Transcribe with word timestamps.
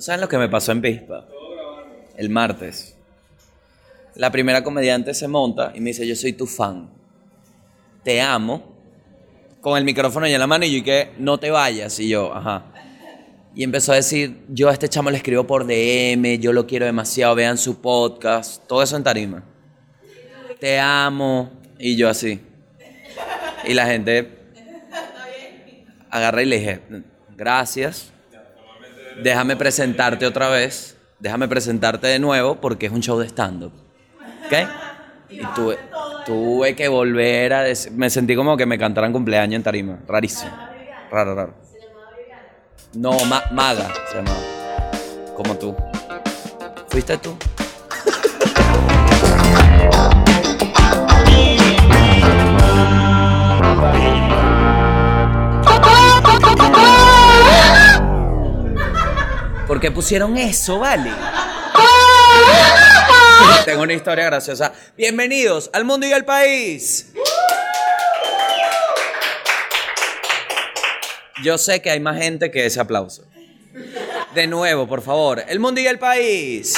¿Saben 0.00 0.22
lo 0.22 0.28
que 0.28 0.38
me 0.38 0.48
pasó 0.48 0.72
en 0.72 0.80
Pispa? 0.80 1.26
El 2.16 2.30
martes. 2.30 2.96
La 4.14 4.32
primera 4.32 4.64
comediante 4.64 5.12
se 5.12 5.28
monta 5.28 5.72
y 5.74 5.80
me 5.80 5.90
dice, 5.90 6.06
yo 6.06 6.16
soy 6.16 6.32
tu 6.32 6.46
fan. 6.46 6.88
Te 8.02 8.20
amo. 8.22 8.76
Con 9.60 9.76
el 9.76 9.84
micrófono 9.84 10.24
en 10.24 10.38
la 10.38 10.46
mano 10.46 10.64
y 10.64 10.78
yo 10.78 10.82
que 10.82 11.10
no 11.18 11.38
te 11.38 11.50
vayas. 11.50 12.00
Y 12.00 12.08
yo, 12.08 12.34
ajá. 12.34 12.72
Y 13.54 13.62
empezó 13.62 13.92
a 13.92 13.96
decir, 13.96 14.42
yo 14.48 14.70
a 14.70 14.72
este 14.72 14.88
chamo 14.88 15.10
le 15.10 15.18
escribo 15.18 15.46
por 15.46 15.66
DM, 15.66 16.38
yo 16.38 16.54
lo 16.54 16.66
quiero 16.66 16.86
demasiado, 16.86 17.34
vean 17.34 17.58
su 17.58 17.82
podcast, 17.82 18.66
todo 18.66 18.82
eso 18.82 18.96
en 18.96 19.04
tarima. 19.04 19.44
Te 20.58 20.78
amo. 20.78 21.50
Y 21.78 21.96
yo 21.96 22.08
así. 22.08 22.40
Y 23.66 23.74
la 23.74 23.86
gente 23.86 24.38
agarré 26.10 26.44
y 26.44 26.46
le 26.46 26.58
dije, 26.58 26.80
gracias, 27.36 28.12
déjame 29.22 29.56
presentarte 29.56 30.26
otra 30.26 30.48
vez, 30.48 30.96
déjame 31.18 31.48
presentarte 31.48 32.06
de 32.06 32.18
nuevo 32.18 32.60
porque 32.60 32.86
es 32.86 32.92
un 32.92 33.00
show 33.00 33.18
de 33.18 33.28
stand-up. 33.28 33.72
¿Ok? 34.46 34.68
Y 35.30 35.44
tuve, 35.54 35.78
tuve 36.26 36.74
que 36.74 36.88
volver 36.88 37.52
a 37.52 37.62
decir, 37.62 37.92
me 37.92 38.10
sentí 38.10 38.34
como 38.34 38.56
que 38.56 38.66
me 38.66 38.78
cantaran 38.78 39.12
cumpleaños 39.12 39.56
en 39.56 39.62
tarima, 39.62 39.98
rarísimo, 40.06 40.52
raro, 41.10 41.34
raro. 41.34 41.54
No, 42.94 43.12
Maga 43.52 43.92
se 44.10 44.16
llamaba, 44.16 44.40
como 45.36 45.56
tú. 45.56 45.76
¿Fuiste 46.88 47.16
tú? 47.18 47.36
¿Por 59.70 59.78
qué 59.78 59.92
pusieron 59.92 60.36
eso, 60.36 60.80
vale? 60.80 61.12
Tengo 63.64 63.82
una 63.82 63.92
historia 63.92 64.24
graciosa. 64.24 64.72
Bienvenidos 64.96 65.70
al 65.72 65.84
mundo 65.84 66.08
y 66.08 66.12
al 66.12 66.24
país. 66.24 67.12
Yo 71.44 71.56
sé 71.56 71.80
que 71.80 71.88
hay 71.88 72.00
más 72.00 72.18
gente 72.18 72.50
que 72.50 72.66
ese 72.66 72.80
aplauso. 72.80 73.22
De 74.34 74.48
nuevo, 74.48 74.88
por 74.88 75.02
favor. 75.02 75.44
El 75.46 75.60
mundo 75.60 75.80
y 75.80 75.86
el 75.86 76.00
país. 76.00 76.74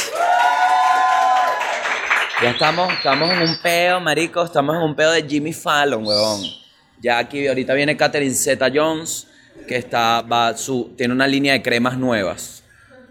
Ya 2.43 2.51
estamos, 2.51 2.93
estamos 2.93 3.31
en 3.31 3.39
un 3.39 3.57
peo, 3.63 4.01
marico. 4.01 4.45
Estamos 4.45 4.77
en 4.77 4.83
un 4.83 4.95
peo 4.95 5.13
de 5.13 5.23
Jimmy 5.23 5.55
Fallon, 5.55 6.07
huevón. 6.07 6.43
Ya 7.01 7.17
aquí, 7.17 7.49
ahorita 7.49 7.73
viene 7.73 7.97
Catherine 7.97 8.35
Zeta 8.35 8.71
Jones, 8.71 9.29
que 9.67 9.77
está, 9.77 10.21
va, 10.21 10.55
su, 10.59 10.93
tiene 10.95 11.15
una 11.15 11.27
línea 11.27 11.55
de 11.55 11.63
cremas 11.63 11.97
nuevas. 11.97 12.62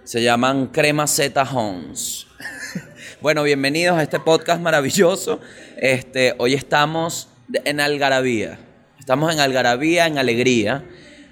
Se 0.03 0.23
llaman 0.23 0.67
Crema 0.67 1.05
Z 1.05 1.44
Homes. 1.44 2.25
bueno, 3.21 3.44
bienvenidos 3.44 3.99
a 3.99 4.02
este 4.02 4.19
podcast 4.19 4.59
maravilloso. 4.59 5.39
Este, 5.77 6.33
hoy 6.39 6.55
estamos 6.55 7.27
en 7.66 7.80
Algarabía. 7.80 8.57
Estamos 8.99 9.31
en 9.31 9.39
Algarabía, 9.39 10.07
en 10.07 10.17
alegría, 10.17 10.83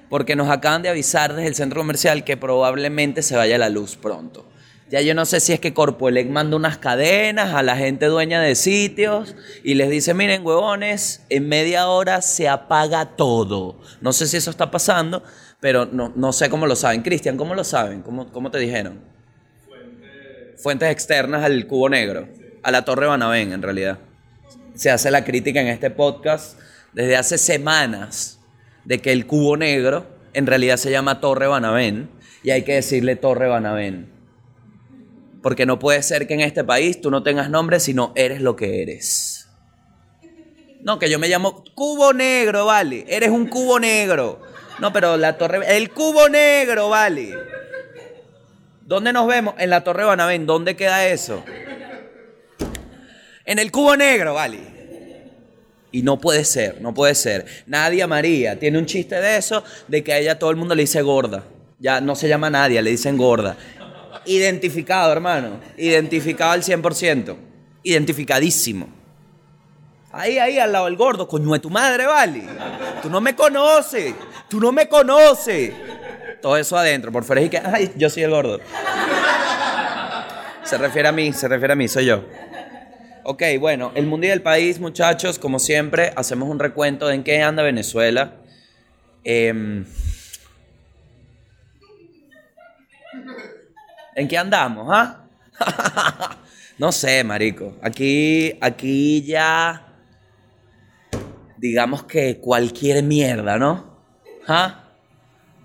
porque 0.08 0.36
nos 0.36 0.50
acaban 0.52 0.84
de 0.84 0.90
avisar 0.90 1.34
desde 1.34 1.48
el 1.48 1.56
centro 1.56 1.82
comercial 1.82 2.24
que 2.24 2.38
probablemente 2.38 3.24
se 3.24 3.36
vaya 3.36 3.58
la 3.58 3.70
luz 3.70 3.96
pronto. 3.96 4.48
Ya 4.90 5.02
yo 5.02 5.16
no 5.16 5.26
sé 5.26 5.40
si 5.40 5.54
es 5.54 5.60
que 5.60 5.74
Corpoelec 5.74 6.30
manda 6.30 6.56
unas 6.56 6.78
cadenas 6.78 7.54
a 7.54 7.64
la 7.64 7.76
gente 7.76 8.06
dueña 8.06 8.42
de 8.42 8.56
sitios 8.56 9.36
y 9.64 9.76
les 9.76 9.90
dice, 9.90 10.14
miren, 10.14 10.46
huevones, 10.46 11.24
en 11.30 11.48
media 11.48 11.88
hora 11.88 12.22
se 12.22 12.48
apaga 12.48 13.16
todo. 13.16 13.80
No 14.02 14.14
sé 14.14 14.28
si 14.28 14.38
eso 14.38 14.50
está 14.50 14.72
pasando, 14.72 15.24
pero 15.60 15.86
no, 15.86 16.12
no 16.16 16.32
sé 16.34 16.50
cómo 16.50 16.68
lo 16.68 16.76
saben. 16.76 17.02
Cristian, 17.02 17.38
¿cómo 17.38 17.56
lo 17.56 17.64
saben? 17.64 18.02
¿Cómo, 18.02 18.32
cómo 18.32 18.52
te 18.52 18.60
dijeron? 18.60 19.02
Fuentes... 19.68 20.62
Fuentes 20.62 20.92
externas 20.92 21.44
al 21.44 21.68
cubo 21.68 21.90
negro, 21.90 22.28
a 22.64 22.72
la 22.72 22.86
Torre 22.86 23.08
Banabén 23.08 23.52
en 23.52 23.62
realidad. 23.62 24.00
Se 24.76 24.90
hace 24.90 25.12
la 25.12 25.26
crítica 25.26 25.60
en 25.62 25.68
este 25.68 25.90
podcast 25.90 26.60
desde 26.94 27.18
hace 27.18 27.38
semanas 27.38 28.40
de 28.86 29.00
que 29.00 29.12
el 29.12 29.26
cubo 29.28 29.58
negro 29.58 30.08
en 30.34 30.48
realidad 30.48 30.78
se 30.78 30.92
llama 30.92 31.20
Torre 31.20 31.48
Banabén 31.48 32.10
y 32.44 32.52
hay 32.52 32.64
que 32.64 32.76
decirle 32.76 33.16
Torre 33.16 33.48
Banabén. 33.48 34.10
Porque 35.42 35.66
no 35.66 35.80
puede 35.80 36.04
ser 36.04 36.28
que 36.28 36.34
en 36.34 36.42
este 36.42 36.64
país 36.64 37.02
tú 37.02 37.12
no 37.12 37.24
tengas 37.24 37.50
nombre, 37.50 37.80
sino 37.80 38.12
eres 38.16 38.42
lo 38.42 38.56
que 38.56 38.82
eres. 38.82 39.48
No, 40.82 40.98
que 40.98 41.10
yo 41.10 41.20
me 41.20 41.28
llamo 41.28 41.64
Cubo 41.76 42.14
Negro, 42.14 42.66
vale. 42.66 43.06
Eres 43.08 43.30
un 43.30 43.48
cubo 43.48 43.80
negro. 43.80 44.42
No, 44.80 44.94
pero 44.94 45.18
la 45.18 45.38
torre. 45.38 45.76
El 45.76 45.92
cubo 45.92 46.30
negro, 46.30 46.90
vale. 46.90 47.36
¿Dónde 48.82 49.14
nos 49.14 49.28
vemos? 49.28 49.54
En 49.58 49.70
la 49.70 49.84
Torre 49.84 50.04
Banavén. 50.04 50.46
¿Dónde 50.46 50.76
queda 50.76 51.06
eso? 51.06 51.44
En 53.46 53.60
el 53.60 53.72
cubo 53.72 53.96
negro, 53.96 54.34
vale. 54.34 54.60
Y 55.92 56.02
no 56.04 56.20
puede 56.20 56.46
ser, 56.46 56.82
no 56.82 56.94
puede 56.94 57.16
ser. 57.16 57.46
Nadia 57.66 58.08
María 58.08 58.60
tiene 58.60 58.78
un 58.78 58.86
chiste 58.86 59.16
de 59.16 59.38
eso, 59.38 59.64
de 59.88 60.04
que 60.04 60.14
a 60.14 60.20
ella 60.20 60.38
todo 60.38 60.52
el 60.52 60.56
mundo 60.56 60.76
le 60.76 60.84
dice 60.84 61.02
gorda. 61.02 61.44
Ya 61.80 62.02
no 62.02 62.16
se 62.16 62.28
llama 62.28 62.50
Nadia, 62.50 62.82
le 62.82 62.92
dicen 62.92 63.18
gorda. 63.18 63.58
Identificado, 64.26 65.12
hermano. 65.12 65.60
Identificado 65.78 66.52
al 66.52 66.64
100%. 66.64 67.36
Identificadísimo. 67.84 68.90
Ahí, 70.12 70.40
ahí, 70.40 70.58
al 70.58 70.72
lado 70.72 70.86
del 70.86 70.96
gordo. 70.96 71.28
Coño 71.28 71.52
de 71.54 71.60
tu 71.60 71.70
madre, 71.70 72.06
vale. 72.06 72.44
Tú 73.02 73.10
no 73.10 73.22
me 73.22 73.36
conoces. 73.36 74.14
Tú 74.50 74.60
no 74.60 74.72
me 74.72 74.90
conoces. 74.90 75.74
Todo 76.42 76.58
eso 76.58 76.78
adentro, 76.78 77.12
por 77.12 77.24
fuera 77.24 77.42
y 77.42 77.50
que, 77.50 77.58
ay, 77.58 77.92
yo 77.96 78.10
soy 78.10 78.24
el 78.24 78.32
gordo. 78.32 78.60
Se 80.64 80.78
refiere 80.78 81.08
a 81.08 81.12
mí, 81.12 81.34
se 81.34 81.48
refiere 81.48 81.74
a 81.74 81.76
mí, 81.76 81.88
soy 81.88 82.06
yo. 82.06 82.24
Ok, 83.24 83.44
bueno, 83.60 83.92
el 83.96 84.08
mundial 84.08 84.32
del 84.32 84.42
país, 84.42 84.80
muchachos, 84.80 85.38
como 85.38 85.60
siempre, 85.60 86.14
hacemos 86.16 86.50
un 86.50 86.60
recuento 86.60 87.08
de 87.08 87.16
en 87.16 87.24
qué 87.24 87.42
anda 87.42 87.62
Venezuela. 87.62 88.36
Em, 89.24 89.86
¿En 94.16 94.28
qué 94.28 94.38
andamos, 94.38 94.88
ah? 94.92 95.26
no 96.78 96.92
sé, 96.92 97.24
marico. 97.24 97.78
Aquí, 97.82 98.58
aquí 98.62 99.24
ya, 99.24 99.94
digamos 101.58 102.04
que 102.04 102.40
cualquier 102.40 103.04
mierda, 103.04 103.58
¿no? 103.58 103.89
¿Ah? 104.52 104.84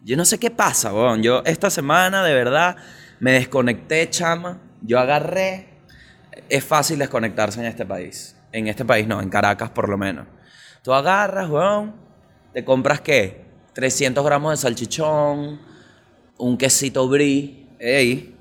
Yo 0.05 0.15
no 0.15 0.27
sé 0.27 0.39
qué 0.39 0.51
pasa, 0.51 0.93
weón. 0.93 1.23
Yo 1.23 1.43
esta 1.47 1.71
semana 1.71 2.23
de 2.23 2.35
verdad 2.35 2.77
me 3.19 3.33
desconecté, 3.33 4.11
chama. 4.11 4.61
Yo 4.83 4.99
agarré. 4.99 5.71
Es 6.51 6.65
fácil 6.65 6.99
desconectarse 6.99 7.61
en 7.61 7.67
este 7.67 7.87
país. 7.87 8.37
En 8.53 8.69
este 8.69 8.85
país 8.85 9.07
no, 9.07 9.23
en 9.23 9.31
Caracas 9.31 9.71
por 9.71 9.89
lo 9.89 9.97
menos. 9.97 10.27
Tú 10.83 10.93
agarras, 10.93 11.49
weón. 11.49 11.95
Te 12.53 12.63
compras 12.63 13.01
qué? 13.01 13.47
300 13.73 14.23
gramos 14.23 14.53
de 14.53 14.57
salchichón, 14.59 15.61
un 16.37 16.59
quesito 16.59 17.09
brie. 17.09 17.67
Ey. 17.79 18.37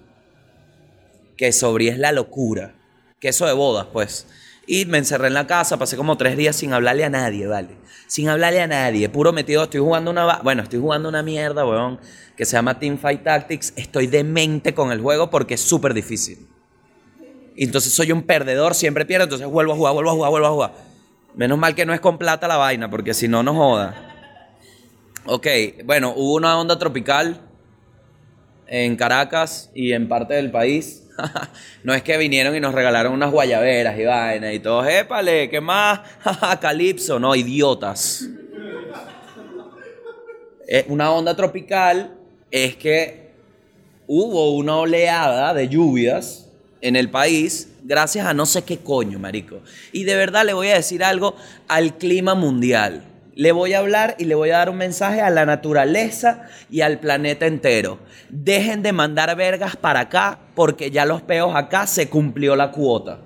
Queso 1.38 1.74
brie 1.74 1.92
es 1.92 1.98
la 1.98 2.12
locura. 2.12 2.76
Queso 3.18 3.48
de 3.48 3.54
bodas, 3.54 3.88
pues. 3.94 4.28
Y 4.66 4.86
me 4.86 4.98
encerré 4.98 5.28
en 5.28 5.34
la 5.34 5.46
casa, 5.46 5.78
pasé 5.78 5.98
como 5.98 6.18
tres 6.18 6.38
días 6.38 6.56
sin 6.56 6.72
hablarle 6.72 7.04
a 7.04 7.10
nadie, 7.10 7.48
¿vale? 7.48 7.78
Sin 8.08 8.30
hablarle 8.30 8.62
a 8.62 8.68
nadie, 8.68 9.10
puro 9.10 9.34
metido. 9.34 9.64
Estoy 9.64 9.82
jugando 9.82 10.12
una. 10.12 10.38
Bueno, 10.38 10.64
estoy 10.64 10.80
jugando 10.80 11.10
una 11.10 11.22
mierda, 11.22 11.66
weón, 11.66 12.00
que 12.38 12.46
se 12.46 12.54
llama 12.54 12.80
Teamfight 12.80 13.24
Tactics. 13.24 13.74
Estoy 13.76 14.08
demente 14.08 14.74
con 14.74 14.92
el 14.92 15.02
juego 15.02 15.30
porque 15.30 15.56
es 15.56 15.62
súper 15.62 15.94
difícil. 15.94 16.48
Y 17.56 17.66
entonces 17.66 17.94
soy 17.94 18.12
un 18.12 18.24
perdedor, 18.24 18.74
siempre 18.74 19.06
pierdo, 19.06 19.26
entonces 19.26 19.48
vuelvo 19.48 19.74
a 19.74 19.76
jugar, 19.76 19.94
vuelvo 19.94 20.12
a 20.12 20.14
jugar, 20.14 20.32
vuelvo 20.32 20.48
a 20.48 20.52
jugar. 20.52 20.74
Menos 21.36 21.58
mal 21.58 21.76
que 21.76 21.86
no 21.86 21.94
es 21.94 22.00
con 22.00 22.18
plata 22.18 22.48
la 22.48 22.58
vaina, 22.58 22.90
porque 22.90 23.14
si 23.14 23.28
no, 23.28 23.44
no 23.44 23.54
joda. 23.54 24.14
Ok, 25.26 25.48
bueno, 25.86 26.14
hubo 26.16 26.36
una 26.36 26.60
onda 26.60 26.80
tropical 26.80 27.42
en 28.68 28.96
Caracas 28.96 29.72
y 29.76 29.94
en 29.94 30.08
parte 30.08 30.34
del 30.34 30.52
país 30.52 31.03
no 31.84 31.94
es 31.94 32.04
que 32.04 32.18
vinieron 32.18 32.56
y 32.56 32.60
nos 32.60 32.74
regalaron 32.74 33.14
unas 33.14 33.32
guayaberas 33.32 33.98
y 33.98 34.06
vainas 34.06 34.54
y 34.54 34.60
todos, 34.60 34.88
épale, 34.88 35.50
¿qué 35.50 35.62
más? 35.62 36.02
Calipso, 36.62 37.20
no, 37.20 37.36
idiotas. 37.36 38.28
una 40.88 41.12
onda 41.12 41.36
tropical 41.36 42.16
es 42.50 42.76
que 42.76 43.32
hubo 44.08 44.56
una 44.56 44.78
oleada 44.78 45.54
de 45.54 45.68
lluvias 45.68 46.50
en 46.82 46.96
el 46.96 47.10
país 47.10 47.70
gracias 47.84 48.26
a 48.26 48.34
no 48.34 48.46
sé 48.46 48.64
qué 48.64 48.80
coño, 48.80 49.20
marico. 49.20 49.62
Y 49.92 50.04
de 50.04 50.16
verdad 50.16 50.46
le 50.46 50.54
voy 50.54 50.70
a 50.70 50.76
decir 50.76 51.04
algo 51.04 51.36
al 51.68 51.98
clima 51.98 52.36
mundial 52.36 53.13
le 53.36 53.52
voy 53.52 53.74
a 53.74 53.80
hablar 53.80 54.16
y 54.20 54.26
le 54.26 54.36
voy 54.36 54.52
a 54.52 54.60
dar 54.60 54.70
un 54.70 54.78
mensaje 54.78 55.22
a 55.22 55.30
la 55.30 55.46
naturaleza 55.46 56.44
y 56.70 56.82
al 56.82 57.00
planeta 57.00 57.48
entero. 57.48 58.00
Dejen 58.30 58.84
de 58.84 58.94
mandar 58.94 59.36
vergas 59.36 59.76
para 59.76 60.02
acá 60.02 60.40
porque 60.56 60.92
ya 60.92 61.06
los 61.06 61.22
peos 61.22 61.56
acá 61.56 61.88
se 61.88 62.10
cumplió 62.10 62.56
la 62.56 62.72
cuota. 62.72 63.20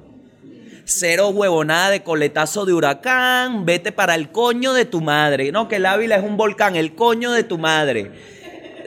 Cero 0.86 1.30
huevonada 1.30 1.90
de 1.90 2.04
coletazo 2.04 2.66
de 2.66 2.72
huracán, 2.72 3.66
vete 3.66 3.92
para 3.92 4.16
el 4.16 4.32
coño 4.32 4.74
de 4.74 4.86
tu 4.86 5.02
madre. 5.02 5.52
No, 5.52 5.68
que 5.68 5.76
el 5.76 5.86
Ávila 5.86 6.16
es 6.16 6.24
un 6.24 6.38
volcán, 6.38 6.78
el 6.78 6.96
coño 6.96 7.34
de 7.34 7.44
tu 7.44 7.58
madre. 7.58 8.12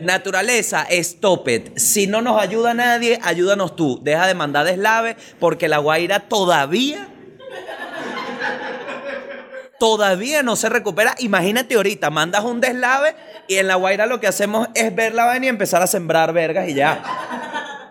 Naturaleza, 0.01 0.87
stop 0.89 1.47
it. 1.49 1.77
Si 1.77 2.07
no 2.07 2.23
nos 2.23 2.41
ayuda 2.41 2.73
nadie, 2.73 3.19
ayúdanos 3.23 3.77
tú. 3.77 4.01
Deja 4.03 4.27
de 4.27 4.35
mandar 4.35 4.65
deslave 4.65 5.17
porque 5.39 5.69
la 5.69 5.77
Guaira 5.77 6.21
todavía 6.21 7.07
todavía 9.81 10.43
no 10.45 10.55
se 10.57 10.69
recupera. 10.69 11.15
Imagínate 11.19 11.75
ahorita, 11.75 12.11
mandas 12.11 12.45
un 12.45 12.61
deslave 12.61 13.17
y 13.49 13.57
en 13.57 13.67
La 13.67 13.75
Guaira 13.77 14.05
lo 14.07 14.21
que 14.21 14.27
hacemos 14.29 14.69
es 14.75 14.95
ver 14.95 15.15
la 15.15 15.25
vaina 15.25 15.47
y 15.47 15.49
empezar 15.49 15.83
a 15.83 15.87
sembrar 15.89 16.33
vergas 16.35 16.69
y 16.69 16.75
ya. 16.75 17.03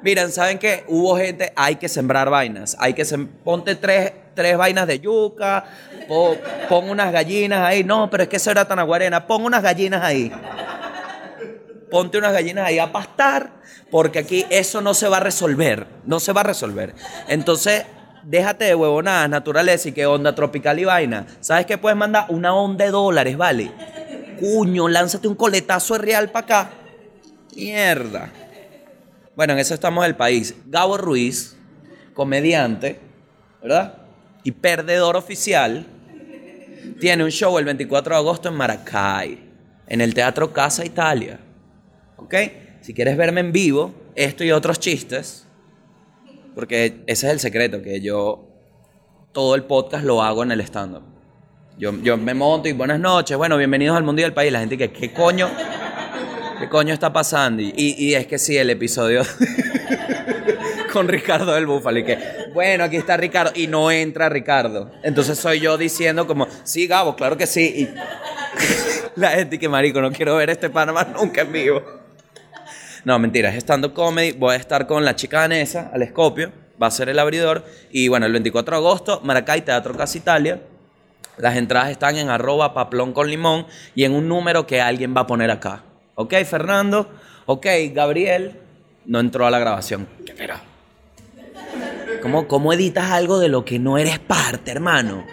Miren, 0.03 0.31
¿saben 0.31 0.59
qué? 0.59 0.85
Hubo 0.87 1.17
gente, 1.17 1.51
hay 1.55 1.75
que 1.77 1.89
sembrar 1.89 2.29
vainas. 2.29 2.77
Hay 2.79 2.93
que 2.93 3.01
sem- 3.03 3.27
ponte 3.43 3.75
tres, 3.75 4.13
tres 4.35 4.55
vainas 4.55 4.85
de 4.87 4.99
yuca, 4.99 5.65
po- 6.07 6.37
pon 6.69 6.89
unas 6.89 7.11
gallinas 7.11 7.59
ahí. 7.67 7.83
No, 7.83 8.07
pero 8.09 8.23
es 8.23 8.29
que 8.29 8.37
eso 8.37 8.51
era 8.51 8.65
tan 8.65 8.77
aguarena. 8.79 9.25
Pon 9.27 9.43
unas 9.43 9.61
gallinas 9.63 10.01
ahí. 10.03 10.31
Ponte 11.91 12.19
unas 12.19 12.31
gallinas 12.33 12.67
ahí 12.67 12.77
a 12.77 12.91
pastar, 12.91 13.49
porque 13.89 14.19
aquí 14.19 14.45
eso 14.51 14.79
no 14.79 14.93
se 14.93 15.07
va 15.09 15.17
a 15.17 15.21
resolver. 15.21 15.87
No 16.05 16.19
se 16.19 16.33
va 16.33 16.41
a 16.41 16.43
resolver. 16.45 16.93
Entonces, 17.27 17.83
déjate 18.23 18.65
de 18.65 18.75
huevonadas, 18.75 19.29
naturaleza 19.29 19.89
y 19.89 19.91
que 19.91 20.05
onda 20.05 20.35
tropical 20.35 20.79
y 20.79 20.85
vaina. 20.85 21.25
¿Sabes 21.39 21.65
qué 21.65 21.77
puedes 21.77 21.97
mandar? 21.97 22.25
Una 22.29 22.53
onda 22.53 22.85
de 22.85 22.91
dólares, 22.91 23.37
¿vale? 23.37 23.71
Cuño, 24.39 24.87
lánzate 24.87 25.27
un 25.27 25.35
coletazo 25.35 25.95
de 25.95 25.99
real 25.99 26.29
para 26.29 26.45
acá. 26.45 26.71
Mierda. 27.55 28.31
Bueno, 29.35 29.53
en 29.53 29.59
eso 29.59 29.73
estamos 29.73 30.05
el 30.05 30.15
país. 30.15 30.55
Gabo 30.65 30.97
Ruiz, 30.97 31.55
comediante, 32.13 32.99
¿verdad? 33.61 33.93
Y 34.43 34.51
perdedor 34.51 35.15
oficial, 35.15 35.85
tiene 36.99 37.23
un 37.23 37.31
show 37.31 37.57
el 37.57 37.65
24 37.65 38.15
de 38.15 38.19
agosto 38.19 38.49
en 38.49 38.55
Maracay, 38.55 39.39
en 39.87 40.01
el 40.01 40.13
Teatro 40.13 40.51
Casa 40.51 40.85
Italia. 40.85 41.39
¿Ok? 42.17 42.35
Si 42.81 42.93
quieres 42.93 43.17
verme 43.17 43.41
en 43.41 43.51
vivo, 43.51 43.93
esto 44.15 44.43
y 44.43 44.51
otros 44.51 44.79
chistes, 44.79 45.45
porque 46.59 47.03
ese 47.07 47.27
es 47.27 47.31
el 47.31 47.39
secreto, 47.39 47.81
que 47.81 48.01
yo 48.01 48.49
todo 49.31 49.55
el 49.55 49.63
podcast 49.63 50.03
lo 50.03 50.21
hago 50.21 50.43
en 50.43 50.51
el 50.51 50.59
stand-up. 50.59 51.03
Yo, 51.77 51.93
yo 52.01 52.17
me 52.17 52.33
monto 52.33 52.67
y 52.67 52.73
buenas 52.73 52.99
noches, 52.99 53.37
bueno, 53.37 53.55
bienvenidos 53.55 53.95
al 53.95 54.03
mundo 54.03 54.21
y 54.21 54.25
al 54.25 54.33
país. 54.33 54.51
La 54.51 54.59
gente 54.59 54.77
que, 54.77 54.91
¿qué 54.91 55.13
coño? 55.13 55.49
¿Qué 56.59 56.67
coño 56.67 56.93
está 56.93 57.13
pasando? 57.13 57.61
Y, 57.61 57.73
y 57.77 58.13
es 58.13 58.27
que 58.27 58.37
sí, 58.37 58.57
el 58.57 58.69
episodio 58.71 59.21
con 60.91 61.07
Ricardo 61.07 61.53
del 61.53 61.65
Búfalo. 61.65 61.99
Y 61.99 62.03
que, 62.03 62.19
bueno, 62.53 62.83
aquí 62.83 62.97
está 62.97 63.15
Ricardo. 63.15 63.53
Y 63.55 63.67
no 63.67 63.89
entra 63.89 64.27
Ricardo. 64.27 64.91
Entonces 65.01 65.39
soy 65.39 65.61
yo 65.61 65.77
diciendo 65.77 66.27
como, 66.27 66.45
sí, 66.65 66.87
Gabo, 66.87 67.15
claro 67.15 67.37
que 67.37 67.47
sí. 67.47 67.73
Y 67.73 67.89
la 69.17 69.29
gente 69.29 69.57
que, 69.57 69.69
marico, 69.69 70.01
no 70.01 70.11
quiero 70.11 70.35
ver 70.35 70.49
este 70.49 70.69
Panamá 70.69 71.07
nunca 71.17 71.39
en 71.39 71.53
vivo. 71.53 71.98
No, 73.05 73.17
mentira, 73.17 73.49
es 73.49 73.63
stand-up 73.63 73.93
comedy. 73.93 74.33
Voy 74.33 74.53
a 74.53 74.57
estar 74.57 74.87
con 74.87 75.05
la 75.05 75.15
chica 75.15 75.41
danesa, 75.41 75.89
al 75.93 76.01
Escopio. 76.01 76.51
Va 76.81 76.87
a 76.87 76.91
ser 76.91 77.09
el 77.09 77.19
abridor. 77.19 77.65
Y 77.91 78.07
bueno, 78.07 78.25
el 78.25 78.31
24 78.31 78.75
de 78.75 78.77
agosto, 78.77 79.21
Maracay, 79.23 79.61
Teatro 79.61 79.95
Casa 79.95 80.17
Italia. 80.17 80.61
Las 81.37 81.55
entradas 81.55 81.89
están 81.89 82.17
en 82.17 82.29
arroba 82.29 82.73
paplón 82.73 83.13
con 83.13 83.29
limón 83.29 83.65
y 83.95 84.03
en 84.03 84.13
un 84.13 84.27
número 84.27 84.67
que 84.67 84.81
alguien 84.81 85.15
va 85.15 85.21
a 85.21 85.27
poner 85.27 85.49
acá. 85.51 85.83
¿Ok, 86.15 86.33
Fernando? 86.45 87.09
Ok, 87.45 87.65
Gabriel. 87.93 88.59
No 89.05 89.19
entró 89.19 89.45
a 89.45 89.51
la 89.51 89.59
grabación. 89.59 90.07
¿Qué 90.25 90.33
espera? 90.33 90.61
¿Cómo, 92.21 92.47
¿Cómo 92.47 92.73
editas 92.73 93.11
algo 93.11 93.39
de 93.39 93.47
lo 93.47 93.63
que 93.63 93.79
no 93.79 93.97
eres 93.97 94.19
parte, 94.19 94.71
hermano? 94.71 95.25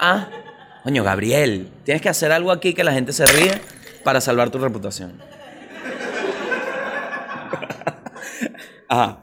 Ah, 0.00 0.28
coño, 0.82 1.04
Gabriel. 1.04 1.70
Tienes 1.84 2.02
que 2.02 2.08
hacer 2.08 2.32
algo 2.32 2.50
aquí 2.50 2.74
que 2.74 2.82
la 2.82 2.92
gente 2.92 3.12
se 3.12 3.24
ríe 3.26 3.60
para 4.02 4.20
salvar 4.20 4.50
tu 4.50 4.58
reputación. 4.58 5.12
Ajá. 8.88 9.18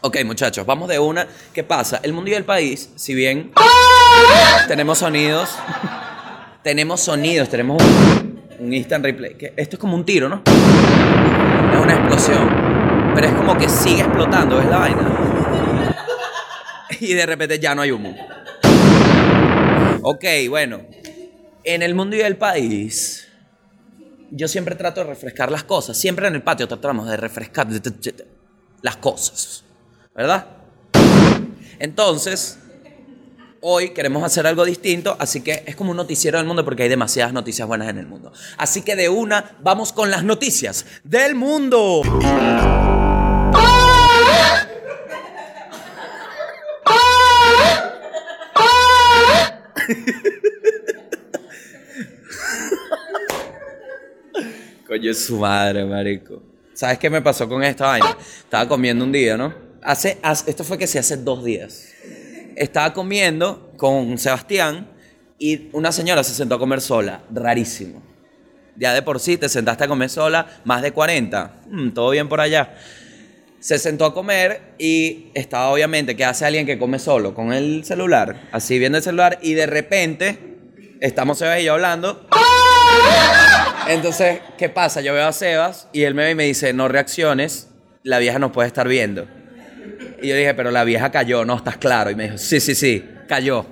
Ok, 0.00 0.16
muchachos, 0.24 0.66
vamos 0.66 0.88
de 0.88 0.98
una. 0.98 1.26
¿Qué 1.52 1.62
pasa? 1.62 2.00
El 2.02 2.12
mundo 2.12 2.30
y 2.30 2.34
el 2.34 2.44
país, 2.44 2.90
si 2.96 3.14
bien 3.14 3.52
tenemos 4.66 4.98
sonidos, 4.98 5.56
tenemos 6.64 7.00
sonidos, 7.00 7.48
tenemos 7.48 7.80
un, 8.58 8.72
instant 8.72 9.04
replay. 9.04 9.34
que 9.36 9.54
esto 9.56 9.76
es 9.76 9.80
como 9.80 9.94
un 9.94 10.04
tiro, 10.04 10.28
¿no? 10.28 10.42
Es 11.72 11.80
una 11.80 11.94
explosión, 11.94 13.12
pero 13.14 13.28
es 13.28 13.34
como 13.34 13.56
que 13.56 13.68
sigue 13.68 14.00
explotando, 14.00 14.56
¿ves 14.56 14.66
la 14.66 14.78
vaina? 14.78 15.18
Y 16.98 17.14
de 17.14 17.26
repente 17.26 17.58
ya 17.58 17.74
no 17.74 17.82
hay 17.82 17.90
humo. 17.90 18.14
Ok, 20.02 20.24
bueno. 20.48 20.82
En 21.64 21.82
el 21.82 21.94
mundo 21.94 22.16
y 22.16 22.20
el 22.20 22.36
país, 22.36 23.21
yo 24.34 24.48
siempre 24.48 24.74
trato 24.74 25.00
de 25.00 25.06
refrescar 25.06 25.50
las 25.50 25.62
cosas. 25.64 25.96
Siempre 25.96 26.26
en 26.26 26.34
el 26.34 26.42
patio 26.42 26.66
tratamos 26.66 27.08
de 27.08 27.16
refrescar 27.16 27.68
las 28.80 28.96
cosas. 28.96 29.62
¿Verdad? 30.14 30.46
Entonces, 31.78 32.58
hoy 33.60 33.90
queremos 33.90 34.22
hacer 34.24 34.46
algo 34.46 34.64
distinto, 34.64 35.16
así 35.18 35.42
que 35.42 35.64
es 35.66 35.76
como 35.76 35.90
un 35.90 35.96
noticiero 35.96 36.38
del 36.38 36.46
mundo 36.46 36.64
porque 36.64 36.84
hay 36.84 36.88
demasiadas 36.88 37.32
noticias 37.32 37.68
buenas 37.68 37.88
en 37.88 37.98
el 37.98 38.06
mundo. 38.06 38.32
Así 38.56 38.82
que 38.82 38.96
de 38.96 39.08
una, 39.08 39.56
vamos 39.60 39.92
con 39.92 40.10
las 40.10 40.24
noticias 40.24 40.86
del 41.04 41.34
mundo. 41.34 42.02
Coño, 55.02 55.10
es 55.10 55.24
su 55.24 55.36
madre, 55.36 55.84
marico. 55.84 56.40
¿Sabes 56.74 56.96
qué 56.96 57.10
me 57.10 57.20
pasó 57.20 57.48
con 57.48 57.64
esta 57.64 57.88
vaina? 57.88 58.16
Estaba 58.38 58.68
comiendo 58.68 59.04
un 59.04 59.10
día, 59.10 59.36
¿no? 59.36 59.52
Hace, 59.82 60.18
esto 60.46 60.62
fue 60.62 60.78
que 60.78 60.86
sí, 60.86 60.96
hace 60.96 61.16
dos 61.16 61.42
días. 61.42 61.88
Estaba 62.54 62.92
comiendo 62.92 63.72
con 63.76 64.16
Sebastián 64.16 64.86
y 65.40 65.70
una 65.72 65.90
señora 65.90 66.22
se 66.22 66.32
sentó 66.32 66.54
a 66.54 66.58
comer 66.60 66.80
sola. 66.80 67.24
Rarísimo. 67.34 68.00
Ya 68.76 68.94
de 68.94 69.02
por 69.02 69.18
sí 69.18 69.36
te 69.38 69.48
sentaste 69.48 69.82
a 69.82 69.88
comer 69.88 70.08
sola, 70.08 70.60
más 70.64 70.82
de 70.82 70.92
40. 70.92 71.62
Mm, 71.68 71.90
todo 71.90 72.10
bien 72.10 72.28
por 72.28 72.40
allá. 72.40 72.76
Se 73.58 73.80
sentó 73.80 74.04
a 74.04 74.14
comer 74.14 74.74
y 74.78 75.32
estaba 75.34 75.70
obviamente, 75.70 76.14
¿qué 76.14 76.24
hace 76.24 76.46
alguien 76.46 76.64
que 76.64 76.78
come 76.78 77.00
solo? 77.00 77.34
Con 77.34 77.52
el 77.52 77.84
celular, 77.84 78.48
así 78.52 78.78
viendo 78.78 78.98
el 78.98 79.04
celular 79.04 79.40
y 79.42 79.54
de 79.54 79.66
repente 79.66 80.38
estamos 81.00 81.38
Sebas 81.38 81.60
y 81.60 81.64
yo 81.64 81.72
hablando. 81.72 82.28
Entonces, 83.88 84.40
¿qué 84.58 84.68
pasa? 84.68 85.00
Yo 85.00 85.12
veo 85.14 85.26
a 85.26 85.32
Sebas 85.32 85.88
y 85.92 86.04
él 86.04 86.14
me 86.14 86.24
ve 86.24 86.30
y 86.30 86.34
me 86.34 86.44
dice, 86.44 86.72
no 86.72 86.88
reacciones, 86.88 87.68
la 88.02 88.18
vieja 88.18 88.38
nos 88.38 88.52
puede 88.52 88.68
estar 88.68 88.88
viendo. 88.88 89.26
Y 90.20 90.28
yo 90.28 90.36
dije, 90.36 90.54
pero 90.54 90.70
la 90.70 90.84
vieja 90.84 91.10
cayó, 91.10 91.44
no, 91.44 91.56
estás 91.56 91.76
claro. 91.76 92.10
Y 92.10 92.14
me 92.14 92.24
dijo, 92.24 92.38
sí, 92.38 92.60
sí, 92.60 92.74
sí, 92.74 93.04
cayó. 93.28 93.66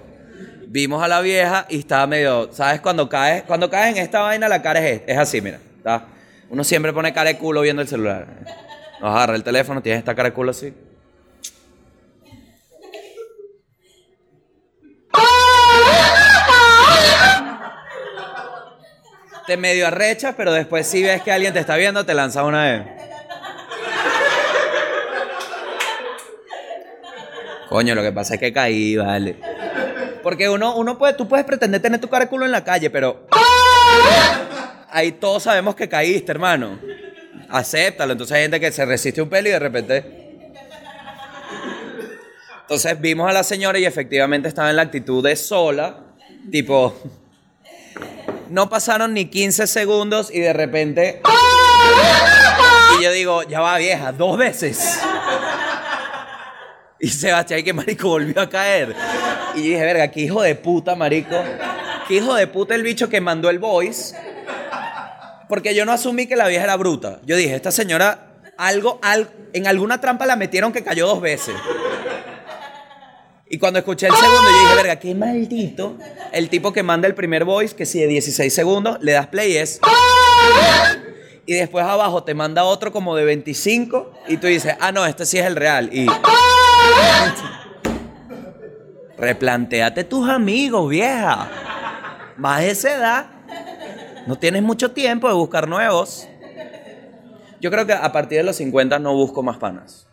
Vimos 0.67 1.02
a 1.02 1.09
la 1.09 1.21
vieja 1.21 1.67
y 1.69 1.79
estaba 1.79 2.07
medio, 2.07 2.50
¿sabes? 2.52 2.81
Cuando 2.81 3.09
caes, 3.09 3.45
cuando 3.45 3.71
caes 3.71 3.97
en 3.97 4.02
esta 4.02 4.21
vaina, 4.21 4.49
la 4.49 4.62
cara 4.62 4.87
es, 4.87 5.02
es 5.07 5.19
así, 5.19 5.40
mira. 5.40 5.59
¿está? 5.79 6.07
Uno 6.49 6.64
siempre 6.64 6.93
pone 6.93 7.12
cara 7.12 7.31
de 7.31 7.38
culo 7.38 7.61
viendo 7.61 7.83
el 7.83 7.88
celular. 7.88 8.26
Nos 9.00 9.11
agarra 9.14 9.37
el 9.37 9.43
teléfono, 9.43 9.83
tienes 9.83 10.00
esta 10.00 10.14
cara 10.14 10.31
de 10.31 10.35
culo 10.35 10.50
así. 10.50 10.73
Te 19.50 19.57
medio 19.57 19.88
arrechas, 19.88 20.37
pero 20.37 20.52
después 20.52 20.87
si 20.87 21.02
ves 21.02 21.23
que 21.23 21.33
alguien 21.33 21.52
te 21.52 21.59
está 21.59 21.75
viendo, 21.75 22.07
te 22.07 22.14
lanzas 22.14 22.45
una 22.45 22.71
vez. 22.71 22.83
Coño, 27.69 27.97
lo 27.97 28.02
que 28.02 28.12
pasa 28.12 28.35
es 28.35 28.40
que 28.40 28.52
caí, 28.52 28.95
vale. 28.95 29.35
Porque 30.23 30.49
uno, 30.49 30.76
uno 30.76 30.97
puede, 30.97 31.14
tú 31.14 31.26
puedes 31.26 31.45
pretender 31.45 31.83
tener 31.83 32.00
tu 32.00 32.09
cara 32.09 32.26
de 32.26 32.30
culo 32.30 32.47
en 32.47 32.52
la 32.52 32.62
calle, 32.62 32.90
pero 32.90 33.26
ahí 34.88 35.11
todos 35.11 35.42
sabemos 35.42 35.75
que 35.75 35.88
caíste, 35.88 36.30
hermano. 36.30 36.78
Acéptalo. 37.49 38.12
Entonces 38.12 38.37
hay 38.37 38.42
gente 38.42 38.61
que 38.61 38.71
se 38.71 38.85
resiste 38.85 39.21
un 39.21 39.28
pelo 39.28 39.49
y 39.49 39.50
de 39.50 39.59
repente. 39.59 40.38
Entonces 42.61 43.00
vimos 43.00 43.28
a 43.28 43.33
la 43.33 43.42
señora 43.42 43.80
y 43.80 43.85
efectivamente 43.85 44.47
estaba 44.47 44.71
en 44.71 44.76
la 44.76 44.83
actitud 44.83 45.25
de 45.25 45.35
sola, 45.35 46.04
tipo. 46.52 46.95
No 48.50 48.69
pasaron 48.69 49.14
ni 49.14 49.26
15 49.26 49.66
segundos 49.66 50.30
y 50.33 50.40
de 50.40 50.52
repente. 50.52 51.23
Y 52.99 53.02
yo 53.04 53.12
digo, 53.12 53.42
ya 53.45 53.61
va 53.61 53.78
vieja, 53.78 54.12
dos 54.12 54.37
veces. 54.37 54.99
Y 56.99 57.09
Sebastián, 57.09 57.62
que 57.62 57.73
marico, 57.73 58.09
volvió 58.09 58.40
a 58.42 58.49
caer. 58.49 58.95
Y 59.54 59.62
dije, 59.62 59.80
verga, 59.83 60.09
qué 60.11 60.21
hijo 60.23 60.42
de 60.42 60.54
puta, 60.54 60.95
marico. 60.97 61.37
Qué 62.09 62.14
hijo 62.14 62.35
de 62.35 62.47
puta 62.47 62.75
el 62.75 62.83
bicho 62.83 63.09
que 63.09 63.21
mandó 63.21 63.49
el 63.50 63.59
voice. 63.59 64.14
Porque 65.49 65.75
yo 65.75 65.85
no 65.85 65.92
asumí 65.92 66.26
que 66.26 66.37
la 66.37 66.47
vieja 66.49 66.64
era 66.64 66.76
bruta. 66.76 67.21
Yo 67.25 67.37
dije, 67.37 67.54
esta 67.54 67.71
señora, 67.73 68.26
algo, 68.59 68.99
al- 69.02 69.30
en 69.52 69.66
alguna 69.66 70.00
trampa 70.00 70.26
la 70.26 70.37
metieron 70.37 70.73
que 70.73 70.85
cayó 70.85 71.07
dos 71.07 71.21
veces. 71.21 71.54
Y 73.52 73.59
cuando 73.59 73.80
escuché 73.80 74.07
el 74.07 74.14
segundo, 74.14 74.49
yo 74.49 74.61
dije, 74.61 74.75
verga, 74.76 74.97
qué 75.00 75.12
maldito. 75.12 75.97
El 76.33 76.49
tipo 76.49 76.73
que 76.73 76.85
manda 76.85 77.09
el 77.09 77.16
primer 77.16 77.45
voice, 77.45 77.75
que 77.75 77.85
si 77.85 77.99
de 77.99 78.07
16 78.07 78.54
segundos, 78.54 78.99
le 79.00 79.11
das 79.11 79.26
play 79.26 79.54
y 79.54 79.57
es. 79.57 79.80
Y 81.47 81.54
después 81.54 81.85
abajo 81.85 82.23
te 82.23 82.33
manda 82.33 82.62
otro 82.62 82.92
como 82.92 83.16
de 83.16 83.25
25 83.25 84.12
y 84.28 84.37
tú 84.37 84.47
dices, 84.47 84.76
ah, 84.78 84.92
no, 84.92 85.04
este 85.04 85.26
sí 85.26 85.38
es 85.38 85.47
el 85.47 85.57
real. 85.57 85.90
Y. 85.92 86.07
Replantéate 89.19 90.04
tus 90.04 90.28
amigos, 90.28 90.88
vieja. 90.88 91.50
Más 92.37 92.61
de 92.61 92.71
esa 92.71 92.95
edad. 92.95 93.26
No 94.28 94.38
tienes 94.38 94.62
mucho 94.62 94.92
tiempo 94.92 95.26
de 95.26 95.35
buscar 95.35 95.66
nuevos. 95.66 96.28
Yo 97.61 97.73
creo 97.73 97.85
que 97.85 97.95
a 97.95 98.12
partir 98.12 98.38
de 98.38 98.45
los 98.45 98.54
50 98.54 99.00
no 99.00 99.12
busco 99.14 99.42
más 99.42 99.59
panas. 99.59 100.07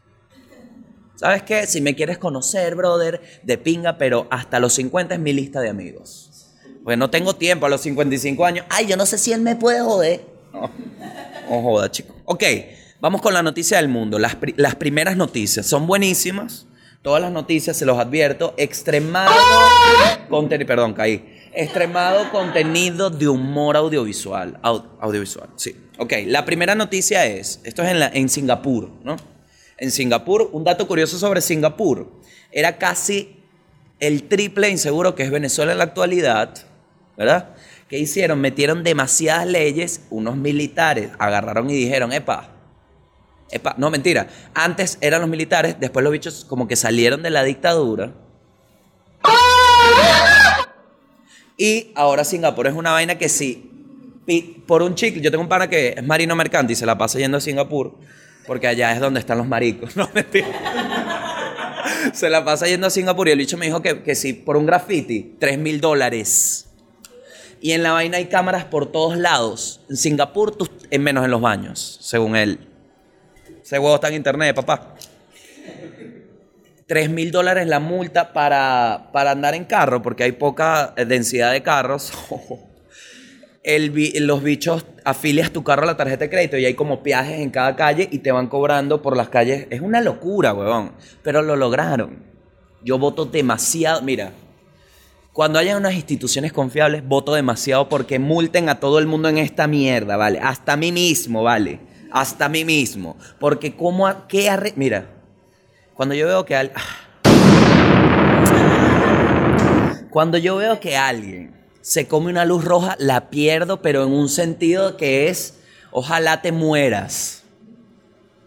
¿Sabes 1.18 1.44
qué? 1.44 1.68
Si 1.68 1.82
me 1.82 1.96
quieres 1.96 2.18
conocer, 2.18 2.76
brother, 2.76 3.22
de 3.44 3.58
pinga, 3.58 3.98
pero 3.98 4.28
hasta 4.32 4.60
los 4.60 4.74
50 4.74 5.16
es 5.16 5.20
mi 5.20 5.34
lista 5.34 5.60
de 5.60 5.70
amigos. 5.70 6.54
Pues 6.84 6.98
no 6.98 7.10
tengo 7.10 7.36
tiempo 7.36 7.66
a 7.66 7.70
los 7.70 7.82
55 7.82 8.46
años. 8.46 8.66
Ay, 8.70 8.86
yo 8.88 8.96
no 8.96 9.06
sé 9.06 9.18
si 9.18 9.34
él 9.34 9.42
me 9.42 9.56
puede 9.56 9.82
joder. 9.82 10.22
No, 10.54 10.72
no 11.50 11.62
joda, 11.62 11.92
chico. 11.92 12.16
Ok, 12.26 12.44
vamos 13.02 13.22
con 13.22 13.34
la 13.34 13.44
noticia 13.44 13.78
del 13.78 13.90
mundo. 13.90 14.20
Las, 14.20 14.38
las 14.56 14.76
primeras 14.76 15.18
noticias 15.18 15.66
son 15.66 15.86
buenísimas. 15.88 16.66
Todas 17.02 17.22
las 17.22 17.32
noticias, 17.32 17.76
se 17.78 17.86
los 17.86 17.98
advierto, 18.00 18.54
extremado 18.58 19.32
contenido, 20.30 20.68
perdón, 20.68 20.94
caí. 20.94 21.36
Extremado 21.54 22.30
contenido 22.32 23.10
de 23.10 23.28
humor 23.28 23.76
audiovisual. 23.78 24.60
Au- 24.62 24.86
audiovisual, 25.00 25.50
sí. 25.56 25.76
Ok, 25.98 26.14
la 26.28 26.46
primera 26.46 26.76
noticia 26.76 27.26
es, 27.26 27.60
esto 27.64 27.82
es 27.84 27.90
en, 27.92 28.02
en 28.16 28.30
Singapur, 28.30 28.92
¿no? 29.04 29.16
En 29.78 29.92
Singapur, 29.92 30.50
un 30.54 30.64
dato 30.64 30.88
curioso 30.88 31.20
sobre 31.20 31.42
Singapur, 31.42 32.12
era 32.52 32.78
casi 32.78 33.38
el 34.00 34.24
triple 34.24 34.70
inseguro 34.70 35.16
que 35.16 35.24
es 35.24 35.32
Venezuela 35.32 35.72
en 35.72 35.78
la 35.78 35.84
actualidad, 35.84 36.54
¿verdad? 37.16 37.56
¿Qué 37.88 38.00
hicieron? 38.00 38.42
Metieron 38.42 38.84
demasiadas 38.84 39.46
leyes, 39.48 40.02
unos 40.10 40.36
militares 40.36 41.10
agarraron 41.20 41.70
y 41.70 41.74
dijeron, 41.74 42.12
epa, 42.12 42.50
epa, 43.52 43.76
no 43.78 43.90
mentira, 43.90 44.28
antes 44.54 44.98
eran 45.00 45.22
los 45.22 45.30
militares, 45.30 45.78
después 45.80 46.04
los 46.04 46.12
bichos 46.12 46.46
como 46.46 46.68
que 46.68 46.76
salieron 46.76 47.22
de 47.22 47.30
la 47.30 47.44
dictadura. 47.44 48.14
Y 51.56 51.92
ahora 51.96 52.24
Singapur 52.24 52.68
es 52.68 52.74
una 52.74 52.92
vaina 52.92 53.18
que 53.18 53.30
sí, 53.30 53.72
por 54.68 54.82
un 54.82 54.96
chicle, 54.96 55.22
yo 55.22 55.32
tengo 55.32 55.44
un 55.44 55.50
pana 55.50 55.70
que 55.70 55.96
es 55.98 56.04
marino 56.04 56.36
mercante 56.36 56.74
y 56.74 56.76
se 56.76 56.86
la 56.86 56.98
pasa 56.98 57.18
yendo 57.20 57.38
a 57.38 57.42
Singapur, 57.42 57.96
porque 58.48 58.66
allá 58.68 58.94
es 58.94 59.00
donde 59.00 59.20
están 59.20 59.38
los 59.38 59.48
maricos, 59.48 59.96
no 59.98 60.10
mentira. 60.14 60.48
Se 62.14 62.30
la 62.30 62.44
pasa 62.44 62.66
yendo 62.68 62.88
a 62.88 62.90
Singapur 62.90 63.28
y 63.28 63.32
el 63.32 63.38
bicho 63.38 63.58
me 63.58 63.66
dijo 63.66 63.82
que, 63.82 64.02
que 64.02 64.16
sí, 64.16 64.34
por 64.34 64.58
un 64.58 64.66
graffiti, 64.66 65.36
3 65.40 65.60
mil 65.60 65.82
dólares. 65.82 66.70
Y 67.60 67.74
en 67.74 67.84
la 67.84 67.92
vaina 67.92 68.18
hay 68.18 68.28
cámaras 68.28 68.66
por 68.66 68.92
todos 68.92 69.18
lados. 69.18 69.82
En 69.90 69.98
Singapur, 69.98 70.56
tú, 70.56 70.70
en 70.90 71.04
menos 71.04 71.26
en 71.26 71.32
los 71.32 71.42
baños, 71.42 71.98
según 72.02 72.36
él. 72.36 72.60
Ese 73.62 73.80
huevo 73.80 73.96
está 73.96 74.08
en 74.08 74.16
internet, 74.16 74.56
papá. 74.56 74.96
3 76.86 77.10
mil 77.10 77.32
dólares 77.32 77.68
la 77.68 77.80
multa 77.82 78.32
para, 78.32 79.10
para 79.12 79.32
andar 79.32 79.56
en 79.56 79.66
carro, 79.66 80.02
porque 80.02 80.24
hay 80.24 80.32
poca 80.32 80.94
densidad 80.96 81.52
de 81.52 81.62
carros. 81.62 82.14
El 83.68 83.92
los 84.26 84.44
bichos 84.44 84.86
afilias 85.04 85.52
tu 85.52 85.62
carro 85.62 85.84
a 85.84 85.88
la 85.88 85.98
tarjeta 85.98 86.24
de 86.24 86.30
crédito 86.30 86.58
y 86.58 86.64
hay 86.66 86.74
como 86.74 87.04
peajes 87.04 87.42
en 87.42 87.50
cada 87.50 87.76
calle 87.76 88.08
y 88.10 88.20
te 88.20 88.32
van 88.32 88.48
cobrando 88.48 89.02
por 89.02 89.18
las 89.18 89.28
calles. 89.28 89.68
Es 89.70 89.82
una 89.82 90.00
locura, 90.00 90.54
huevón. 90.54 90.94
Pero 91.22 91.42
lo 91.42 91.58
lograron. 91.58 92.24
Yo 92.82 92.98
voto 92.98 93.26
demasiado. 93.26 94.02
Mira, 94.04 94.32
cuando 95.34 95.60
haya 95.60 95.76
unas 95.76 95.96
instituciones 95.96 96.54
confiables, 96.54 97.06
voto 97.06 97.34
demasiado 97.34 97.90
porque 97.90 98.20
multen 98.20 98.70
a 98.70 98.80
todo 98.80 99.00
el 99.00 99.06
mundo 99.06 99.28
en 99.28 99.38
esta 99.38 99.68
mierda, 99.68 100.16
¿vale? 100.16 100.40
Hasta 100.40 100.72
a 100.72 100.78
mí 100.78 100.94
mismo, 100.94 101.44
¿vale? 101.44 101.82
Hasta 102.10 102.46
a 102.46 102.50
mí 102.50 102.64
mismo. 102.64 103.18
Porque 103.38 103.76
como... 103.76 104.08
a- 104.08 104.30
¿Qué 104.30 104.50
arre... 104.50 104.72
Mira, 104.78 105.10
cuando 105.94 106.16
yo 106.16 106.26
veo 106.26 106.46
que 106.46 106.56
al... 106.56 106.72
Cuando 110.10 110.38
yo 110.38 110.56
veo 110.56 110.80
que 110.80 110.96
alguien 110.96 111.57
se 111.88 112.06
come 112.06 112.30
una 112.30 112.44
luz 112.44 112.66
roja, 112.66 112.98
la 113.00 113.30
pierdo, 113.30 113.82
pero 113.82 114.04
en 114.04 114.12
un 114.12 114.28
sentido 114.28 114.98
que 114.98 115.30
es, 115.30 115.58
ojalá 115.92 116.42
te 116.42 116.52
mueras. 116.52 117.44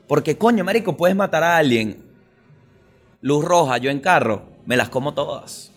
Porque 0.06 0.37
coño, 0.37 0.62
marico, 0.62 0.99
puedes 0.99 1.16
matar 1.16 1.42
a 1.42 1.56
alguien. 1.56 2.04
Luz 3.23 3.42
roja, 3.42 3.78
yo 3.78 3.90
en 3.90 4.00
carro, 4.00 4.42
me 4.66 4.76
las 4.76 4.90
como 4.90 5.14
todas. 5.14 5.73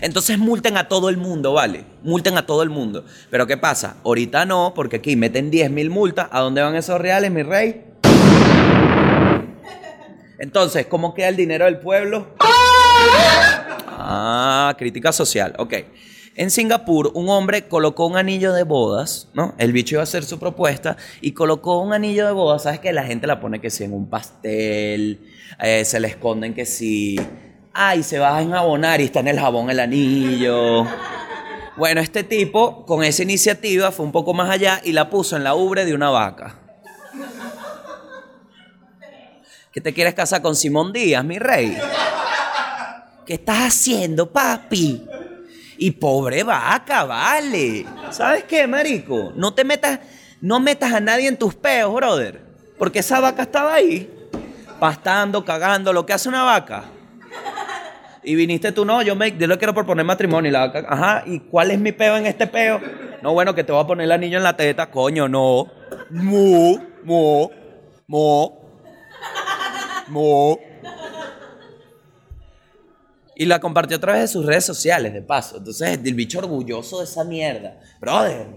Entonces 0.00 0.38
multen 0.38 0.76
a 0.76 0.88
todo 0.88 1.08
el 1.08 1.18
mundo, 1.18 1.52
¿vale? 1.52 1.84
Multen 2.02 2.36
a 2.36 2.46
todo 2.46 2.64
el 2.64 2.68
mundo. 2.68 3.04
Pero 3.30 3.46
¿qué 3.46 3.56
pasa? 3.56 3.98
Ahorita 4.04 4.44
no, 4.44 4.72
porque 4.74 4.96
aquí 4.96 5.14
meten 5.14 5.52
10 5.52 5.70
mil 5.70 5.90
multas. 5.90 6.26
¿A 6.32 6.40
dónde 6.40 6.62
van 6.62 6.74
esos 6.74 7.00
reales, 7.00 7.30
mi 7.30 7.44
rey? 7.44 7.84
Entonces, 10.40 10.86
¿cómo 10.86 11.14
queda 11.14 11.28
el 11.28 11.36
dinero 11.36 11.66
del 11.66 11.78
pueblo? 11.78 12.34
Ah, 13.86 14.74
crítica 14.76 15.12
social. 15.12 15.54
Ok. 15.58 15.74
En 16.38 16.52
Singapur, 16.52 17.10
un 17.14 17.28
hombre 17.30 17.66
colocó 17.66 18.06
un 18.06 18.16
anillo 18.16 18.52
de 18.52 18.62
bodas, 18.62 19.26
¿no? 19.34 19.56
El 19.58 19.72
bicho 19.72 19.96
iba 19.96 20.02
a 20.02 20.04
hacer 20.04 20.24
su 20.24 20.38
propuesta 20.38 20.96
y 21.20 21.32
colocó 21.32 21.80
un 21.80 21.92
anillo 21.92 22.26
de 22.26 22.30
bodas. 22.30 22.62
¿Sabes 22.62 22.78
que 22.78 22.92
La 22.92 23.02
gente 23.02 23.26
la 23.26 23.40
pone 23.40 23.60
que 23.60 23.70
sí 23.70 23.82
en 23.82 23.92
un 23.92 24.08
pastel, 24.08 25.32
eh, 25.60 25.84
se 25.84 25.98
le 25.98 26.06
esconden 26.06 26.54
que 26.54 26.64
sí. 26.64 27.18
Ay, 27.74 28.04
se 28.04 28.20
va 28.20 28.36
a 28.36 28.40
enjabonar 28.40 29.00
y 29.00 29.06
está 29.06 29.18
en 29.18 29.26
el 29.26 29.40
jabón 29.40 29.68
el 29.68 29.80
anillo. 29.80 30.86
Bueno, 31.76 32.00
este 32.00 32.22
tipo, 32.22 32.86
con 32.86 33.02
esa 33.02 33.24
iniciativa, 33.24 33.90
fue 33.90 34.06
un 34.06 34.12
poco 34.12 34.32
más 34.32 34.48
allá 34.48 34.80
y 34.84 34.92
la 34.92 35.10
puso 35.10 35.36
en 35.36 35.42
la 35.42 35.56
ubre 35.56 35.84
de 35.86 35.92
una 35.92 36.10
vaca. 36.10 36.56
¿Qué 39.72 39.80
te 39.80 39.92
quieres 39.92 40.14
casar 40.14 40.40
con 40.40 40.54
Simón 40.54 40.92
Díaz, 40.92 41.24
mi 41.24 41.40
rey? 41.40 41.76
¿Qué 43.26 43.34
estás 43.34 43.74
haciendo, 43.74 44.30
papi? 44.30 45.02
Y 45.78 45.92
pobre 45.92 46.42
vaca, 46.42 47.04
vale. 47.04 47.86
¿Sabes 48.10 48.44
qué, 48.44 48.66
marico? 48.66 49.32
No 49.36 49.54
te 49.54 49.64
metas, 49.64 50.00
no 50.40 50.58
metas 50.58 50.92
a 50.92 51.00
nadie 51.00 51.28
en 51.28 51.36
tus 51.36 51.54
peos, 51.54 51.94
brother. 51.94 52.42
Porque 52.76 52.98
esa 52.98 53.20
vaca 53.20 53.42
estaba 53.42 53.74
ahí, 53.74 54.10
pastando, 54.80 55.44
cagando, 55.44 55.92
lo 55.92 56.04
que 56.04 56.12
hace 56.12 56.28
una 56.28 56.42
vaca. 56.42 56.84
Y 58.24 58.34
viniste 58.34 58.72
tú, 58.72 58.84
no, 58.84 59.02
yo, 59.02 59.14
me, 59.14 59.36
yo 59.38 59.46
le 59.46 59.56
quiero 59.56 59.72
proponer 59.72 60.04
matrimonio. 60.04 60.48
Y 60.48 60.52
la 60.52 60.66
vaca, 60.66 60.84
ajá, 60.88 61.22
¿y 61.26 61.38
cuál 61.38 61.70
es 61.70 61.78
mi 61.78 61.92
peo 61.92 62.16
en 62.16 62.26
este 62.26 62.48
peo? 62.48 62.80
No, 63.22 63.32
bueno, 63.32 63.54
que 63.54 63.62
te 63.62 63.70
voy 63.70 63.82
a 63.82 63.86
poner 63.86 64.04
el 64.04 64.12
anillo 64.12 64.38
en 64.38 64.44
la 64.44 64.56
teta, 64.56 64.90
coño, 64.90 65.28
no. 65.28 65.68
Mu, 66.10 66.78
mu, 67.04 67.48
mu, 68.08 68.50
mu. 70.08 70.67
Y 73.40 73.46
la 73.46 73.60
compartió 73.60 73.98
a 73.98 74.00
través 74.00 74.22
de 74.22 74.28
sus 74.28 74.44
redes 74.44 74.64
sociales, 74.64 75.12
de 75.12 75.22
paso. 75.22 75.58
Entonces, 75.58 76.00
el 76.04 76.14
bicho 76.14 76.40
orgulloso 76.40 76.98
de 76.98 77.04
esa 77.04 77.22
mierda. 77.22 77.80
Brother. 78.00 78.48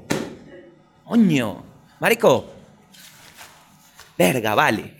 Coño. 1.05 1.63
Marico. 1.99 2.47
Verga, 4.17 4.55
vale. 4.55 4.95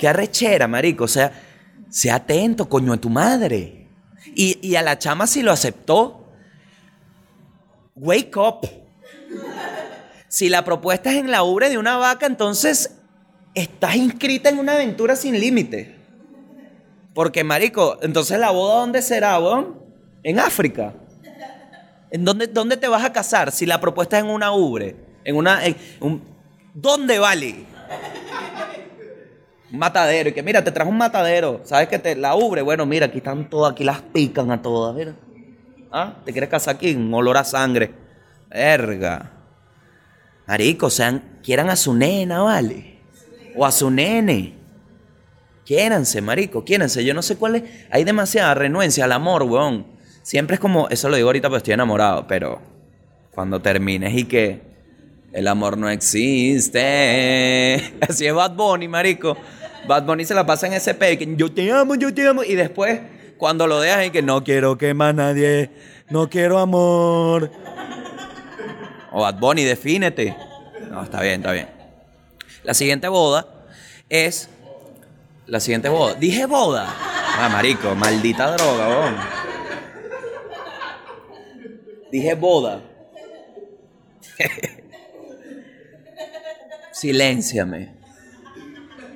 Qué 0.00 0.08
arrechera, 0.08 0.66
marico. 0.66 1.04
O 1.04 1.08
sea, 1.08 1.32
sea 1.88 2.16
atento, 2.16 2.68
coño, 2.68 2.92
a 2.92 2.96
tu 2.96 3.08
madre. 3.08 3.86
Y, 4.34 4.58
y 4.60 4.74
a 4.74 4.82
la 4.82 4.98
chama 4.98 5.28
si 5.28 5.40
lo 5.40 5.52
aceptó. 5.52 6.32
Wake 7.94 8.36
up. 8.38 8.68
Si 10.26 10.48
la 10.48 10.64
propuesta 10.64 11.12
es 11.12 11.18
en 11.18 11.30
la 11.30 11.44
ubre 11.44 11.70
de 11.70 11.78
una 11.78 11.96
vaca, 11.96 12.26
entonces 12.26 12.96
estás 13.54 13.94
inscrita 13.94 14.48
en 14.48 14.58
una 14.58 14.72
aventura 14.72 15.14
sin 15.14 15.38
límite. 15.38 16.01
Porque, 17.14 17.44
marico, 17.44 17.98
entonces 18.02 18.38
la 18.38 18.50
boda, 18.50 18.76
¿dónde 18.80 19.02
será, 19.02 19.38
weón? 19.38 19.76
En 20.22 20.38
África. 20.38 20.94
¿En 22.10 22.24
dónde, 22.24 22.46
dónde 22.46 22.76
te 22.76 22.88
vas 22.88 23.04
a 23.04 23.12
casar 23.12 23.52
si 23.52 23.66
la 23.66 23.80
propuesta 23.80 24.18
es 24.18 24.24
en 24.24 24.30
una 24.30 24.52
ubre? 24.52 24.96
En 25.24 25.36
una... 25.36 25.64
en 25.64 25.76
un- 26.00 26.22
¿Dónde 26.74 27.18
vale? 27.18 27.64
Un 29.70 29.78
matadero. 29.78 30.28
Y 30.30 30.32
que, 30.32 30.42
mira, 30.42 30.62
te 30.64 30.70
trajo 30.72 30.90
un 30.90 30.96
matadero. 30.96 31.60
¿Sabes 31.64 31.88
que 31.88 31.98
te 31.98 32.16
la 32.16 32.34
ubre? 32.34 32.62
Bueno, 32.62 32.86
mira, 32.86 33.06
aquí 33.06 33.18
están 33.18 33.48
todas, 33.50 33.72
aquí 33.72 33.84
las 33.84 34.00
pican 34.00 34.50
a 34.50 34.60
todas, 34.62 34.94
mira. 34.94 35.14
¿Ah? 35.90 36.14
¿Te 36.24 36.32
quieres 36.32 36.48
casar 36.48 36.76
aquí? 36.76 36.94
Un 36.94 37.12
olor 37.12 37.36
a 37.36 37.44
sangre. 37.44 37.92
Verga. 38.50 39.30
Marico, 40.46 40.88
sean, 40.90 41.38
quieran 41.42 41.68
a 41.70 41.76
su 41.76 41.94
nena, 41.94 42.42
¿vale? 42.42 42.98
O 43.56 43.64
a 43.66 43.72
su 43.72 43.90
nene. 43.90 44.54
Quiéranse, 45.64 46.20
marico, 46.20 46.64
quiéranse. 46.64 47.04
Yo 47.04 47.14
no 47.14 47.22
sé 47.22 47.36
cuál 47.36 47.56
es. 47.56 47.62
Hay 47.90 48.04
demasiada 48.04 48.54
renuencia 48.54 49.04
al 49.04 49.12
amor, 49.12 49.44
weón. 49.44 49.86
Siempre 50.22 50.54
es 50.54 50.60
como, 50.60 50.88
eso 50.88 51.08
lo 51.08 51.16
digo 51.16 51.28
ahorita 51.28 51.48
porque 51.48 51.58
estoy 51.58 51.74
enamorado, 51.74 52.26
pero 52.26 52.60
cuando 53.32 53.60
termines 53.60 54.14
y 54.14 54.24
que 54.24 54.60
el 55.32 55.48
amor 55.48 55.78
no 55.78 55.88
existe. 55.88 56.82
Así 58.08 58.26
es 58.26 58.34
Bad 58.34 58.54
Bunny, 58.54 58.88
marico. 58.88 59.36
Bad 59.86 60.04
Bunny 60.04 60.24
se 60.24 60.34
la 60.34 60.46
pasa 60.46 60.66
en 60.66 60.74
ese 60.74 60.94
pe 60.94 61.18
que 61.18 61.34
yo 61.36 61.50
te 61.50 61.70
amo, 61.72 61.94
yo 61.94 62.12
te 62.14 62.26
amo. 62.26 62.44
Y 62.44 62.54
después, 62.54 63.00
cuando 63.38 63.66
lo 63.66 63.80
dejas 63.80 64.06
y 64.06 64.10
que 64.10 64.22
no 64.22 64.44
quiero 64.44 64.78
que 64.78 64.94
más 64.94 65.14
nadie, 65.14 65.70
no 66.10 66.28
quiero 66.28 66.58
amor. 66.58 67.50
O 69.10 69.22
Bad 69.22 69.38
Bunny, 69.38 69.64
defínete. 69.64 70.36
No, 70.90 71.02
está 71.02 71.20
bien, 71.20 71.40
está 71.40 71.52
bien. 71.52 71.68
La 72.62 72.74
siguiente 72.74 73.08
boda 73.08 73.46
es. 74.08 74.48
La 75.46 75.60
siguiente 75.60 75.88
boda. 75.88 76.14
Dije 76.14 76.46
boda. 76.46 76.86
Ah, 77.38 77.48
marico, 77.50 77.94
maldita 77.94 78.52
droga, 78.52 78.88
weón. 78.88 79.16
Dije 82.10 82.34
boda. 82.34 82.82
Silénciame. 86.92 87.94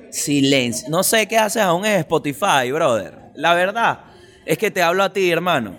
Silencio. 0.09 0.89
No 0.89 1.03
sé 1.03 1.27
qué 1.27 1.37
haces 1.37 1.61
aún 1.61 1.85
en 1.85 1.99
Spotify, 1.99 2.71
brother. 2.71 3.13
La 3.35 3.53
verdad 3.53 3.99
es 4.45 4.57
que 4.57 4.71
te 4.71 4.81
hablo 4.81 5.03
a 5.03 5.13
ti, 5.13 5.29
hermano. 5.29 5.77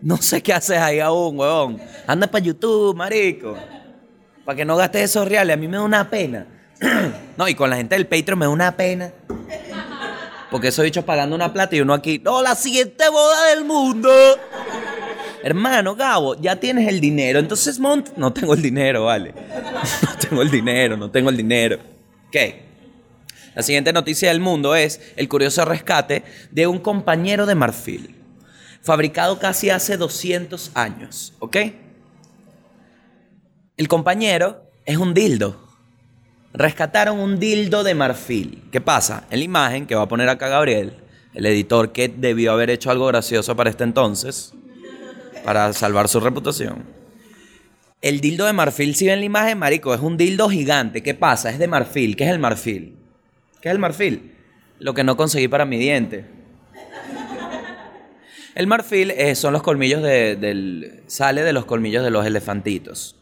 No 0.00 0.16
sé 0.18 0.42
qué 0.42 0.52
haces 0.52 0.78
ahí 0.78 1.00
aún, 1.00 1.38
weón. 1.38 1.80
Anda 2.06 2.26
para 2.26 2.44
YouTube, 2.44 2.96
marico. 2.96 3.56
Para 4.44 4.56
que 4.56 4.64
no 4.64 4.76
gastes 4.76 5.02
esos 5.02 5.28
reales. 5.28 5.54
A 5.54 5.56
mí 5.56 5.68
me 5.68 5.76
da 5.76 5.82
una 5.82 6.10
pena. 6.10 6.46
no, 7.36 7.48
y 7.48 7.54
con 7.54 7.70
la 7.70 7.76
gente 7.76 7.94
del 7.94 8.06
Patreon 8.06 8.38
me 8.38 8.46
da 8.46 8.50
una 8.50 8.76
pena. 8.76 9.12
Porque 10.50 10.68
esos 10.68 10.84
bichos 10.84 11.04
pagando 11.04 11.36
una 11.36 11.52
plata 11.52 11.76
y 11.76 11.80
uno 11.80 11.94
aquí. 11.94 12.18
No, 12.18 12.42
la 12.42 12.54
siguiente 12.54 13.08
boda 13.08 13.46
del 13.54 13.64
mundo. 13.64 14.10
Hermano, 15.42 15.94
Gabo, 15.94 16.34
ya 16.40 16.56
tienes 16.56 16.88
el 16.88 17.00
dinero. 17.00 17.38
Entonces, 17.38 17.78
Mont, 17.78 18.10
no 18.16 18.32
tengo 18.32 18.54
el 18.54 18.62
dinero, 18.62 19.04
vale. 19.04 19.34
No 20.02 20.18
tengo 20.18 20.42
el 20.42 20.50
dinero, 20.50 20.96
no 20.96 21.10
tengo 21.10 21.30
el 21.30 21.36
dinero. 21.36 21.78
Ok. 22.28 22.36
La 23.54 23.62
siguiente 23.62 23.92
noticia 23.92 24.28
del 24.28 24.40
mundo 24.40 24.76
es 24.76 25.00
el 25.16 25.28
curioso 25.28 25.64
rescate 25.64 26.22
de 26.50 26.66
un 26.66 26.78
compañero 26.78 27.44
de 27.44 27.54
marfil, 27.54 28.14
fabricado 28.82 29.38
casi 29.38 29.70
hace 29.70 29.96
200 29.96 30.70
años, 30.74 31.34
¿ok? 31.40 31.56
El 33.76 33.88
compañero 33.88 34.62
es 34.84 34.96
un 34.96 35.12
dildo. 35.12 35.67
Rescataron 36.54 37.18
un 37.18 37.38
dildo 37.38 37.84
de 37.84 37.94
marfil. 37.94 38.62
¿Qué 38.72 38.80
pasa? 38.80 39.24
En 39.30 39.38
la 39.38 39.44
imagen 39.44 39.86
que 39.86 39.94
va 39.94 40.02
a 40.02 40.08
poner 40.08 40.28
acá 40.28 40.48
Gabriel, 40.48 40.94
el 41.34 41.46
editor 41.46 41.92
que 41.92 42.08
debió 42.08 42.52
haber 42.52 42.70
hecho 42.70 42.90
algo 42.90 43.06
gracioso 43.06 43.54
para 43.54 43.70
este 43.70 43.84
entonces, 43.84 44.54
para 45.44 45.72
salvar 45.72 46.08
su 46.08 46.20
reputación. 46.20 46.84
El 48.00 48.20
dildo 48.20 48.46
de 48.46 48.52
marfil, 48.52 48.94
si 48.94 49.06
ven 49.06 49.18
la 49.18 49.26
imagen, 49.26 49.58
marico, 49.58 49.92
es 49.92 50.00
un 50.00 50.16
dildo 50.16 50.48
gigante. 50.48 51.02
¿Qué 51.02 51.14
pasa? 51.14 51.50
Es 51.50 51.58
de 51.58 51.66
marfil. 51.66 52.16
¿Qué 52.16 52.24
es 52.24 52.30
el 52.30 52.38
marfil? 52.38 52.96
¿Qué 53.60 53.68
es 53.68 53.72
el 53.72 53.80
marfil? 53.80 54.34
Lo 54.78 54.94
que 54.94 55.04
no 55.04 55.16
conseguí 55.16 55.48
para 55.48 55.64
mi 55.64 55.78
diente. 55.78 56.24
El 58.54 58.66
marfil 58.66 59.10
eh, 59.10 59.34
son 59.34 59.52
los 59.52 59.62
colmillos 59.62 60.02
de, 60.02 60.36
del... 60.36 61.02
sale 61.06 61.42
de 61.42 61.52
los 61.52 61.64
colmillos 61.64 62.02
de 62.02 62.10
los 62.10 62.24
elefantitos. 62.24 63.17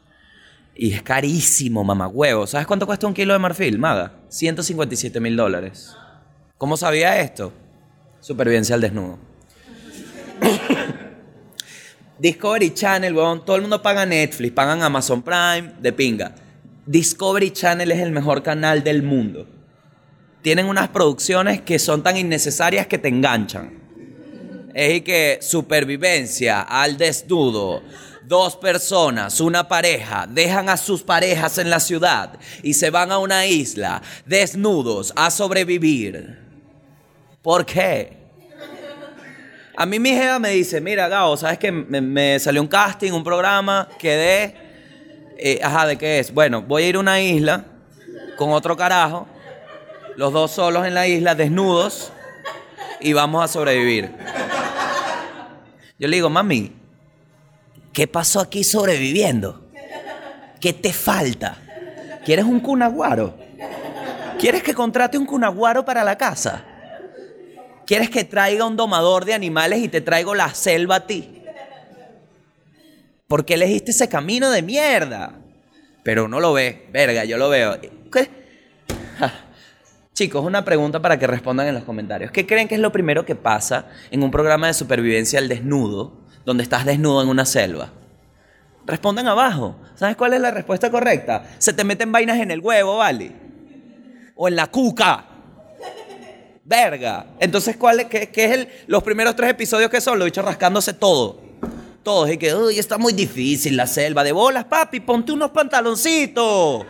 Y 0.79 0.93
es 0.93 1.03
carísimo, 1.03 1.83
mamagüevo. 1.83 2.47
¿Sabes 2.47 2.67
cuánto 2.67 2.87
cuesta 2.87 3.07
un 3.07 3.15
kilo 3.15 3.33
de 3.33 3.39
marfil, 3.39 3.79
Maga? 3.79 4.13
157 4.29 5.19
mil 5.21 5.35
dólares. 5.35 5.97
¿Cómo 6.59 6.77
sabía 6.77 7.19
esto? 7.21 7.53
Supervivencia 8.21 8.75
al 8.75 8.83
desnudo. 8.83 9.19
Discovery 12.19 12.75
Channel, 12.75 13.15
weón. 13.15 13.45
Todo 13.45 13.57
el 13.57 13.63
mundo 13.63 13.81
paga 13.81 14.05
Netflix, 14.05 14.53
pagan 14.53 14.83
Amazon 14.83 15.23
Prime, 15.23 15.73
de 15.81 15.93
pinga. 15.93 16.35
Discovery 16.85 17.51
Channel 17.53 17.91
es 17.93 18.01
el 18.01 18.13
mejor 18.13 18.43
canal 18.43 18.85
del 18.85 19.03
mundo. 19.03 19.49
Tienen 20.43 20.67
unas 20.67 20.89
producciones 20.89 21.63
que 21.63 21.79
son 21.79 22.03
tan 22.03 22.19
innecesarias 22.19 22.87
que 22.87 22.99
te 22.99 23.09
enganchan. 23.09 23.87
Es 24.75 25.01
que 25.01 25.39
supervivencia 25.41 26.61
al 26.61 26.99
desnudo. 26.99 27.83
Dos 28.27 28.57
personas, 28.57 29.41
una 29.41 29.69
pareja, 29.69 30.27
dejan 30.29 30.69
a 30.69 30.77
sus 30.77 31.03
parejas 31.03 31.59
en 31.59 31.71
la 31.71 31.79
ciudad 31.79 32.39
y 32.63 32.75
se 32.75 32.91
van 32.91 33.13
a 33.13 33.19
una 33.19 33.47
isla 33.47 34.03
desnudos 34.25 35.13
a 35.15 35.31
sobrevivir. 35.31 36.39
¿Por 37.41 37.65
qué? 37.65 38.17
A 39.77 39.87
mí 39.87 40.01
mi 40.01 40.11
jefa 40.11 40.39
me 40.41 40.51
dice, 40.51 40.81
mira, 40.81 41.07
Gabo, 41.07 41.37
¿sabes 41.37 41.59
que 41.59 41.71
me, 41.71 42.01
me 42.01 42.41
salió 42.41 42.63
un 42.63 42.69
casting, 42.69 43.13
un 43.13 43.23
programa, 43.23 43.89
quedé... 43.99 44.57
eh, 45.39 45.61
ajá, 45.63 45.87
¿de 45.87 45.99
qué 45.99 46.19
es? 46.19 46.33
Bueno, 46.33 46.63
voy 46.63 46.83
a 46.83 46.89
ir 46.89 46.97
a 46.97 47.01
una 47.01 47.21
isla 47.21 47.65
con 48.37 48.51
otro 48.51 48.77
carajo, 48.77 49.29
los 50.17 50.33
dos 50.33 50.51
solos 50.51 50.87
en 50.87 50.95
la 50.95 51.07
isla, 51.07 51.35
desnudos, 51.35 52.11
y 53.01 53.13
vamos 53.13 53.45
a 53.45 53.49
sobrevivir. 53.49 54.11
Yo 55.99 56.09
le 56.09 56.17
digo, 56.17 56.31
mami, 56.31 56.73
¿qué 57.97 58.07
pasó 58.07 58.41
aquí 58.41 58.63
sobreviviendo? 58.63 59.71
¿Qué 60.61 60.75
te 60.75 60.93
falta? 60.93 61.57
¿Quieres 62.27 62.45
un 62.45 62.61
cunaguaro? 62.61 63.35
¿Quieres 64.39 64.63
que 64.63 64.75
contrate 64.75 65.17
un 65.17 65.25
cunaguaro 65.25 65.83
para 65.83 66.05
la 66.05 66.19
casa? 66.19 66.63
¿Quieres 67.87 68.11
que 68.11 68.25
traiga 68.25 68.67
un 68.67 68.77
domador 68.77 69.25
de 69.25 69.33
animales 69.33 69.79
y 69.79 69.89
te 69.89 70.03
traigo 70.03 70.35
la 70.35 70.53
selva 70.53 70.97
a 70.97 71.07
ti? 71.07 71.43
¿Por 73.27 73.47
qué 73.47 73.55
elegiste 73.55 73.93
ese 73.93 74.11
camino 74.11 74.51
de 74.51 74.61
mierda? 74.61 75.33
Pero 76.03 76.27
uno 76.27 76.39
lo 76.39 76.53
ve, 76.53 76.89
verga, 76.93 77.25
yo 77.25 77.39
lo 77.39 77.49
veo. 77.49 77.81
¿Qué? 77.81 78.29
Chicos, 80.13 80.45
una 80.45 80.67
pregunta 80.67 81.01
para 81.01 81.19
que 81.19 81.27
respondan 81.27 81.67
en 81.69 81.75
los 81.75 81.85
comentarios. 81.85 82.31
¿Qué 82.31 82.47
creen 82.47 82.69
que 82.69 82.75
es 82.75 82.81
lo 82.83 82.93
primero 82.93 83.25
que 83.25 83.37
pasa 83.37 83.87
en 84.11 84.23
un 84.23 84.31
programa 84.31 84.67
de 84.67 84.75
supervivencia 84.75 85.39
al 85.39 85.49
desnudo, 85.49 86.26
donde 86.47 86.63
estás 86.63 86.87
desnudo 86.87 87.23
en 87.23 87.29
una 87.29 87.45
selva? 87.45 87.91
Respondan 88.87 89.27
abajo. 89.27 89.77
¿Sabes 89.97 90.17
cuál 90.17 90.33
es 90.33 90.41
la 90.41 90.53
respuesta 90.53 90.91
correcta? 90.91 91.45
Se 91.59 91.73
te 91.73 91.83
meten 91.83 92.13
vainas 92.13 92.39
en 92.39 92.53
el 92.53 92.61
huevo, 92.61 92.99
¿vale? 92.99 93.33
O 94.37 94.47
en 94.47 94.57
la 94.57 94.69
cuca. 94.69 95.25
Verga. 96.65 97.27
Entonces, 97.41 97.77
¿cuál 97.77 98.01
es, 98.01 98.07
qué, 98.07 98.31
es 98.33 98.53
el, 98.53 98.69
los 98.87 99.03
primeros 99.03 99.35
tres 99.35 99.51
episodios 99.51 99.91
que 99.91 100.01
son? 100.01 100.19
Los 100.19 100.27
bichos 100.27 100.45
rascándose 100.45 100.93
todo. 100.93 101.41
Todos. 102.05 102.31
Y 102.31 102.39
que, 102.39 102.55
uy, 102.55 102.79
está 102.79 102.97
muy 102.97 103.13
difícil 103.13 103.77
la 103.77 103.89
selva. 103.89 104.23
De 104.23 104.31
bolas, 104.31 104.65
papi, 104.67 105.01
ponte 105.01 105.33
unos 105.33 105.51
pantaloncitos. 105.51 106.87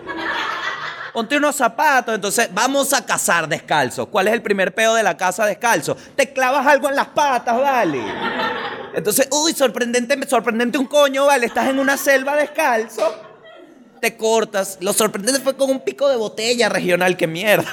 Ponte 1.16 1.34
unos 1.34 1.56
zapatos. 1.56 2.14
Entonces, 2.14 2.50
vamos 2.52 2.92
a 2.92 3.06
cazar 3.06 3.48
descalzo. 3.48 4.04
¿Cuál 4.04 4.28
es 4.28 4.34
el 4.34 4.42
primer 4.42 4.74
pedo 4.74 4.94
de 4.94 5.02
la 5.02 5.16
casa 5.16 5.46
descalzo? 5.46 5.96
Te 6.14 6.30
clavas 6.30 6.66
algo 6.66 6.90
en 6.90 6.96
las 6.96 7.06
patas, 7.06 7.58
¿vale? 7.58 8.02
Entonces, 8.94 9.26
uy, 9.30 9.54
sorprendente, 9.54 10.14
sorprendente 10.28 10.76
un 10.76 10.84
coño, 10.84 11.24
¿vale? 11.24 11.46
Estás 11.46 11.70
en 11.70 11.78
una 11.78 11.96
selva 11.96 12.36
descalzo. 12.36 13.14
Te 13.98 14.14
cortas. 14.14 14.76
Lo 14.82 14.92
sorprendente 14.92 15.40
fue 15.40 15.56
con 15.56 15.70
un 15.70 15.80
pico 15.80 16.06
de 16.10 16.16
botella 16.16 16.68
regional. 16.68 17.16
¡Qué 17.16 17.26
mierda! 17.26 17.64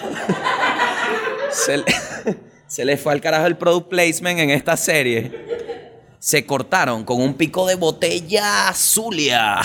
Se 1.51 1.75
le, 1.75 1.83
se 2.67 2.85
le 2.85 2.95
fue 2.95 3.11
al 3.11 3.19
carajo 3.19 3.45
el 3.45 3.57
product 3.57 3.89
placement 3.89 4.39
en 4.39 4.51
esta 4.51 4.77
serie. 4.77 6.15
Se 6.17 6.45
cortaron 6.45 7.03
con 7.03 7.21
un 7.21 7.33
pico 7.33 7.67
de 7.67 7.75
botella 7.75 8.69
azulia. 8.69 9.59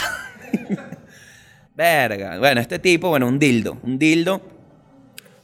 Verga. 1.79 2.41
Bueno, 2.41 2.61
este 2.61 2.81
tipo, 2.81 3.09
bueno, 3.09 3.29
un 3.29 3.39
dildo. 3.39 3.79
Un 3.85 4.01
dildo. 4.01 4.41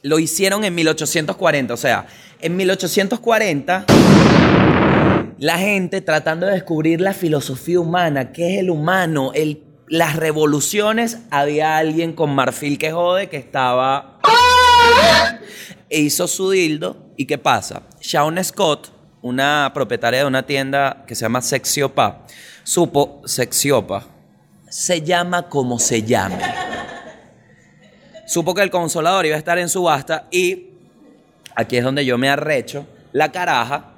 Lo 0.03 0.19
hicieron 0.19 0.65
en 0.65 0.75
1840. 0.75 1.73
O 1.73 1.77
sea, 1.77 2.09
en 2.41 2.57
1840, 2.57 3.85
la 5.39 5.59
gente 5.59 6.01
tratando 6.01 6.47
de 6.47 6.55
descubrir 6.55 7.01
la 7.01 7.15
filosofía 7.15 7.79
humana, 7.79 8.33
qué 8.33 8.55
es 8.55 8.59
el 8.59 8.71
humano, 8.71 9.31
el, 9.33 9.63
las 9.87 10.17
revoluciones, 10.17 11.19
había 11.31 11.77
alguien 11.77 12.13
con 12.15 12.35
marfil 12.35 12.79
que 12.79 12.91
jode 12.91 13.29
que 13.29 13.37
estaba 13.37 14.19
e 15.89 16.01
hizo 16.01 16.27
su 16.27 16.51
dildo. 16.51 17.13
¿Y 17.17 17.27
qué 17.27 17.39
pasa? 17.39 17.85
Shawn 18.01 18.43
Scott, 18.43 18.91
una 19.23 19.71
propietaria 19.73 20.19
de 20.19 20.27
una 20.27 20.45
tienda 20.45 21.05
que 21.07 21.15
se 21.15 21.27
llama 21.27 21.43
Sexiopa, 21.43 22.27
supo, 22.65 23.23
Sexiopa, 23.25 24.14
se 24.75 25.03
llama 25.03 25.49
como 25.49 25.79
se 25.79 26.03
llame. 26.03 26.43
Supo 28.27 28.55
que 28.55 28.63
el 28.63 28.71
consolador 28.71 29.25
iba 29.25 29.37
a 29.37 29.39
estar 29.39 29.57
en 29.57 29.69
subasta 29.69 30.27
y 30.33 30.71
aquí 31.55 31.77
es 31.77 31.85
donde 31.85 32.05
yo 32.05 32.19
me 32.19 32.29
arrecho. 32.29 32.85
La 33.13 33.31
caraja 33.31 33.93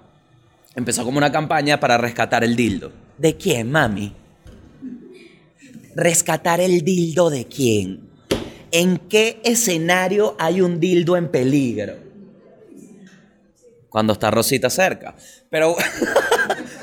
empezó 0.75 1.03
como 1.03 1.17
una 1.17 1.33
campaña 1.33 1.81
para 1.81 1.97
rescatar 1.97 2.45
el 2.45 2.55
dildo. 2.55 2.93
¿De 3.17 3.39
quién, 3.39 3.71
mami? 3.71 4.13
¿Rescatar 5.95 6.61
el 6.61 6.83
dildo 6.83 7.31
de 7.31 7.47
quién? 7.47 8.11
¿En 8.71 8.99
qué 8.99 9.41
escenario 9.45 10.37
hay 10.39 10.61
un 10.61 10.79
dildo 10.79 11.17
en 11.17 11.31
peligro? 11.31 11.95
Cuando 13.89 14.13
está 14.13 14.31
Rosita 14.31 14.69
cerca. 14.69 15.15
Pero 15.49 15.75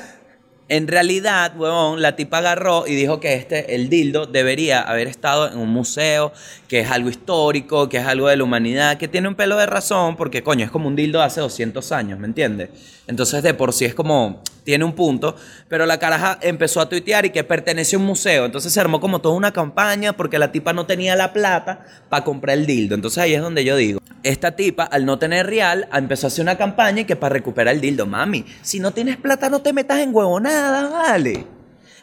en 0.68 0.88
realidad, 0.88 1.54
huevón, 1.58 2.00
la 2.00 2.16
tipa 2.16 2.38
agarró 2.38 2.86
y 2.86 2.94
dijo 2.94 3.20
que 3.20 3.34
este, 3.34 3.74
el 3.74 3.90
dildo, 3.90 4.26
debería 4.26 4.80
haber 4.80 5.08
estado 5.08 5.50
en 5.50 5.58
un 5.58 5.68
museo, 5.68 6.32
que 6.68 6.80
es 6.80 6.90
algo 6.90 7.10
histórico, 7.10 7.88
que 7.88 7.98
es 7.98 8.06
algo 8.06 8.28
de 8.28 8.36
la 8.36 8.44
humanidad, 8.44 8.96
que 8.96 9.06
tiene 9.06 9.28
un 9.28 9.34
pelo 9.34 9.56
de 9.58 9.66
razón, 9.66 10.16
porque 10.16 10.42
coño, 10.42 10.64
es 10.64 10.70
como 10.70 10.88
un 10.88 10.96
dildo 10.96 11.18
de 11.18 11.26
hace 11.26 11.40
200 11.40 11.92
años, 11.92 12.18
¿me 12.18 12.26
entiendes? 12.26 12.70
Entonces, 13.06 13.42
de 13.42 13.52
por 13.52 13.74
sí 13.74 13.84
es 13.84 13.94
como 13.94 14.42
tiene 14.64 14.84
un 14.84 14.94
punto, 14.94 15.36
pero 15.68 15.86
la 15.86 15.98
caraja 15.98 16.38
empezó 16.40 16.80
a 16.80 16.88
tuitear 16.88 17.26
y 17.26 17.30
que 17.30 17.44
pertenece 17.44 17.96
a 17.96 17.98
un 17.98 18.06
museo. 18.06 18.46
Entonces 18.46 18.72
se 18.72 18.80
armó 18.80 19.00
como 19.00 19.20
toda 19.20 19.34
una 19.34 19.52
campaña 19.52 20.14
porque 20.14 20.38
la 20.38 20.50
tipa 20.50 20.72
no 20.72 20.86
tenía 20.86 21.14
la 21.14 21.32
plata 21.32 21.84
para 22.08 22.24
comprar 22.24 22.58
el 22.58 22.66
dildo. 22.66 22.94
Entonces 22.94 23.18
ahí 23.18 23.34
es 23.34 23.42
donde 23.42 23.64
yo 23.64 23.76
digo, 23.76 24.00
esta 24.22 24.56
tipa 24.56 24.84
al 24.84 25.04
no 25.04 25.18
tener 25.18 25.46
real 25.46 25.88
empezó 25.92 26.26
a 26.26 26.28
hacer 26.28 26.42
una 26.42 26.56
campaña 26.56 27.02
y 27.02 27.04
que 27.04 27.14
para 27.14 27.34
recuperar 27.34 27.74
el 27.74 27.80
dildo, 27.80 28.06
mami, 28.06 28.44
si 28.62 28.80
no 28.80 28.90
tienes 28.92 29.18
plata 29.18 29.50
no 29.50 29.60
te 29.60 29.72
metas 29.72 30.00
en 30.00 30.14
huevonada, 30.14 30.88
vale. 30.88 31.46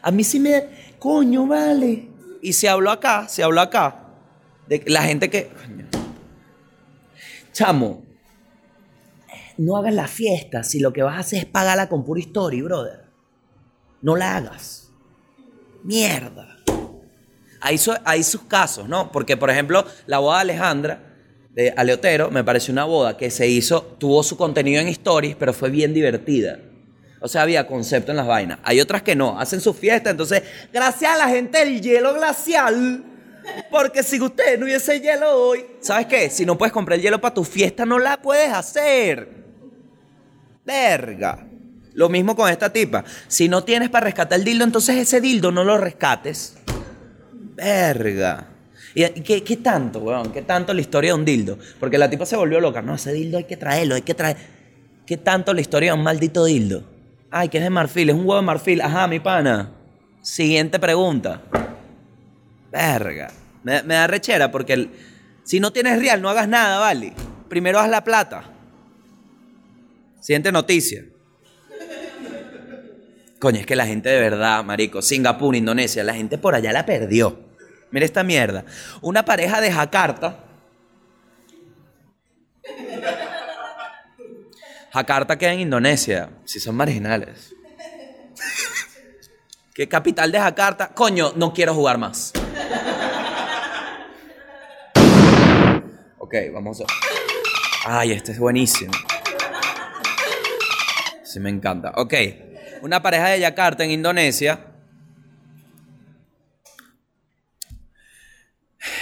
A 0.02 0.12
mí 0.12 0.24
sí 0.24 0.40
me... 0.40 0.92
Coño, 1.00 1.48
vale. 1.48 2.08
Y 2.44 2.54
se 2.54 2.70
habló 2.70 2.92
acá, 2.92 3.28
se 3.28 3.44
habló 3.44 3.62
acá, 3.62 4.04
de 4.68 4.84
la 4.86 5.02
gente 5.04 5.30
que... 5.30 5.50
Chamo, 7.54 8.04
no 9.62 9.78
hagas 9.78 9.94
la 9.94 10.08
fiesta 10.08 10.64
si 10.64 10.80
lo 10.80 10.92
que 10.92 11.04
vas 11.04 11.18
a 11.18 11.20
hacer 11.20 11.40
es 11.40 11.46
pagarla 11.46 11.88
con 11.88 12.04
pura 12.04 12.20
story, 12.22 12.62
brother. 12.62 13.02
No 14.02 14.16
la 14.16 14.38
hagas. 14.38 14.92
Mierda. 15.84 16.58
Hay 17.60 17.78
sus 18.24 18.42
casos, 18.48 18.90
¿no? 18.90 19.12
Porque, 19.12 19.38
por 19.38 19.52
ejemplo, 19.52 19.86
la 20.08 20.18
boda 20.18 20.38
de 20.38 20.42
Alejandra, 20.42 21.04
de 21.52 21.72
Aleotero, 21.78 22.32
me 22.32 22.44
pareció 22.44 22.72
una 22.72 22.86
boda 22.86 23.18
que 23.18 23.30
se 23.30 23.48
hizo, 23.48 23.84
tuvo 24.00 24.24
su 24.24 24.36
contenido 24.36 24.82
en 24.82 24.88
stories, 24.88 25.36
pero 25.36 25.54
fue 25.54 25.70
bien 25.70 25.94
divertida. 25.94 26.58
O 27.20 27.28
sea, 27.28 27.44
había 27.44 27.68
concepto 27.68 28.10
en 28.10 28.18
las 28.18 28.26
vainas. 28.26 28.58
Hay 28.64 28.82
otras 28.82 29.04
que 29.04 29.16
no, 29.16 29.40
hacen 29.40 29.62
su 29.62 29.76
fiesta, 29.76 30.10
entonces, 30.10 30.42
gracias 30.74 31.14
a 31.14 31.18
la 31.18 31.28
gente 31.28 31.60
del 31.60 31.80
hielo 31.82 32.16
glacial, 32.16 33.04
porque 33.70 34.02
si 34.02 34.20
usted 34.20 34.58
no 34.58 34.66
hubiese 34.66 35.00
hielo 35.00 35.30
hoy, 35.30 35.64
¿sabes 35.82 36.08
qué? 36.08 36.32
Si 36.32 36.48
no 36.48 36.58
puedes 36.58 36.74
comprar 36.74 36.98
el 36.98 37.04
hielo 37.04 37.22
para 37.22 37.36
tu 37.36 37.44
fiesta, 37.44 37.86
no 37.86 38.00
la 38.00 38.20
puedes 38.20 38.52
hacer. 38.52 39.41
Verga. 40.66 41.48
Lo 41.94 42.10
mismo 42.10 42.36
con 42.36 42.50
esta 42.50 42.72
tipa. 42.72 43.04
Si 43.28 43.50
no 43.50 43.64
tienes 43.64 43.90
para 43.90 44.06
rescatar 44.06 44.40
el 44.40 44.46
dildo, 44.46 44.64
entonces 44.64 44.96
ese 44.98 45.20
dildo 45.20 45.52
no 45.52 45.64
lo 45.64 45.78
rescates. 45.78 46.58
Verga. 47.56 48.48
¿Y 48.94 49.22
qué, 49.22 49.58
tanto, 49.58 50.00
weón? 50.00 50.32
¿Qué 50.32 50.42
tanto 50.42 50.74
la 50.74 50.82
historia 50.82 51.12
de 51.12 51.20
un 51.20 51.26
dildo? 51.26 51.58
Porque 51.80 51.98
la 51.98 52.10
tipa 52.10 52.26
se 52.26 52.36
volvió 52.36 52.60
loca. 52.60 52.82
No, 52.82 52.96
ese 52.96 53.14
dildo 53.14 53.38
hay 53.38 53.46
que 53.46 53.58
traerlo, 53.58 53.96
hay 53.96 54.02
que 54.02 54.14
traer. 54.14 54.38
¿Qué 55.06 55.18
tanto 55.18 55.54
la 55.54 55.62
historia 55.62 55.92
de 55.92 55.98
un 55.98 56.04
maldito 56.04 56.46
dildo? 56.46 56.84
Ay, 57.30 57.50
que 57.50 57.58
es 57.58 57.64
de 57.64 57.70
marfil, 57.70 58.10
es 58.10 58.16
un 58.16 58.22
huevo 58.22 58.36
de 58.36 58.42
marfil. 58.42 58.82
Ajá, 58.82 59.08
mi 59.08 59.20
pana. 59.20 59.72
Siguiente 60.22 60.80
pregunta. 60.80 61.42
Verga. 62.72 63.32
Me, 63.64 63.84
me 63.84 63.96
da 63.96 64.08
rechera 64.08 64.52
porque 64.52 64.90
si 65.44 65.60
no 65.60 65.72
tienes 65.72 66.00
real, 66.00 66.22
no 66.22 66.30
hagas 66.30 66.48
nada, 66.48 66.80
¿vale? 66.80 67.14
Primero 67.50 67.80
haz 67.80 67.90
la 67.90 68.04
plata. 68.04 68.44
Siguiente 70.22 70.52
noticia. 70.52 71.04
Coño, 73.40 73.60
es 73.60 73.66
que 73.66 73.76
la 73.76 73.88
gente 73.88 74.08
de 74.08 74.20
verdad, 74.20 74.64
marico, 74.64 75.02
Singapur, 75.02 75.56
Indonesia, 75.56 76.04
la 76.04 76.14
gente 76.14 76.38
por 76.38 76.54
allá 76.54 76.72
la 76.72 76.86
perdió. 76.86 77.40
Mira 77.90 78.06
esta 78.06 78.24
mierda. 78.24 78.64
Una 79.02 79.26
pareja 79.26 79.60
de 79.60 79.72
Jakarta. 79.72 80.46
Jakarta 84.94 85.38
queda 85.38 85.54
en 85.54 85.62
Indonesia. 85.62 86.30
Si 86.46 86.60
son 86.60 86.76
marginales. 86.76 87.56
¿Qué 89.74 89.90
capital 89.90 90.32
de 90.32 90.40
Jakarta? 90.40 90.90
Coño, 90.94 91.34
no 91.36 91.52
quiero 91.52 91.74
jugar 91.74 91.98
más. 91.98 92.34
Ok, 96.20 96.36
vamos 96.54 96.82
a. 96.82 96.86
Ay, 97.86 98.12
este 98.12 98.34
es 98.34 98.40
buenísimo. 98.40 98.92
Sí, 101.32 101.40
me 101.40 101.50
encanta. 101.50 101.94
Ok. 101.96 102.14
Una 102.82 103.02
pareja 103.02 103.30
de 103.30 103.40
Yakarta 103.40 103.86
en 103.86 103.92
Indonesia. 103.92 104.60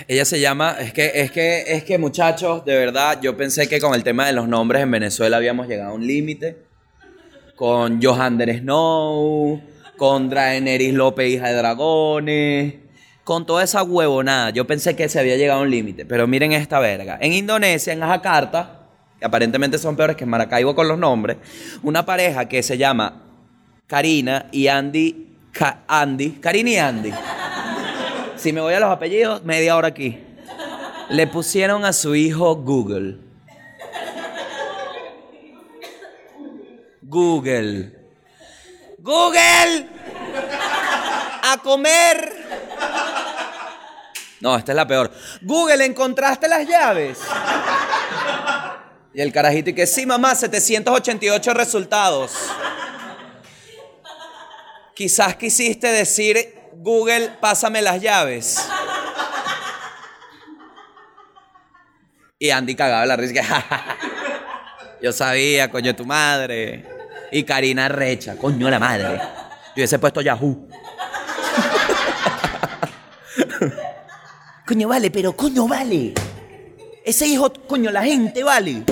Ella 0.08 0.26
se 0.26 0.40
llama, 0.40 0.76
es 0.80 0.94
que, 0.94 1.12
es 1.16 1.32
que, 1.32 1.64
es 1.66 1.84
que 1.84 1.98
muchachos, 1.98 2.64
de 2.66 2.76
verdad, 2.76 3.20
yo 3.20 3.36
pensé 3.36 3.68
que 3.68 3.80
con 3.80 3.96
el 3.96 4.04
tema 4.04 4.28
de 4.28 4.34
los 4.34 4.48
nombres 4.48 4.84
en 4.84 4.92
Venezuela 4.92 5.38
habíamos 5.38 5.68
llegado 5.68 5.90
a 5.90 5.94
un 5.94 6.06
límite. 6.06 6.58
Con 7.56 8.00
Johander 8.00 8.60
Snow, 8.60 9.60
con 9.98 10.30
Draenerys 10.30 10.94
López, 10.94 11.32
hija 11.32 11.48
de 11.48 11.56
dragones, 11.56 12.76
con 13.24 13.48
toda 13.48 13.64
esa 13.64 13.82
huevonada. 13.82 14.52
Yo 14.52 14.68
pensé 14.68 14.96
que 14.96 15.10
se 15.10 15.20
había 15.20 15.36
llegado 15.36 15.62
a 15.62 15.64
un 15.64 15.72
límite, 15.72 16.06
pero 16.06 16.28
miren 16.28 16.52
esta 16.52 16.80
verga. 16.80 17.18
En 17.20 17.34
Indonesia, 17.34 17.92
en 17.92 18.02
Jakarta, 18.02 18.79
aparentemente 19.22 19.78
son 19.78 19.96
peores 19.96 20.16
que 20.16 20.26
Maracaibo 20.26 20.76
con 20.76 20.88
los 20.88 20.98
nombres, 20.98 21.38
una 21.84 22.06
pareja 22.06 22.48
que 22.48 22.64
se 22.64 22.78
llama 22.78 23.24
Karina 23.88 24.48
y 24.52 24.68
Andy, 24.68 25.36
Andy, 25.88 26.32
Karina 26.34 26.70
y 26.70 26.78
Andy. 26.78 27.14
Si 28.36 28.54
me 28.54 28.62
voy 28.62 28.74
a 28.74 28.80
los 28.80 28.92
apellidos, 28.92 29.44
media 29.44 29.76
hora 29.76 29.90
aquí. 29.90 30.24
Le 31.10 31.28
pusieron 31.28 31.84
a 31.86 31.92
su 31.92 32.16
hijo 32.16 32.56
Google. 32.56 33.18
Google. 37.02 37.92
Google. 39.00 39.88
A 41.44 41.58
comer. 41.64 42.40
No, 44.40 44.56
esta 44.56 44.72
es 44.72 44.76
la 44.76 44.88
peor. 44.88 45.12
Google, 45.42 45.84
¿encontraste 45.84 46.48
las 46.48 46.68
llaves? 46.68 47.20
Y 49.14 49.22
el 49.22 49.32
carajito 49.32 49.72
y 49.72 49.74
que 49.74 49.88
sí, 49.88 50.06
mamá, 50.06 50.36
788 50.36 51.54
resultados. 51.54 52.32
Quizás 54.94 55.36
quisiste 55.36 55.88
decir, 55.88 56.60
Google, 56.74 57.32
pásame 57.40 57.82
las 57.82 58.02
llaves. 58.02 58.68
Y 62.38 62.52
Andy 62.52 62.76
cagaba 62.76 63.06
la 63.06 63.16
risa. 63.16 63.42
Yo 65.02 65.12
sabía, 65.12 65.72
coño, 65.72 65.96
tu 65.96 66.06
madre. 66.06 66.86
Y 67.32 67.44
Karina 67.44 67.88
recha, 67.90 68.36
coño, 68.36 68.70
la 68.70 68.80
madre. 68.80 69.18
Yo 69.18 69.76
hubiese 69.78 70.00
puesto 70.00 70.22
Yahoo. 70.22 70.68
coño, 74.68 74.88
vale, 74.88 75.10
pero 75.12 75.36
coño, 75.36 75.68
vale. 75.68 76.14
Ese 77.04 77.26
hijo, 77.28 77.52
coño, 77.68 77.92
la 77.92 78.04
gente, 78.04 78.44
vale. 78.44 78.84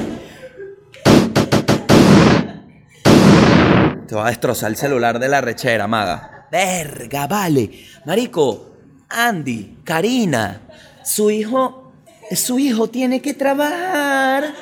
Te 4.07 4.15
va 4.15 4.27
a 4.27 4.29
destrozar 4.29 4.69
el 4.69 4.77
celular 4.77 5.19
de 5.19 5.27
la 5.27 5.41
rechera, 5.41 5.85
maga. 5.87 6.47
Verga, 6.49 7.27
vale. 7.27 7.69
Marico, 8.05 8.71
Andy, 9.09 9.79
Karina, 9.83 10.61
su 11.03 11.29
hijo, 11.29 11.91
su 12.33 12.57
hijo 12.57 12.89
tiene 12.89 13.21
que 13.21 13.33
trabajar. 13.33 14.53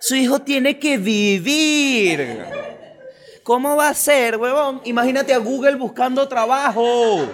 Su 0.00 0.14
hijo 0.14 0.40
tiene 0.40 0.78
que 0.78 0.98
vivir. 0.98 2.44
¿Cómo 3.42 3.76
va 3.76 3.88
a 3.88 3.94
ser, 3.94 4.36
huevón? 4.36 4.82
Imagínate 4.84 5.32
a 5.32 5.38
Google 5.38 5.76
buscando 5.76 6.28
trabajo. 6.28 7.26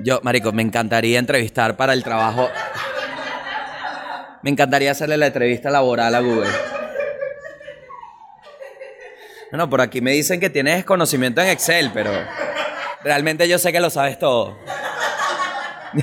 Yo, 0.00 0.20
marico, 0.22 0.52
me 0.52 0.62
encantaría 0.62 1.18
entrevistar 1.18 1.76
para 1.76 1.94
el 1.94 2.04
trabajo. 2.04 2.50
Me 4.46 4.50
encantaría 4.52 4.92
hacerle 4.92 5.16
la 5.16 5.26
entrevista 5.26 5.70
laboral 5.70 6.14
a 6.14 6.20
Google. 6.20 6.48
Bueno, 9.50 9.68
por 9.68 9.80
aquí 9.80 10.00
me 10.00 10.12
dicen 10.12 10.38
que 10.38 10.50
tienes 10.50 10.84
conocimiento 10.84 11.40
en 11.40 11.48
Excel, 11.48 11.90
pero 11.92 12.12
realmente 13.02 13.48
yo 13.48 13.58
sé 13.58 13.72
que 13.72 13.80
lo 13.80 13.90
sabes 13.90 14.20
todo. 14.20 14.56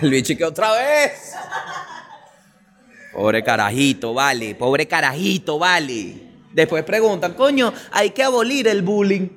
El 0.01 0.09
bicho 0.09 0.35
que 0.35 0.43
otra 0.43 0.73
vez. 0.73 1.35
Pobre 3.13 3.45
carajito, 3.45 4.13
vale. 4.13 4.55
Pobre 4.55 4.89
carajito, 4.89 5.57
vale. 5.57 6.13
Después 6.51 6.83
preguntan, 6.83 7.35
coño, 7.35 7.73
hay 7.93 8.09
que 8.09 8.23
abolir 8.23 8.67
el 8.67 8.81
bullying. 8.81 9.29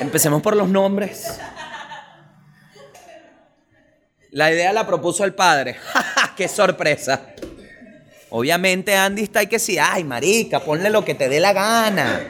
Empecemos 0.00 0.42
por 0.42 0.56
los 0.56 0.68
nombres. 0.68 1.38
La 4.32 4.50
idea 4.50 4.72
la 4.72 4.84
propuso 4.84 5.22
el 5.22 5.34
padre. 5.34 5.76
¡Qué 6.36 6.48
sorpresa! 6.48 7.20
Obviamente 8.30 8.94
Andy 8.94 9.22
está 9.22 9.40
ahí 9.40 9.46
que 9.46 9.58
sí, 9.58 9.78
ay, 9.78 10.04
marica, 10.04 10.60
ponle 10.60 10.90
lo 10.90 11.04
que 11.04 11.14
te 11.14 11.28
dé 11.28 11.40
la 11.40 11.52
gana. 11.52 12.20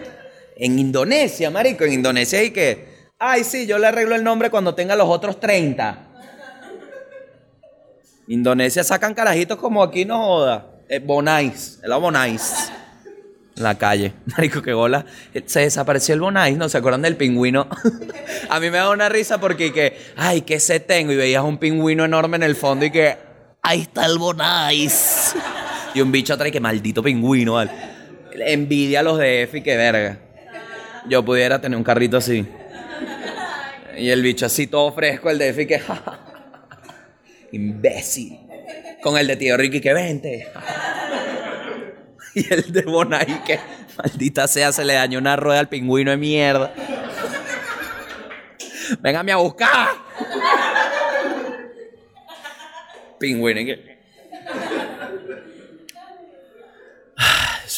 En 0.56 0.78
Indonesia, 0.78 1.50
marico, 1.50 1.84
en 1.84 1.92
Indonesia 1.94 2.38
hay 2.38 2.50
que, 2.50 3.10
ay, 3.18 3.44
sí, 3.44 3.66
yo 3.66 3.78
le 3.78 3.86
arreglo 3.86 4.14
el 4.14 4.24
nombre 4.24 4.50
cuando 4.50 4.74
tenga 4.74 4.96
los 4.96 5.08
otros 5.08 5.40
30. 5.40 6.06
Indonesia 8.28 8.84
sacan 8.84 9.14
carajitos 9.14 9.56
como 9.58 9.82
aquí, 9.82 10.04
no 10.04 10.18
joda. 10.18 10.66
Eh, 10.88 11.00
Bonais, 11.00 11.80
el 11.82 11.92
Bonais. 11.94 12.70
La 13.56 13.76
calle. 13.76 14.12
Marico, 14.26 14.62
qué 14.62 14.72
bola. 14.72 15.04
Eh, 15.34 15.42
Se 15.46 15.60
desapareció 15.60 16.14
el 16.14 16.20
Bonais, 16.20 16.56
¿no? 16.56 16.68
¿Se 16.68 16.78
acuerdan 16.78 17.02
del 17.02 17.16
pingüino? 17.16 17.68
A 18.50 18.60
mí 18.60 18.70
me 18.70 18.78
da 18.78 18.90
una 18.90 19.08
risa 19.08 19.38
porque 19.38 19.72
que, 19.72 19.98
ay, 20.16 20.42
qué 20.42 20.60
sed 20.60 20.82
tengo. 20.86 21.12
Y 21.12 21.16
veías 21.16 21.42
un 21.42 21.58
pingüino 21.58 22.04
enorme 22.04 22.36
en 22.36 22.42
el 22.42 22.54
fondo 22.54 22.84
y 22.84 22.90
que, 22.90 23.16
ahí 23.62 23.82
está 23.82 24.06
el 24.06 24.18
Bonais. 24.18 25.34
Y 25.98 26.00
un 26.00 26.12
bicho 26.12 26.32
atrás 26.32 26.52
que 26.52 26.60
maldito 26.60 27.02
pingüino, 27.02 27.54
¿vale? 27.54 27.72
Envidia 28.30 29.00
a 29.00 29.02
los 29.02 29.18
de 29.18 29.50
y 29.52 29.62
que 29.62 29.76
verga. 29.76 30.16
Yo 31.08 31.24
pudiera 31.24 31.60
tener 31.60 31.76
un 31.76 31.82
carrito 31.82 32.18
así. 32.18 32.46
Y 33.96 34.08
el 34.10 34.22
bicho 34.22 34.46
así 34.46 34.68
todo 34.68 34.92
fresco, 34.92 35.28
el 35.28 35.38
de 35.38 35.60
y 35.60 35.66
que... 35.66 35.82
Imbécil. 37.50 38.38
Con 39.02 39.18
el 39.18 39.26
de 39.26 39.34
tío 39.34 39.56
Ricky 39.56 39.80
que 39.80 39.92
vente. 39.92 40.46
Y 42.36 42.54
el 42.54 42.70
de 42.70 42.82
Bonai 42.82 43.42
que 43.42 43.58
maldita 43.96 44.46
sea 44.46 44.70
se 44.70 44.84
le 44.84 44.94
dañó 44.94 45.18
una 45.18 45.34
rueda 45.34 45.58
al 45.58 45.68
pingüino 45.68 46.12
de 46.12 46.16
mierda. 46.16 46.72
Véngame 49.00 49.32
a 49.32 49.36
buscar. 49.36 49.88
Pingüino 53.18 53.64
que... 53.64 53.97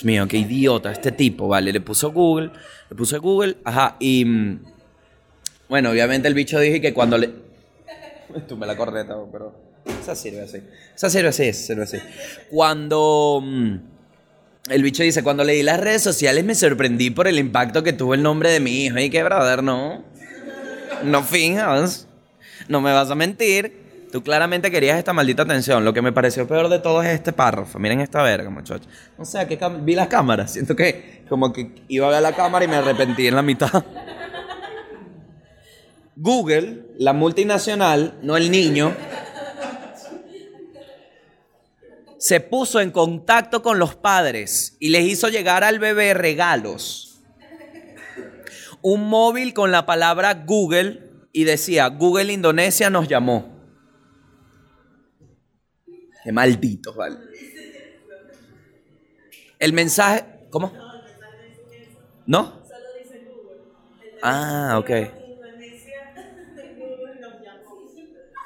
Mío, 0.05 0.27
qué 0.29 0.39
idiota 0.39 0.91
este 0.93 1.13
tipo, 1.13 1.49
vale. 1.49 1.73
Le 1.73 1.81
puso 1.81 2.13
Google, 2.13 2.51
le 2.89 2.97
puso 2.97 3.21
Google, 3.21 3.57
ajá, 3.65 3.97
y... 4.01 4.25
mm, 4.25 4.65
Bueno, 5.69 5.91
obviamente 5.91 6.29
el 6.29 6.35
bicho 6.35 6.59
dije 6.59 6.81
que 6.81 6.93
cuando 6.95 7.19
le... 7.19 7.31
Tú 8.49 8.57
me 8.57 8.67
la 8.67 8.77
correta, 8.77 9.17
pero... 9.33 9.55
Esa 10.03 10.15
sirve 10.15 10.43
así. 10.43 10.59
Esa 10.95 11.11
sirve 11.11 11.29
así, 11.29 11.45
esa 11.45 11.67
sirve 11.67 11.83
así. 11.85 11.99
Cuando... 12.51 13.41
mm, 13.43 13.75
El 14.69 14.83
bicho 14.83 15.03
dice, 15.03 15.23
cuando 15.23 15.43
leí 15.45 15.63
las 15.63 15.81
redes 15.81 16.03
sociales 16.03 16.45
me 16.45 16.55
sorprendí 16.55 17.11
por 17.11 17.27
el 17.29 17.39
impacto 17.39 17.83
que 17.83 17.93
tuvo 17.93 18.15
el 18.15 18.23
nombre 18.23 18.51
de 18.51 18.61
mi 18.61 18.85
hijo. 18.85 18.99
Y 18.99 19.11
que, 19.11 19.23
brother, 19.23 19.63
no. 19.63 20.05
No 21.05 21.23
finjas. 21.23 22.07
No 22.69 22.81
me 22.81 22.93
vas 22.93 23.11
a 23.11 23.15
mentir. 23.15 23.80
Tú 24.13 24.23
claramente 24.23 24.71
querías 24.71 24.99
esta 24.99 25.13
maldita 25.13 25.43
atención. 25.43 25.85
Lo 25.85 25.93
que 25.93 26.03
me 26.03 26.13
pareció 26.13 26.47
peor 26.49 26.69
de 26.69 26.81
todo 26.81 27.03
es 27.03 27.11
este 27.11 27.33
párrafo. 27.33 27.79
Miren 27.79 28.01
esta 28.01 28.23
verga, 28.23 28.51
muchachos. 28.51 28.89
No 29.17 29.25
sé, 29.25 29.39
¿a 29.39 29.47
qué 29.47 29.59
cam- 29.59 29.85
vi 29.85 29.95
las 29.95 30.09
cámaras. 30.09 30.53
Siento 30.53 30.75
que 30.75 31.25
como 31.29 31.53
que 31.53 31.71
iba 31.89 32.09
a 32.09 32.11
ver 32.11 32.23
la 32.23 32.33
cámara 32.35 32.65
y 32.65 32.69
me 32.69 32.77
arrepentí 32.77 33.29
en 33.29 33.37
la 33.37 33.43
mitad. 33.43 33.85
Google, 36.17 36.87
la 36.99 37.13
multinacional, 37.13 38.19
no 38.23 38.37
el 38.37 38.51
niño, 38.51 38.95
se 42.19 42.41
puso 42.41 42.81
en 42.81 42.91
contacto 42.91 43.63
con 43.63 43.79
los 43.79 43.95
padres 43.95 44.77
y 44.81 44.91
les 44.91 45.05
hizo 45.05 45.29
llegar 45.29 45.65
al 45.65 45.79
bebé 45.79 46.13
regalos. 46.13 47.21
Un 48.83 49.09
móvil 49.09 49.55
con 49.55 49.73
la 49.73 49.87
palabra 49.87 50.35
Google 50.47 51.01
y 51.33 51.45
decía, 51.45 51.87
Google 51.89 52.33
Indonesia 52.33 52.91
nos 52.91 53.09
llamó. 53.09 53.60
Qué 56.23 56.33
malditos, 56.33 56.95
vale. 56.95 57.17
El 59.59 59.73
mensaje, 59.73 60.25
¿cómo? 60.51 60.73
¿No? 62.27 62.61
Ah, 64.23 64.77
ok. 64.79 64.91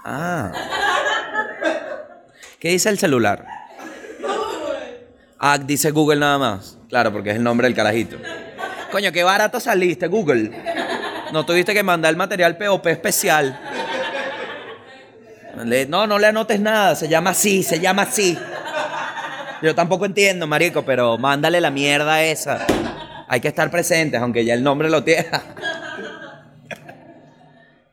Ah. 0.06 0.52
¿Qué 2.58 2.68
dice 2.68 2.90
el 2.90 2.98
celular? 2.98 3.46
Ah, 5.38 5.56
dice 5.56 5.90
Google 5.92 6.20
nada 6.20 6.37
más. 6.37 6.78
Claro, 6.90 7.10
porque 7.10 7.30
es 7.30 7.37
el 7.37 7.42
nombre 7.42 7.66
del 7.66 7.74
carajito. 7.74 8.18
Coño, 8.92 9.12
qué 9.12 9.22
barato 9.22 9.60
saliste, 9.60 10.06
Google. 10.08 10.50
No 11.32 11.46
tuviste 11.46 11.72
que 11.72 11.82
mandar 11.82 12.10
el 12.10 12.16
material 12.16 12.56
POP 12.56 12.87
especial. 12.88 13.58
No, 15.88 16.06
no 16.06 16.18
le 16.18 16.26
anotes 16.26 16.60
nada. 16.60 16.94
Se 16.94 17.08
llama 17.08 17.30
así, 17.30 17.62
se 17.62 17.80
llama 17.80 18.02
así. 18.02 18.38
Yo 19.62 19.74
tampoco 19.74 20.04
entiendo, 20.04 20.46
marico, 20.46 20.84
pero 20.84 21.16
mándale 21.16 21.60
la 21.60 21.70
mierda 21.70 22.22
esa. 22.22 22.66
Hay 23.28 23.40
que 23.40 23.48
estar 23.48 23.70
presentes, 23.70 24.20
aunque 24.20 24.44
ya 24.44 24.54
el 24.54 24.62
nombre 24.62 24.90
lo 24.90 25.02
tiene. 25.04 25.26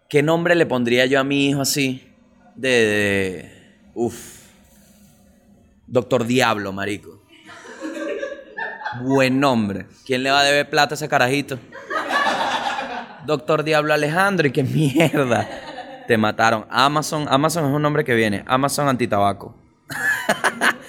¿Qué 0.09 0.21
nombre 0.21 0.55
le 0.55 0.65
pondría 0.65 1.05
yo 1.05 1.19
a 1.19 1.23
mi 1.23 1.49
hijo 1.49 1.61
así? 1.61 2.05
De. 2.55 2.69
de 2.69 3.79
uf. 3.93 4.41
Doctor 5.87 6.25
Diablo, 6.25 6.73
marico. 6.73 7.21
Buen 9.01 9.39
nombre. 9.39 9.87
¿Quién 10.05 10.23
le 10.23 10.31
va 10.31 10.41
a 10.41 10.43
deber 10.43 10.69
plata 10.69 10.95
a 10.95 10.97
ese 10.97 11.07
carajito? 11.07 11.57
Doctor 13.25 13.63
Diablo 13.63 13.93
Alejandro, 13.93 14.47
y 14.47 14.51
qué 14.51 14.63
mierda. 14.63 15.47
Te 16.07 16.17
mataron. 16.17 16.65
Amazon, 16.69 17.25
Amazon 17.29 17.65
es 17.65 17.75
un 17.75 17.81
nombre 17.81 18.03
que 18.03 18.15
viene. 18.15 18.43
Amazon 18.47 18.87
antitabaco. 18.87 19.55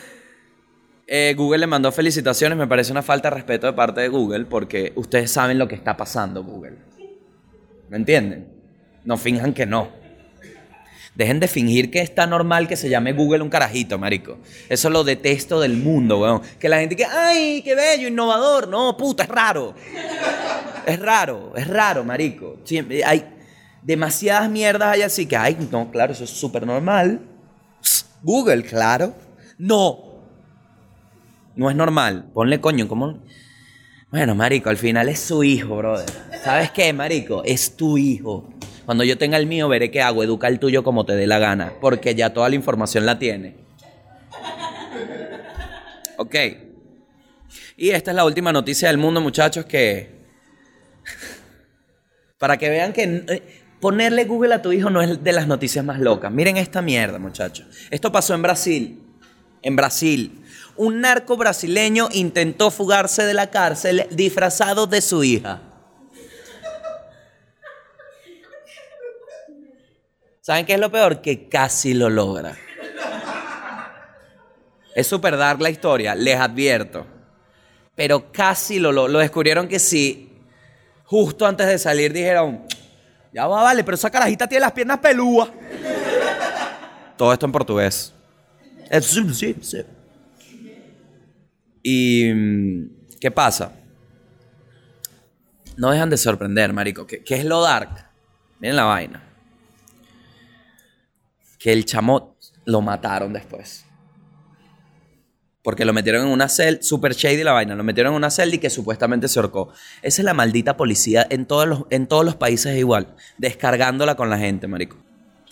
Eh, 1.14 1.35
Google 1.37 1.59
le 1.59 1.66
mandó 1.66 1.92
felicitaciones. 1.92 2.57
Me 2.57 2.66
parece 2.66 2.90
una 2.90 3.03
falta 3.03 3.29
de 3.29 3.35
respeto 3.35 3.66
de 3.66 3.75
parte 3.75 4.01
de 4.01 4.09
Google 4.09 4.46
porque 4.46 4.94
ustedes 4.96 5.31
saben 5.31 5.59
lo 5.59 5.68
que 5.68 5.75
está 5.75 5.94
pasando, 5.94 6.42
Google. 6.42 6.79
¿Me 7.90 7.98
entienden? 7.98 8.48
No 9.05 9.18
finjan 9.18 9.53
que 9.53 9.66
no. 9.66 9.90
Dejen 11.14 11.38
de 11.38 11.48
fingir 11.48 11.90
que 11.90 12.01
está 12.01 12.27
normal 12.27 12.66
que 12.66 12.77
se 12.77 12.88
llame 12.88 13.12
Google 13.12 13.42
un 13.42 13.51
carajito, 13.51 13.98
marico. 13.98 14.38
Eso 14.70 14.88
lo 14.88 15.05
detesto 15.05 15.61
del 15.61 15.77
mundo, 15.77 16.20
weón. 16.20 16.40
Que 16.59 16.70
la 16.70 16.79
gente 16.79 16.96
que, 16.96 17.05
ay, 17.05 17.61
qué 17.62 17.75
bello, 17.75 18.09
innovador. 18.09 18.68
No, 18.68 18.96
puta, 18.96 19.25
es 19.25 19.29
raro. 19.29 19.75
Es 20.87 20.98
raro, 20.98 21.53
es 21.55 21.66
raro, 21.66 22.05
marico. 22.05 22.57
Siempre 22.64 23.05
hay 23.05 23.22
demasiadas 23.83 24.49
mierdas 24.51 24.95
allá 24.95 25.07
así 25.07 25.27
que, 25.27 25.37
ay, 25.37 25.57
no, 25.71 25.90
claro, 25.90 26.12
eso 26.12 26.25
es 26.25 26.31
súper 26.31 26.66
normal. 26.66 27.21
Google, 28.23 28.62
claro. 28.62 29.14
No. 29.59 30.12
No 31.57 31.71
es 31.71 31.77
normal. 31.77 32.31
Ponle 32.33 32.61
coño, 32.61 32.88
¿cómo? 32.88 33.18
Bueno, 34.11 34.35
marico, 34.35 34.71
al 34.71 34.77
final 34.77 35.09
es 35.09 35.21
su 35.21 35.42
hijo, 35.42 35.77
brother. 35.77 36.09
¿Sabes 36.42 36.71
qué, 36.71 36.92
marico? 36.92 37.42
Es 37.45 37.77
tu 37.77 37.99
hijo. 37.99 38.49
Cuando 38.85 39.05
yo 39.05 39.16
tenga 39.16 39.37
el 39.37 39.47
mío, 39.47 39.68
veré 39.68 39.90
qué 39.90 40.03
hago. 40.03 40.23
Educa 40.23 40.49
el 40.49 40.59
tuyo 40.59 40.83
como 40.83 41.05
te 41.07 41.14
dé 41.14 41.27
la 41.27 41.38
gana. 41.38 41.73
Porque 41.81 42.14
ya 42.14 42.33
toda 42.33 42.49
la 42.49 42.55
información 42.55 43.07
la 43.07 43.18
tiene. 43.18 43.57
Ok. 46.18 46.35
Y 47.77 47.90
esta 47.90 48.11
es 48.11 48.16
la 48.16 48.25
última 48.25 48.53
noticia 48.53 48.88
del 48.88 48.99
mundo, 48.99 49.21
muchachos, 49.21 49.64
que... 49.64 50.11
Para 52.38 52.57
que 52.57 52.68
vean 52.68 52.92
que 52.92 53.25
eh, 53.29 53.62
ponerle 53.83 54.27
Google 54.27 54.55
a 54.55 54.62
tu 54.62 54.71
hijo 54.71 54.90
no 54.90 55.03
es 55.03 55.25
de 55.25 55.33
las 55.33 55.49
noticias 55.49 55.85
más 55.85 55.99
locas. 55.99 56.31
Miren 56.31 56.57
esta 56.57 56.81
mierda, 56.81 57.18
muchachos. 57.18 57.66
Esto 57.90 58.12
pasó 58.12 58.33
en 58.33 58.40
Brasil. 58.40 59.03
En 59.61 59.75
Brasil. 59.75 60.40
Un 60.77 61.01
narco 61.01 61.37
brasileño 61.37 62.09
intentó 62.12 62.71
fugarse 62.71 63.25
de 63.25 63.35
la 63.35 63.51
cárcel 63.51 64.07
disfrazado 64.12 64.87
de 64.87 65.01
su 65.01 65.25
hija. 65.25 65.62
¿Saben 70.40 70.64
qué 70.64 70.75
es 70.75 70.81
lo 70.81 70.92
peor? 70.92 71.21
Que 71.21 71.49
casi 71.49 71.92
lo 71.92 72.09
logra. 72.09 72.57
Es 74.95 75.09
súper 75.09 75.37
dark 75.37 75.61
la 75.61 75.71
historia, 75.71 76.14
les 76.14 76.38
advierto. 76.38 77.05
Pero 77.97 78.31
casi 78.31 78.79
lo, 78.79 78.92
lo, 78.92 79.09
lo 79.09 79.18
descubrieron 79.18 79.66
que 79.66 79.81
sí. 79.81 80.40
Justo 81.05 81.47
antes 81.47 81.66
de 81.66 81.79
salir 81.79 82.12
dijeron, 82.12 82.64
ya 83.33 83.47
va, 83.47 83.62
vale, 83.62 83.83
pero 83.85 83.95
esa 83.95 84.11
carajita 84.11 84.47
tiene 84.47 84.61
las 84.61 84.73
piernas 84.73 84.99
pelúas. 84.99 85.49
Todo 87.16 87.33
esto 87.33 87.47
en 87.47 87.53
portugués. 87.53 88.12
Sí, 89.01 89.35
sí, 89.35 89.57
sí. 89.62 89.83
Y 91.83 92.31
mm, 92.33 92.90
¿qué 93.21 93.31
pasa? 93.31 93.73
No 95.77 95.90
dejan 95.90 96.11
de 96.11 96.16
sorprender, 96.16 96.73
marico. 96.73 97.07
¿Qué, 97.07 97.25
qué 97.25 97.37
es 97.37 97.45
lo 97.45 97.62
dark? 97.62 98.07
Miren 98.61 98.77
la 98.77 98.85
vaina. 98.85 99.23
Que 101.59 101.73
el 101.73 101.85
chamo 101.85 102.37
lo 102.64 102.81
mataron 102.81 103.33
después. 103.33 103.87
Porque 105.62 105.85
lo 105.85 105.92
metieron 105.92 106.27
en 106.27 106.33
una 106.33 106.48
celda, 106.48 106.83
super 106.83 107.14
shady 107.14 107.44
la 107.44 107.53
vaina, 107.53 107.77
lo 107.77 107.85
metieron 107.85 108.12
en 108.12 108.16
una 108.16 108.31
celda 108.31 108.57
y 108.57 108.59
que 108.59 108.68
supuestamente 108.68 109.29
se 109.29 109.38
ahorcó. 109.38 109.72
Esa 110.03 110.22
es 110.22 110.25
la 110.25 110.35
maldita 110.35 110.77
policía 110.77 111.25
en 111.31 111.46
todos 111.46 111.68
los, 111.68 111.85
en 111.90 112.09
todos 112.09 112.25
los 112.25 112.35
países 112.35 112.72
es 112.72 112.79
igual, 112.79 113.14
descargándola 113.38 114.16
con 114.16 114.29
la 114.29 114.38
gente, 114.38 114.66
marico. 114.66 114.96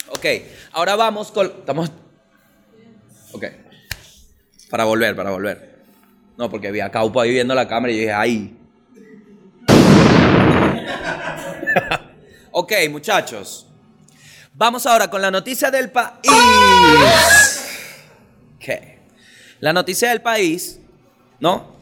Ok, 0.09 0.27
ahora 0.73 0.97
vamos 0.97 1.31
con... 1.31 1.47
Estamos... 1.47 1.93
Ok. 3.33 3.45
Para 4.69 4.85
volver, 4.85 5.15
para 5.15 5.31
volver. 5.31 5.79
No, 6.37 6.51
porque 6.51 6.73
vi 6.73 6.81
a 6.81 6.91
Caupo 6.91 7.21
ahí 7.21 7.31
viendo 7.31 7.55
la 7.55 7.69
cámara 7.69 7.93
y 7.93 7.97
yo 7.97 8.01
dije, 8.01 8.13
¡ay! 8.13 8.57
ok, 12.51 12.73
muchachos. 12.91 13.69
Vamos 14.55 14.87
ahora 14.87 15.09
con 15.09 15.23
la 15.23 15.31
noticia 15.31 15.71
del 15.71 15.91
país. 15.91 16.17
Ok. 18.57 19.00
La 19.61 19.73
noticia 19.73 20.09
del 20.09 20.23
país, 20.23 20.81
¿no? 21.39 21.77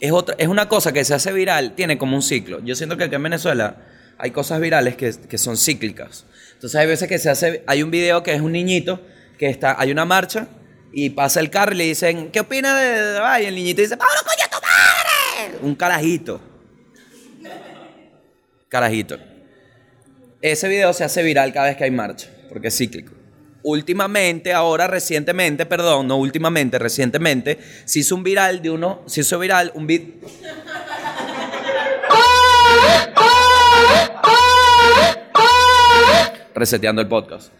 Es, 0.00 0.12
otra, 0.12 0.34
es 0.38 0.48
una 0.48 0.68
cosa 0.68 0.92
que 0.92 1.04
se 1.04 1.14
hace 1.14 1.32
viral, 1.32 1.74
tiene 1.74 1.98
como 1.98 2.16
un 2.16 2.22
ciclo. 2.22 2.60
Yo 2.64 2.74
siento 2.74 2.96
que 2.96 3.04
aquí 3.04 3.14
en 3.14 3.22
Venezuela 3.22 3.76
hay 4.18 4.30
cosas 4.30 4.60
virales 4.60 4.96
que, 4.96 5.14
que 5.28 5.38
son 5.38 5.56
cíclicas. 5.56 6.24
Entonces 6.54 6.80
hay 6.80 6.86
veces 6.86 7.08
que 7.08 7.18
se 7.18 7.28
hace, 7.28 7.62
hay 7.66 7.82
un 7.82 7.90
video 7.90 8.22
que 8.22 8.34
es 8.34 8.40
un 8.40 8.52
niñito, 8.52 9.00
que 9.38 9.48
está, 9.48 9.80
hay 9.80 9.90
una 9.90 10.04
marcha 10.04 10.48
Y 10.92 11.10
pasa 11.10 11.40
el 11.40 11.48
carro 11.48 11.72
y 11.72 11.76
le 11.76 11.84
dicen, 11.84 12.30
¿qué 12.30 12.40
opina 12.40 12.76
de 12.76 13.18
Ay, 13.22 13.46
el 13.46 13.54
niñito 13.54 13.80
dice, 13.80 13.96
¡Pablo, 13.96 14.14
coño, 14.24 14.48
tu 14.50 14.58
madre! 14.66 15.58
Un 15.62 15.74
carajito. 15.74 16.40
Carajito. 18.68 19.18
Ese 20.42 20.68
video 20.68 20.92
se 20.92 21.04
hace 21.04 21.22
viral 21.22 21.52
cada 21.52 21.68
vez 21.68 21.76
que 21.76 21.84
hay 21.84 21.90
marcha, 21.90 22.28
porque 22.48 22.68
es 22.68 22.76
cíclico. 22.76 23.12
Últimamente, 23.62 24.54
ahora 24.54 24.86
recientemente, 24.86 25.66
perdón, 25.66 26.08
no 26.08 26.16
últimamente, 26.16 26.78
recientemente, 26.78 27.58
se 27.84 27.98
hizo 27.98 28.14
un 28.14 28.22
viral 28.22 28.62
de 28.62 28.70
uno, 28.70 29.02
se 29.06 29.20
hizo 29.20 29.38
viral 29.38 29.70
un 29.74 29.86
video. 29.86 30.14
Reseteando 36.54 37.02
el 37.02 37.08
podcast. 37.08 37.52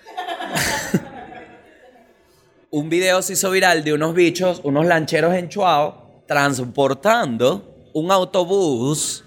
un 2.71 2.89
video 2.89 3.21
se 3.21 3.35
hizo 3.35 3.51
viral 3.51 3.85
de 3.85 3.93
unos 3.93 4.15
bichos, 4.15 4.61
unos 4.65 4.87
lancheros 4.87 5.35
en 5.35 5.49
Chuao, 5.51 6.25
transportando 6.27 7.91
un 7.93 8.11
autobús 8.11 9.25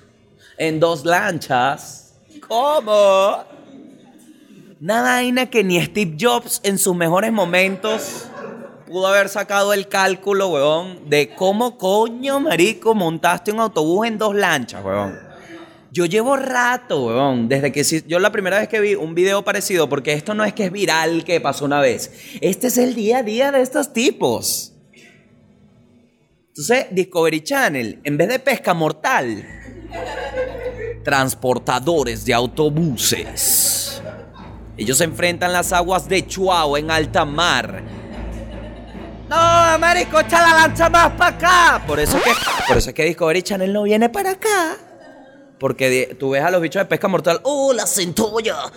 en 0.57 0.79
dos 0.79 1.05
lanchas. 1.05 2.15
¿Cómo? 2.47 3.52
Una 4.83 5.01
vaina 5.01 5.45
que 5.45 5.63
ni 5.63 5.81
Steve 5.81 6.17
Jobs 6.19 6.59
en 6.65 6.77
sus 6.77 6.93
mejores 6.93 7.31
momentos 7.31 8.25
pudo 8.85 9.07
haber 9.07 9.29
sacado 9.29 9.71
el 9.71 9.87
cálculo, 9.87 10.49
weón, 10.49 11.09
de 11.09 11.33
cómo 11.35 11.77
coño, 11.77 12.41
marico, 12.41 12.93
montaste 12.93 13.53
un 13.53 13.61
autobús 13.61 14.05
en 14.07 14.17
dos 14.17 14.35
lanchas, 14.35 14.83
weón. 14.83 15.17
Yo 15.89 16.05
llevo 16.05 16.35
rato, 16.35 17.05
weón, 17.05 17.47
desde 17.47 17.71
que 17.71 17.81
yo 18.05 18.19
la 18.19 18.33
primera 18.33 18.59
vez 18.59 18.67
que 18.67 18.81
vi 18.81 18.95
un 18.95 19.15
video 19.15 19.45
parecido, 19.45 19.87
porque 19.87 20.11
esto 20.11 20.33
no 20.33 20.43
es 20.43 20.51
que 20.51 20.65
es 20.65 20.71
viral 20.73 21.23
que 21.23 21.39
pasó 21.39 21.63
una 21.63 21.79
vez. 21.79 22.11
Este 22.41 22.67
es 22.67 22.77
el 22.77 22.93
día 22.93 23.19
a 23.19 23.23
día 23.23 23.53
de 23.53 23.61
estos 23.61 23.93
tipos. 23.93 24.73
Entonces, 26.49 26.87
Discovery 26.91 27.39
Channel, 27.39 28.01
en 28.03 28.17
vez 28.17 28.27
de 28.27 28.39
pesca 28.39 28.73
mortal, 28.73 29.47
transportadores 31.05 32.25
de 32.25 32.33
autobuses. 32.33 33.62
Ellos 34.77 34.97
se 34.97 35.03
enfrentan 35.03 35.53
las 35.53 35.71
aguas 35.71 36.07
de 36.09 36.25
Chuao 36.25 36.77
en 36.77 36.89
alta 36.89 37.25
mar. 37.25 37.83
No, 39.29 39.79
marico, 39.79 40.19
echa 40.19 40.41
la 40.41 40.53
lancha 40.53 40.89
más 40.89 41.11
para 41.11 41.35
acá. 41.35 41.83
Por 41.85 41.99
eso, 41.99 42.21
que, 42.21 42.31
por 42.67 42.77
eso 42.77 42.89
es 42.89 42.95
que 42.95 43.05
Discovery 43.05 43.41
Channel 43.41 43.71
no 43.71 43.83
viene 43.83 44.09
para 44.09 44.31
acá. 44.31 44.77
Porque 45.59 46.15
tú 46.19 46.31
ves 46.31 46.43
a 46.43 46.51
los 46.51 46.61
bichos 46.61 46.81
de 46.81 46.85
pesca 46.85 47.07
mortal, 47.07 47.39
¡oh, 47.43 47.71
la 47.73 47.87
centolla! 47.87 48.71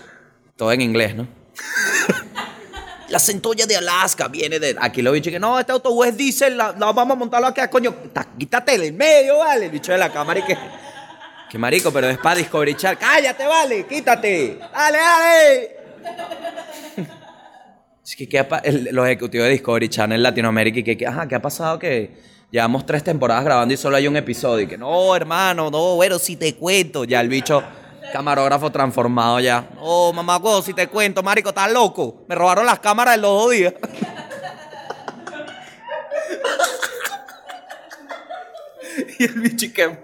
Todo 0.55 0.73
en 0.73 0.83
inglés, 0.83 1.17
¿no? 1.17 1.27
la 3.09 3.19
centolla 3.19 3.67
de 3.67 3.77
Alaska 3.77 4.29
viene 4.29 4.59
de. 4.59 4.77
Aquí 4.81 5.03
los 5.03 5.13
bichos 5.13 5.33
que 5.33 5.41
no, 5.41 5.59
este 5.59 5.73
autobús 5.73 6.07
es 6.07 6.17
diésel, 6.17 6.57
la, 6.57 6.73
vamos 6.73 7.11
a 7.11 7.15
montarlo 7.15 7.49
aquí, 7.49 7.61
coño. 7.71 7.95
Quítate 8.39 8.75
en 8.87 8.97
medio, 8.97 9.39
vale. 9.39 9.67
El 9.67 9.71
bicho 9.71 9.93
de 9.93 9.99
la 9.99 10.13
cámara 10.13 10.41
y 10.41 10.43
que. 10.43 10.57
Que 11.51 11.59
marico, 11.59 11.93
pero 11.93 12.09
es 12.09 12.19
para 12.19 12.37
Discovery 12.37 12.75
Channel. 12.75 12.99
¡Cállate, 12.99 13.47
vale! 13.47 13.87
¡Quítate! 13.87 14.59
¡Dale, 14.73 14.99
dale! 14.99 15.76
Es 18.05 18.17
que 18.17 18.29
¿qué 18.29 18.47
los 18.93 19.07
ejecutivos 19.07 19.47
de 19.47 19.53
Discovery 19.53 19.89
Channel 19.89 20.23
Latinoamérica 20.23 20.81
y 20.81 20.97
que, 20.97 21.07
ajá, 21.07 21.27
¿qué 21.27 21.35
ha 21.35 21.43
pasado 21.43 21.79
que 21.79 22.37
Llevamos 22.51 22.85
tres 22.87 23.03
temporadas 23.03 23.45
grabando 23.45 23.75
y 23.75 23.77
solo 23.77 23.97
hay 23.97 24.07
un 24.07 24.17
episodio. 24.17 24.65
Y 24.65 24.69
que 24.69 24.79
no, 24.79 25.17
hermano, 25.17 25.71
no, 25.71 25.97
bueno, 25.97 26.19
si 26.19 26.37
te 26.37 26.55
cuento. 26.55 27.05
Ya 27.05 27.21
el 27.21 27.29
bicho 27.29 27.63
camarógrafo 28.13 28.71
transformado 28.71 29.41
ya. 29.41 29.69
Oh, 29.81 30.13
mamá, 30.13 30.41
si 30.65 30.73
te 30.73 30.87
cuento, 30.87 31.25
marico, 31.25 31.49
estás 31.49 31.73
loco. 31.73 32.25
Me 32.29 32.37
robaron 32.37 32.65
las 32.65 32.79
cámaras 32.79 33.17
en 33.17 33.23
los 33.23 33.31
dos 33.31 33.51
días. 33.51 33.75
y 39.19 39.25
el 39.25 39.41
bicho 39.41 39.67
que... 39.75 39.99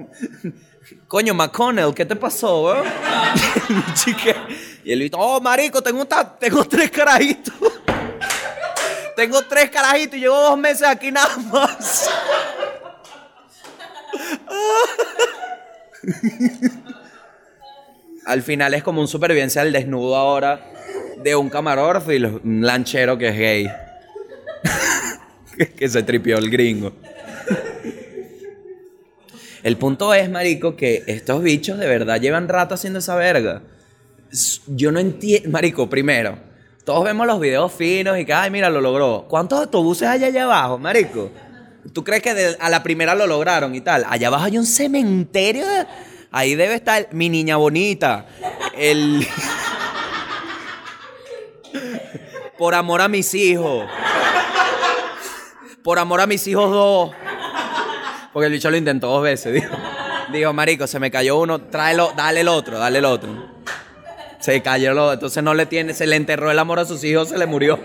Coño, 1.09 1.35
McConnell, 1.35 1.95
¿qué 1.95 2.05
te 2.05 2.17
pasó, 2.17 2.63
weón? 2.63 2.87
y 4.85 4.93
el 4.93 5.01
bicho, 5.01 5.17
oh, 5.19 5.41
marico, 5.41 5.83
tengo, 5.83 6.07
tengo 6.39 6.65
tres 6.65 6.91
carajitos. 6.91 7.55
Tengo 9.17 9.43
tres 9.43 9.71
carajitos 9.71 10.17
y 10.17 10.21
llevo 10.21 10.41
dos 10.41 10.59
meses 10.59 10.87
aquí 10.89 11.11
nada 11.13 11.37
más. 11.37 12.09
Al 18.25 18.43
final 18.43 18.75
es 18.75 18.83
como 18.83 19.01
un 19.01 19.09
supervivencia 19.09 19.63
al 19.63 19.73
desnudo 19.73 20.17
ahora 20.17 20.73
de 21.23 21.37
un 21.37 21.49
camarógrafo 21.49 22.13
y 22.13 22.25
un 22.25 22.61
lanchero 22.63 23.19
que 23.19 23.29
es 23.29 23.37
gay. 23.37 23.71
que 25.77 25.89
se 25.89 26.03
tripió 26.03 26.39
el 26.39 26.51
gringo. 26.51 26.93
El 29.63 29.77
punto 29.77 30.13
es, 30.13 30.29
marico, 30.29 30.75
que 30.75 31.05
estos 31.07 31.43
bichos 31.43 31.79
de 31.79 31.87
verdad 31.87 32.21
llevan 32.21 32.49
rato 32.49 32.75
haciendo 32.75 32.99
esa 32.99 33.15
verga. 33.15 33.63
Yo 34.67 34.91
no 34.91 34.99
entiendo, 34.99 35.51
marico, 35.51 35.89
primero, 35.89 36.39
todos 36.85 37.05
vemos 37.05 37.27
los 37.27 37.39
videos 37.39 37.73
finos 37.73 38.19
y 38.19 38.25
que, 38.25 38.33
ay, 38.33 38.51
mira, 38.51 38.71
lo 38.71 38.81
logró. 38.81 39.27
¿Cuántos 39.29 39.61
autobuses 39.61 40.09
hay 40.09 40.25
allá 40.25 40.45
abajo, 40.45 40.79
marico? 40.79 41.31
¿Tú 41.93 42.03
crees 42.03 42.23
que 42.23 42.57
a 42.59 42.69
la 42.69 42.83
primera 42.83 43.15
lo 43.15 43.27
lograron 43.27 43.75
y 43.75 43.81
tal? 43.81 44.05
Allá 44.09 44.29
abajo 44.29 44.45
hay 44.45 44.59
un 44.59 44.67
cementerio. 44.67 45.65
Ahí 46.33 46.55
debe 46.55 46.75
estar 46.75 47.09
mi 47.13 47.29
niña 47.29 47.57
bonita. 47.57 48.27
El... 48.77 49.27
Por 52.59 52.75
amor 52.75 53.01
a 53.01 53.09
mis 53.09 53.35
hijos. 53.35 53.87
Por 55.85 55.99
amor 55.99 56.21
a 56.21 56.27
mis 56.27 56.47
hijos 56.47 56.71
dos. 56.71 57.11
Porque 58.33 58.47
el 58.47 58.53
bicho 58.53 58.71
lo 58.71 58.77
intentó 58.77 59.09
dos 59.09 59.23
veces. 59.23 59.53
Dijo, 59.53 59.75
dijo 60.33 60.53
marico, 60.53 60.87
se 60.87 60.99
me 60.99 61.11
cayó 61.11 61.39
uno, 61.39 61.61
tráelo, 61.61 62.13
dale 62.17 62.41
el 62.41 62.49
otro, 62.49 62.79
dale 62.79 62.99
el 62.99 63.05
otro. 63.05 63.53
Se 64.41 64.61
cayó, 64.63 65.13
entonces 65.13 65.43
no 65.43 65.55
le 65.55 65.67
tiene, 65.67 65.95
se 65.95 66.07
le 66.07 66.17
enterró 66.17 66.51
el 66.51 66.59
amor 66.59 66.81
a 66.81 66.85
sus 66.85 67.05
hijos, 67.05 67.29
se 67.29 67.39
le 67.39 67.47
murió. 67.47 67.79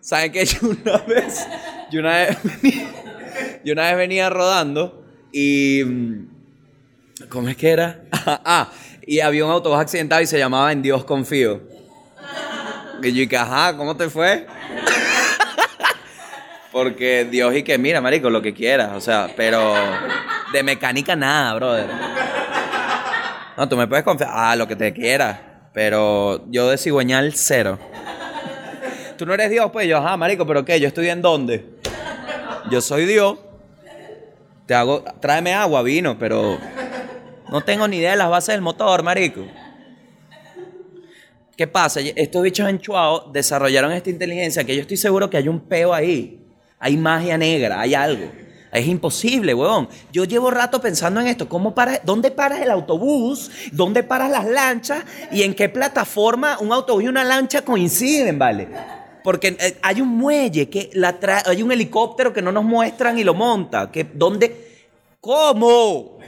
¿Saben 0.00 0.32
qué? 0.32 0.44
Yo 0.44 0.68
una 0.68 0.98
vez, 0.98 1.46
yo 1.90 2.00
una 2.00 2.16
vez, 2.16 2.38
venía, 2.42 2.86
yo 3.64 3.72
una 3.72 3.82
vez 3.88 3.96
venía 3.96 4.30
rodando 4.30 5.04
y... 5.32 5.82
¿Cómo 7.28 7.48
es 7.48 7.56
que 7.56 7.70
era? 7.70 8.02
ah, 8.26 8.70
y 9.06 9.20
había 9.20 9.44
un 9.44 9.50
autobús 9.50 9.78
accidentado 9.78 10.22
y 10.22 10.26
se 10.26 10.38
llamaba 10.38 10.70
En 10.70 10.82
Dios 10.82 11.04
confío. 11.04 11.62
Y 13.02 13.12
yo 13.12 13.20
dije, 13.20 13.36
ajá, 13.36 13.76
¿cómo 13.76 13.96
te 13.96 14.08
fue? 14.08 14.46
Porque 16.72 17.26
Dios 17.30 17.54
y 17.56 17.62
que, 17.62 17.78
mira, 17.78 18.00
marico, 18.00 18.28
lo 18.28 18.42
que 18.42 18.52
quieras, 18.52 18.90
o 18.94 19.00
sea, 19.00 19.30
pero 19.36 19.74
de 20.52 20.62
mecánica 20.62 21.16
nada, 21.16 21.54
brother. 21.54 21.86
No, 23.56 23.68
tú 23.68 23.76
me 23.76 23.86
puedes 23.86 24.04
confiar. 24.04 24.30
Ah, 24.32 24.54
lo 24.54 24.68
que 24.68 24.76
te 24.76 24.92
quieras. 24.92 25.40
Pero 25.72 26.44
yo 26.50 26.68
de 26.68 26.78
cigüeñal 26.78 27.32
cero. 27.34 27.78
Tú 29.16 29.26
no 29.26 29.34
eres 29.34 29.50
Dios, 29.50 29.70
pues 29.72 29.88
yo, 29.88 29.98
ajá, 29.98 30.16
marico, 30.16 30.46
pero 30.46 30.64
¿qué? 30.64 30.78
¿Yo 30.78 30.88
estoy 30.88 31.08
en 31.08 31.22
dónde? 31.22 31.64
Yo 32.70 32.80
soy 32.80 33.04
Dios. 33.06 33.38
Te 34.66 34.74
hago, 34.74 35.02
tráeme 35.20 35.54
agua, 35.54 35.82
vino, 35.82 36.18
pero 36.18 36.58
no 37.50 37.62
tengo 37.62 37.88
ni 37.88 37.96
idea 37.96 38.12
de 38.12 38.16
las 38.18 38.30
bases 38.30 38.54
del 38.54 38.60
motor, 38.60 39.02
marico. 39.02 39.44
¿Qué 41.56 41.66
pasa? 41.66 42.00
Estos 42.00 42.42
bichos 42.42 42.68
en 42.68 42.78
Chuao 42.78 43.32
desarrollaron 43.32 43.90
esta 43.90 44.10
inteligencia 44.10 44.62
que 44.62 44.76
yo 44.76 44.82
estoy 44.82 44.96
seguro 44.96 45.28
que 45.28 45.38
hay 45.38 45.48
un 45.48 45.60
peo 45.66 45.92
ahí. 45.92 46.47
Hay 46.78 46.96
magia 46.96 47.36
negra, 47.36 47.80
hay 47.80 47.94
algo. 47.94 48.30
Es 48.70 48.86
imposible, 48.86 49.54
weón. 49.54 49.88
Yo 50.12 50.24
llevo 50.24 50.50
rato 50.50 50.80
pensando 50.80 51.20
en 51.20 51.26
esto. 51.26 51.48
¿Cómo 51.48 51.74
para, 51.74 52.00
¿Dónde 52.04 52.30
paras 52.30 52.60
el 52.60 52.70
autobús? 52.70 53.50
¿Dónde 53.72 54.02
paras 54.02 54.30
las 54.30 54.46
lanchas? 54.46 55.04
¿Y 55.32 55.42
en 55.42 55.54
qué 55.54 55.68
plataforma 55.68 56.58
un 56.60 56.72
autobús 56.72 57.04
y 57.04 57.08
una 57.08 57.24
lancha 57.24 57.62
coinciden, 57.62 58.38
vale? 58.38 58.68
Porque 59.24 59.56
eh, 59.58 59.78
hay 59.82 60.00
un 60.00 60.08
muelle, 60.08 60.68
que 60.68 60.90
la 60.94 61.18
hay 61.46 61.62
un 61.62 61.72
helicóptero 61.72 62.32
que 62.32 62.42
no 62.42 62.52
nos 62.52 62.64
muestran 62.64 63.18
y 63.18 63.24
lo 63.24 63.34
monta. 63.34 63.90
Que, 63.90 64.04
¿Dónde? 64.04 64.86
¿Cómo? 65.20 66.18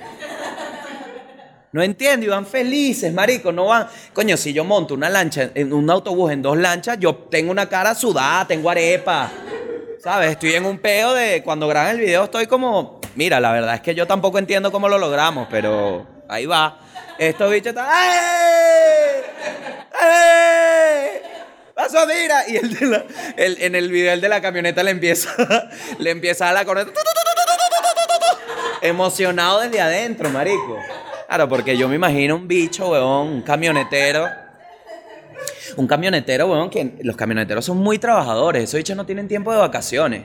No 1.73 1.83
entiendo, 1.83 2.27
y 2.27 2.29
van 2.29 2.47
felices, 2.47 3.13
marico, 3.13 3.53
no 3.53 3.67
van. 3.67 3.87
Coño, 4.13 4.37
si 4.37 4.53
yo 4.53 4.65
monto 4.65 4.95
una 4.95 5.09
lancha, 5.09 5.51
en 5.55 5.73
un 5.73 5.89
autobús 5.89 6.33
en 6.33 6.43
dos 6.43 6.59
lanchas, 6.59 6.99
yo 6.99 7.15
tengo 7.15 7.53
una 7.53 7.69
cara 7.69 7.95
sudada, 7.95 8.47
tengo 8.49 8.69
arepa. 8.71 9.31
¿Sabes? 10.03 10.31
Estoy 10.31 10.55
en 10.55 10.65
un 10.65 10.79
peo 10.79 11.13
de 11.13 11.43
cuando 11.43 11.69
graban 11.69 11.97
el 11.97 12.01
video 12.01 12.25
estoy 12.25 12.47
como, 12.47 13.01
mira, 13.17 13.39
la 13.39 13.53
verdad 13.53 13.75
es 13.75 13.81
que 13.83 13.95
yo 13.95 14.07
tampoco 14.07 14.39
entiendo 14.39 14.73
cómo 14.73 14.89
lo 14.89 14.97
logramos, 14.97 15.47
pero 15.51 16.07
ahí 16.27 16.47
va. 16.47 16.79
Estos 17.19 17.51
bichos 17.51 17.69
están, 17.69 17.87
¡ay! 17.87 19.21
¡ay! 20.01 21.09
¡Pasó, 21.75 22.07
mira! 22.07 22.49
Y 22.49 22.57
el 22.57 22.75
de 22.79 22.87
la, 22.87 23.05
el, 23.37 23.61
en 23.61 23.75
el 23.75 23.91
video 23.91 24.15
el 24.15 24.23
de 24.23 24.31
la 24.31 24.41
camioneta 24.41 24.83
le 24.83 24.93
empieza, 24.93 25.29
le 25.99 26.11
empieza 26.11 26.49
a 26.49 26.55
la 26.55 26.65
corneta. 26.65 26.93
Emocionado 28.81 29.61
desde 29.61 29.83
adentro, 29.83 30.31
marico. 30.31 30.79
Claro, 31.29 31.47
porque 31.47 31.77
yo 31.77 31.89
me 31.89 31.97
imagino 31.97 32.37
un 32.37 32.49
bicho, 32.49 32.89
weón, 32.89 33.29
un 33.29 33.43
camionetero 33.43 34.50
Un 35.77 35.87
camionetero, 35.87 36.47
weón, 36.47 36.71
que 36.71 36.99
los 37.03 37.17
camioneteros 37.17 37.65
son 37.65 37.79
muy 37.79 37.99
trabajadores. 37.99 38.65
Esos 38.65 38.79
bichos 38.79 38.97
no 38.97 39.07
tienen 39.07 39.29
tiempo 39.29 39.53
de 39.53 39.59
vacaciones. 39.59 40.25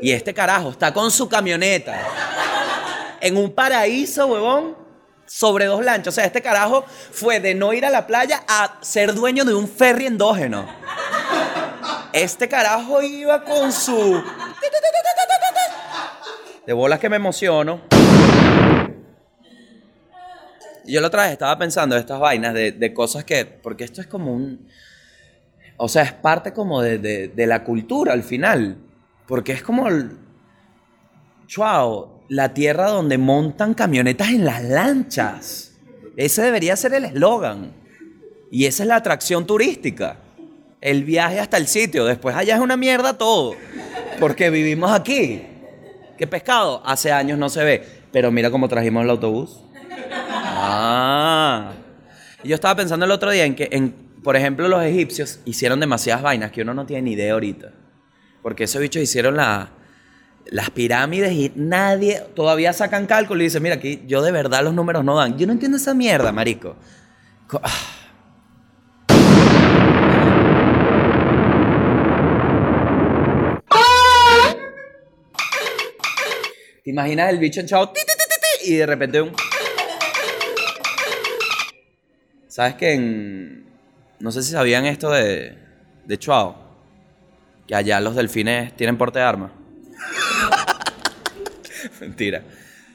Y 0.00 0.12
este 0.12 0.34
carajo 0.34 0.70
está 0.70 0.92
con 0.92 1.10
su 1.10 1.28
camioneta 1.28 1.98
en 3.20 3.36
un 3.36 3.52
paraíso, 3.54 4.26
huevón, 4.26 4.76
sobre 5.26 5.64
dos 5.64 5.82
lanchas. 5.82 6.12
O 6.12 6.14
sea, 6.14 6.24
este 6.24 6.42
carajo 6.42 6.84
fue 7.10 7.40
de 7.40 7.54
no 7.54 7.72
ir 7.72 7.86
a 7.86 7.90
la 7.90 8.06
playa 8.06 8.42
a 8.46 8.78
ser 8.82 9.14
dueño 9.14 9.44
de 9.44 9.54
un 9.54 9.66
ferry 9.66 10.06
endógeno. 10.06 10.66
Este 12.12 12.48
carajo 12.48 13.02
iba 13.02 13.42
con 13.44 13.72
su... 13.72 14.22
De 16.66 16.72
bolas 16.72 16.98
que 16.98 17.08
me 17.08 17.16
emociono. 17.16 17.93
Yo 20.86 21.00
la 21.00 21.08
otra 21.08 21.24
vez 21.24 21.32
estaba 21.32 21.58
pensando 21.58 21.96
estas 21.96 22.20
vainas, 22.20 22.54
de, 22.54 22.92
cosas 22.94 23.24
que... 23.24 23.44
Porque 23.44 23.84
esto 23.84 24.00
es 24.00 24.06
como 24.06 24.32
un... 24.32 24.68
O 25.76 25.88
sea, 25.88 26.02
es 26.02 26.12
parte 26.12 26.52
como 26.52 26.82
de, 26.82 27.32
la 27.36 27.64
cultura 27.64 28.12
al 28.12 28.22
final. 28.22 28.78
Porque 29.26 29.52
es 29.52 29.62
como... 29.62 29.88
El, 29.88 30.18
la 32.28 32.54
tierra 32.54 32.90
donde 32.90 33.18
montan 33.18 33.74
camionetas 33.74 34.28
en 34.28 34.44
las 34.44 34.62
lanchas. 34.64 35.72
Ese 36.16 36.42
debería 36.42 36.76
ser 36.76 36.94
el 36.94 37.04
eslogan. 37.04 37.72
Y 38.50 38.66
esa 38.66 38.82
es 38.82 38.88
la 38.88 38.96
atracción 38.96 39.46
turística. 39.46 40.18
El 40.80 41.04
viaje 41.04 41.40
hasta 41.40 41.56
el 41.56 41.66
sitio. 41.66 42.04
Después 42.04 42.36
allá 42.36 42.56
es 42.56 42.60
una 42.60 42.76
mierda 42.76 43.16
todo. 43.16 43.54
Porque 44.20 44.50
vivimos 44.50 44.92
aquí. 44.92 45.42
¿Qué 46.16 46.26
pescado? 46.26 46.82
Hace 46.84 47.10
años 47.10 47.38
no 47.38 47.48
se 47.48 47.64
ve. 47.64 47.84
Pero 48.12 48.30
mira 48.30 48.50
cómo 48.50 48.68
trajimos 48.68 49.04
el 49.04 49.10
autobús. 49.10 49.60
Ah. 50.66 51.72
Yo 52.42 52.54
estaba 52.54 52.76
pensando 52.76 53.06
el 53.06 53.12
otro 53.12 53.30
día 53.30 53.44
en 53.44 53.54
que, 53.54 53.68
en, 53.70 53.92
por 54.22 54.36
ejemplo, 54.36 54.68
los 54.68 54.82
egipcios 54.82 55.40
hicieron 55.44 55.80
demasiadas 55.80 56.22
vainas 56.22 56.50
que 56.50 56.62
uno 56.62 56.74
no 56.74 56.86
tiene 56.86 57.02
ni 57.02 57.12
idea 57.12 57.32
ahorita. 57.32 57.72
Porque 58.42 58.64
esos 58.64 58.80
bichos 58.80 59.02
hicieron 59.02 59.36
la, 59.36 59.70
las 60.46 60.70
pirámides 60.70 61.32
y 61.32 61.52
nadie 61.54 62.22
todavía 62.34 62.72
sacan 62.72 63.06
cálculo 63.06 63.40
y 63.40 63.44
dicen, 63.44 63.62
mira, 63.62 63.76
aquí 63.76 64.02
yo 64.06 64.22
de 64.22 64.32
verdad 64.32 64.62
los 64.62 64.74
números 64.74 65.04
no 65.04 65.16
dan. 65.16 65.38
Yo 65.38 65.46
no 65.46 65.52
entiendo 65.52 65.76
esa 65.76 65.94
mierda, 65.94 66.32
marico. 66.32 66.76
Ah. 67.62 67.70
¿Te 76.82 76.90
imaginas 76.90 77.30
el 77.30 77.38
bicho 77.38 77.62
echado 77.62 77.92
y 78.62 78.74
de 78.74 78.86
repente 78.86 79.20
un... 79.22 79.32
¿Sabes 82.54 82.76
que. 82.76 83.64
No 84.20 84.30
sé 84.30 84.44
si 84.44 84.52
sabían 84.52 84.86
esto 84.86 85.10
de, 85.10 85.58
de 86.04 86.18
Chuao, 86.20 86.54
que 87.66 87.74
allá 87.74 87.98
los 87.98 88.14
delfines 88.14 88.76
tienen 88.76 88.96
porte 88.96 89.18
de 89.18 89.24
armas. 89.24 89.50
Mentira. 92.00 92.44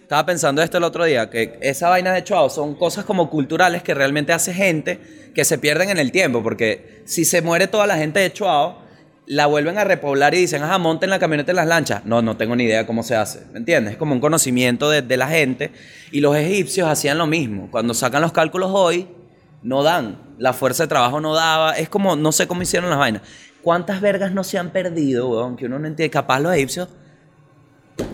Estaba 0.02 0.26
pensando 0.26 0.62
esto 0.62 0.78
el 0.78 0.86
otro 0.86 1.04
día, 1.04 1.30
que 1.30 1.60
esa 1.62 1.90
vaina 1.90 2.14
de 2.14 2.24
Chuao 2.24 2.50
son 2.50 2.74
cosas 2.76 3.04
como 3.04 3.30
culturales 3.30 3.84
que 3.84 3.94
realmente 3.94 4.32
hace 4.32 4.54
gente 4.54 5.32
que 5.36 5.44
se 5.44 5.58
pierden 5.58 5.90
en 5.90 5.98
el 5.98 6.14
tiempo, 6.14 6.42
porque 6.42 7.04
si 7.04 7.26
se 7.26 7.42
muere 7.42 7.68
toda 7.68 7.86
la 7.86 7.98
gente 7.98 8.22
de 8.22 8.32
Chuao, 8.32 8.82
la 9.26 9.46
vuelven 9.48 9.78
a 9.78 9.84
repoblar 9.84 10.36
y 10.36 10.38
dicen, 10.38 10.64
ajá, 10.64 10.78
monten 10.78 11.10
la 11.10 11.20
camioneta 11.20 11.52
en 11.52 11.58
las 11.58 11.68
lanchas. 11.68 12.06
No, 12.06 12.22
no 12.22 12.38
tengo 12.38 12.56
ni 12.56 12.64
idea 12.64 12.88
cómo 12.88 13.04
se 13.04 13.18
hace, 13.18 13.42
¿me 13.52 13.60
entiendes? 13.60 13.92
Es 13.92 13.98
como 13.98 14.14
un 14.14 14.22
conocimiento 14.22 14.90
de, 14.90 15.02
de 15.02 15.18
la 15.18 15.28
gente. 15.28 15.72
Y 16.14 16.22
los 16.22 16.38
egipcios 16.38 16.88
hacían 16.88 17.18
lo 17.18 17.28
mismo. 17.28 17.68
Cuando 17.70 17.94
sacan 17.94 18.22
los 18.22 18.32
cálculos 18.32 18.72
hoy, 18.74 19.19
no 19.62 19.84
dan. 19.84 20.18
La 20.38 20.54
fuerza 20.54 20.84
de 20.84 20.88
trabajo 20.88 21.20
no 21.20 21.34
daba. 21.34 21.78
Es 21.78 21.90
como, 21.90 22.16
no 22.16 22.32
sé 22.32 22.48
cómo 22.48 22.62
hicieron 22.62 22.90
las 22.90 23.00
vainas. 23.00 23.22
¿Cuántas 23.62 24.00
vergas 24.02 24.32
no 24.32 24.44
se 24.44 24.58
han 24.58 24.70
perdido, 24.70 25.30
weón? 25.30 25.56
Que 25.56 25.66
uno 25.66 25.80
no 25.80 25.88
entiende. 25.88 26.10
Capaz 26.10 26.40
los 26.40 26.54
egipcios 26.54 26.88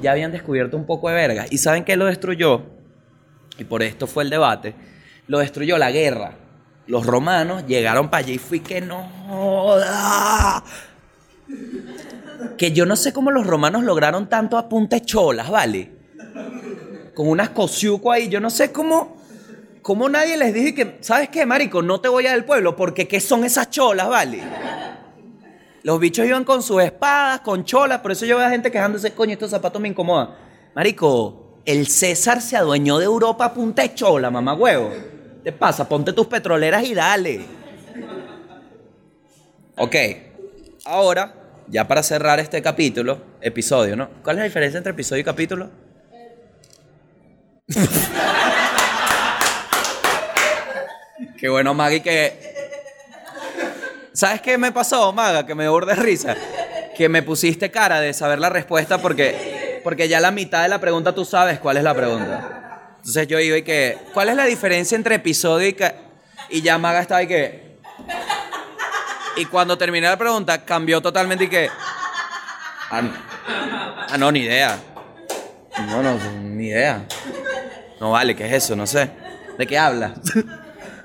ya 0.02 0.12
habían 0.12 0.32
descubierto 0.32 0.78
un 0.78 0.86
poco 0.86 1.10
de 1.10 1.16
verga. 1.16 1.46
¿Y 1.50 1.58
saben 1.58 1.84
qué 1.84 1.96
lo 1.96 2.06
destruyó? 2.06 2.64
Y 3.58 3.64
por 3.64 3.84
esto 3.84 4.08
fue 4.08 4.24
el 4.24 4.30
debate. 4.30 4.76
Lo 5.28 5.40
destruyó 5.40 5.78
la 5.78 5.92
guerra. 5.92 6.36
Los 6.88 7.06
romanos 7.06 7.66
llegaron 7.68 8.10
para 8.10 8.24
allá 8.24 8.34
y 8.34 8.38
fui 8.38 8.60
que 8.60 8.82
no 8.82 9.04
joda. 9.28 10.64
Que 12.58 12.72
yo 12.72 12.86
no 12.86 12.96
sé 12.96 13.14
cómo 13.14 13.32
los 13.32 13.48
romanos 13.48 13.84
lograron 13.84 14.30
tanto 14.30 14.58
a 14.58 14.68
cholas, 15.04 15.50
¿vale? 15.50 15.92
Con 17.16 17.28
unas 17.28 17.50
cosiuco 17.50 18.12
ahí. 18.12 18.30
Yo 18.30 18.40
no 18.40 18.50
sé 18.50 18.72
cómo, 18.72 19.18
cómo 19.86 20.10
nadie 20.10 20.36
les 20.36 20.52
dije 20.52 20.74
que, 20.74 20.98
¿sabes 21.02 21.30
qué, 21.30 21.46
marico? 21.46 21.84
No 21.84 22.02
te 22.02 22.10
voy 22.10 22.26
a 22.26 22.32
del 22.32 22.44
pueblo 22.44 22.76
porque 22.76 23.08
¿qué 23.08 23.20
son 23.20 23.44
esas 23.44 23.70
cholas, 23.70 24.10
¿vale? 24.10 24.42
Los 25.84 26.00
bichos 26.00 26.26
iban 26.26 26.44
con 26.44 26.64
sus 26.64 26.82
espadas, 26.82 27.42
con 27.42 27.64
cholas, 27.66 28.00
por 28.00 28.12
eso 28.12 28.26
yo 28.26 28.38
veo 28.38 28.48
a 28.48 28.50
gente 28.50 28.72
quejándose, 28.72 29.14
coño, 29.14 29.34
estos 29.34 29.52
zapatos 29.52 29.80
me 29.80 29.88
incomodan. 29.88 30.30
Marico, 30.74 31.60
el 31.66 31.86
César 31.86 32.42
se 32.42 32.58
adueñó 32.58 32.98
de 32.98 33.06
Europa 33.06 33.54
punta 33.54 33.84
de 33.84 33.94
chola, 33.94 34.32
mamá 34.32 34.56
huevo. 34.56 34.92
¿Qué 35.44 35.52
pasa? 35.52 35.88
Ponte 35.88 36.14
tus 36.14 36.26
petroleras 36.26 36.84
y 36.84 36.96
dale. 36.96 37.46
Ok, 39.78 39.96
ahora, 40.86 41.36
ya 41.68 41.88
para 41.88 42.02
cerrar 42.02 42.40
este 42.40 42.60
capítulo, 42.60 43.22
episodio, 43.40 43.96
¿no? 43.96 44.10
¿Cuál 44.24 44.38
es 44.38 44.40
la 44.40 44.46
diferencia 44.46 44.80
entre 44.80 44.94
episodio 44.94 45.22
y 45.22 45.26
capítulo? 45.26 45.70
Qué 51.38 51.50
bueno, 51.50 51.74
Maggie, 51.74 52.02
que 52.02 52.56
¿Sabes 54.16 54.40
qué 54.40 54.58
me 54.58 54.72
pasó, 54.72 55.12
Maga? 55.12 55.46
Que 55.46 55.56
me 55.56 55.64
dio 55.66 55.78
de 55.82 55.94
risa. 55.96 56.38
Que 56.96 57.10
me 57.10 57.22
pusiste 57.22 57.70
cara 57.70 58.00
de 58.00 58.14
saber 58.14 58.40
la 58.40 58.50
respuesta 58.50 58.98
porque, 59.02 59.82
porque 59.84 60.08
ya 60.08 60.22
la 60.22 60.32
mitad 60.32 60.64
de 60.64 60.70
la 60.70 60.80
pregunta 60.80 61.14
tú 61.14 61.26
sabes 61.26 61.60
cuál 61.60 61.76
es 61.76 61.84
la 61.84 61.94
pregunta. 61.94 62.96
Entonces 62.96 63.28
yo 63.28 63.38
iba 63.42 63.58
y 63.58 63.64
que, 63.64 63.98
¿cuál 64.14 64.30
es 64.30 64.38
la 64.38 64.46
diferencia 64.46 64.96
entre 64.96 65.16
episodio 65.16 65.68
y 65.68 65.76
Y 66.50 66.62
ya 66.62 66.78
Maga 66.78 67.02
estaba 67.02 67.22
y 67.24 67.28
que... 67.28 67.78
Y 69.36 69.46
cuando 69.46 69.78
terminé 69.78 70.08
la 70.08 70.18
pregunta, 70.18 70.64
cambió 70.64 71.02
totalmente 71.02 71.44
y 71.44 71.50
que... 71.50 71.70
Ah, 72.90 73.02
ah 74.10 74.18
no, 74.18 74.32
ni 74.32 74.40
idea. 74.40 74.80
No, 75.90 76.02
no, 76.02 76.18
ni 76.42 76.68
idea. 76.68 77.06
No 78.00 78.12
vale, 78.12 78.34
¿qué 78.34 78.48
es 78.48 78.54
eso? 78.64 78.78
No 78.78 78.88
sé. 78.88 79.10
¿De 79.58 79.68
qué 79.68 79.78
habla? 79.78 80.14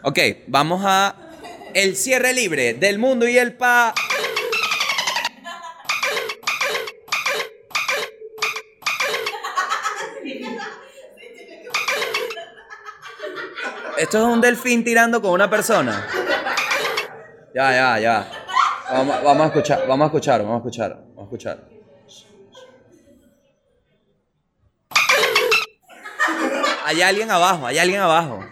Ok, 0.03 0.19
vamos 0.47 0.83
a 0.85 1.15
el 1.75 1.97
cierre 1.97 2.33
libre 2.33 2.75
del 2.75 2.99
mundo 2.99 3.29
y 3.29 3.39
el 3.39 3.55
pa... 3.55 3.95
Esto 13.99 14.17
es 14.17 14.25
un 14.25 14.41
delfín 14.41 14.83
tirando 14.83 15.21
con 15.21 15.33
una 15.33 15.51
persona. 15.51 16.07
Ya, 17.55 17.71
ya, 17.73 17.99
ya. 17.99 18.31
Vamos, 18.91 19.23
vamos, 19.23 19.43
a 19.43 19.47
escuchar, 19.49 19.87
vamos 19.87 20.05
a 20.05 20.07
escuchar, 20.07 20.41
vamos 20.41 20.55
a 20.55 20.59
escuchar, 20.59 20.91
vamos 21.15 21.19
a 21.19 21.23
escuchar. 21.25 21.69
Hay 26.87 27.03
alguien 27.03 27.31
abajo, 27.31 27.67
hay 27.67 27.79
alguien 27.79 28.01
abajo. 28.01 28.43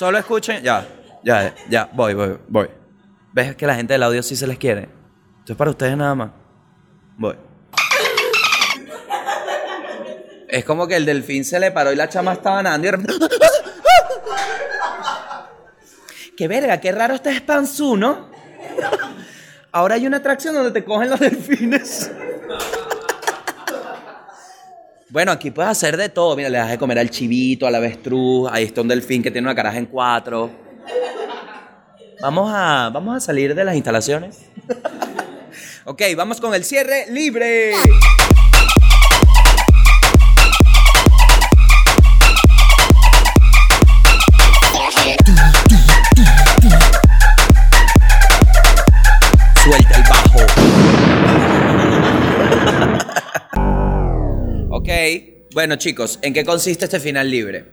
Solo 0.00 0.16
escuchen, 0.16 0.62
ya. 0.62 0.88
Ya, 1.22 1.54
ya, 1.68 1.90
voy, 1.92 2.14
voy, 2.14 2.38
voy. 2.48 2.70
¿Ves 3.34 3.54
que 3.54 3.66
la 3.66 3.74
gente 3.74 3.92
del 3.92 4.02
audio 4.02 4.22
sí 4.22 4.34
se 4.34 4.46
les 4.46 4.56
quiere? 4.56 4.88
Esto 5.40 5.52
es 5.52 5.58
para 5.58 5.70
ustedes 5.70 5.94
nada 5.94 6.14
más. 6.14 6.30
Voy. 7.18 7.36
Es 10.48 10.64
como 10.64 10.88
que 10.88 10.96
el 10.96 11.04
delfín 11.04 11.44
se 11.44 11.60
le 11.60 11.70
paró 11.70 11.92
y 11.92 11.96
la 11.96 12.08
chama 12.08 12.32
estaba 12.32 12.62
nadando 12.62 12.88
y 12.88 12.92
¡Qué 16.34 16.48
verga! 16.48 16.80
¡Qué 16.80 16.92
raro 16.92 17.16
este 17.16 17.36
Spansu, 17.36 17.98
¿no? 17.98 18.30
Ahora 19.70 19.96
hay 19.96 20.06
una 20.06 20.16
atracción 20.16 20.54
donde 20.54 20.70
te 20.70 20.82
cogen 20.82 21.10
los 21.10 21.20
delfines. 21.20 22.10
Bueno, 25.10 25.32
aquí 25.32 25.50
puedes 25.50 25.72
hacer 25.72 25.96
de 25.96 26.08
todo. 26.08 26.36
Mira, 26.36 26.48
le 26.48 26.58
das 26.58 26.70
de 26.70 26.78
comer 26.78 26.98
al 27.00 27.10
chivito, 27.10 27.66
al 27.66 27.74
avestruz. 27.74 28.48
Ahí 28.52 28.64
está 28.64 28.80
un 28.80 28.88
delfín 28.88 29.22
que 29.22 29.30
tiene 29.32 29.46
una 29.46 29.56
caraja 29.56 29.76
en 29.76 29.86
cuatro. 29.86 30.50
Vamos 32.22 32.50
a, 32.54 32.90
vamos 32.92 33.16
a 33.16 33.20
salir 33.20 33.54
de 33.54 33.64
las 33.64 33.74
instalaciones. 33.74 34.38
ok, 35.84 36.02
vamos 36.16 36.40
con 36.40 36.54
el 36.54 36.64
cierre 36.64 37.06
libre. 37.10 37.72
Bueno 55.52 55.76
chicos, 55.76 56.18
¿en 56.22 56.32
qué 56.32 56.44
consiste 56.44 56.84
este 56.84 57.00
final 57.00 57.30
libre? 57.30 57.66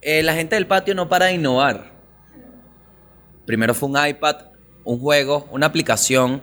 Eh, 0.00 0.22
la 0.22 0.34
gente 0.34 0.54
del 0.54 0.66
patio 0.66 0.94
no 0.94 1.08
para 1.08 1.26
de 1.26 1.34
innovar 1.34 1.96
Primero 3.46 3.74
fue 3.74 3.88
un 3.88 4.06
iPad, 4.06 4.36
un 4.82 4.98
juego, 4.98 5.48
una 5.52 5.66
aplicación, 5.66 6.42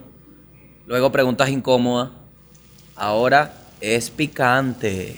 luego 0.87 1.11
preguntas 1.11 1.49
incómodas. 1.49 2.11
Ahora 2.95 3.53
es 3.81 4.09
picante. 4.09 5.17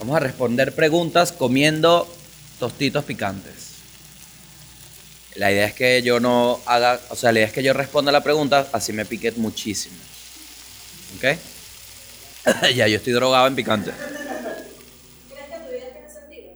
Vamos 0.00 0.16
a 0.16 0.18
responder 0.18 0.74
preguntas 0.74 1.30
comiendo 1.30 2.12
tostitos 2.58 3.04
picantes. 3.04 3.76
La 5.36 5.52
idea 5.52 5.66
es 5.66 5.74
que 5.74 6.02
yo 6.02 6.18
no 6.18 6.58
haga, 6.66 6.98
o 7.10 7.14
sea, 7.14 7.30
la 7.30 7.38
idea 7.38 7.46
es 7.46 7.52
que 7.52 7.62
yo 7.62 7.72
responda 7.72 8.10
la 8.10 8.24
pregunta, 8.24 8.66
así 8.72 8.92
me 8.92 9.04
pique 9.04 9.30
muchísimo. 9.36 9.96
¿Ok? 11.16 11.38
ya, 12.74 12.88
yo 12.88 12.96
estoy 12.96 13.12
drogado 13.12 13.46
en 13.46 13.54
picante. 13.54 13.90
¿Crees 15.28 15.46
que 15.48 15.58
tu 15.58 15.72
vida 15.72 15.90
tiene 15.92 16.10
sentido? 16.10 16.52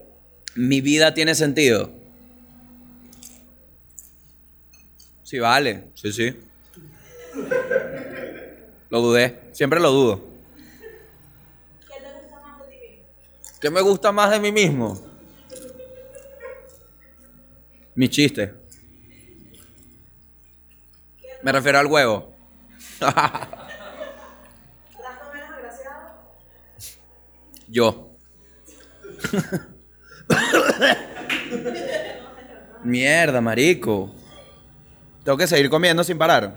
Mi 0.55 0.81
vida 0.81 1.15
tiene 1.15 1.35
sentido. 1.35 1.91
Sí, 5.23 5.39
vale. 5.39 5.91
Sí, 5.95 6.13
sí. 6.13 6.37
Lo 8.91 9.01
dudé. 9.01 9.41
Siempre 9.53 9.81
lo 9.81 9.91
dudo. 9.91 10.25
¿Qué 11.89 12.01
te 12.01 12.13
gusta 12.13 12.41
más 12.41 12.61
de 12.61 12.67
ti 12.69 12.89
mismo? 12.89 13.61
¿Qué 13.61 13.71
me 13.71 13.81
gusta 13.81 14.13
más 14.13 14.31
de 14.31 14.41
mí 14.41 14.53
mismo? 14.53 15.01
Mi 17.95 18.09
chiste. 18.09 18.55
Me 21.43 21.53
refiero 21.53 21.79
al 21.79 21.87
huevo. 21.87 22.35
Yo. 27.75 28.17
Mierda, 32.85 33.41
marico. 33.41 34.15
Tengo 35.25 35.37
que 35.37 35.49
seguir 35.49 35.69
comiendo 35.69 36.05
sin 36.05 36.17
parar. 36.17 36.57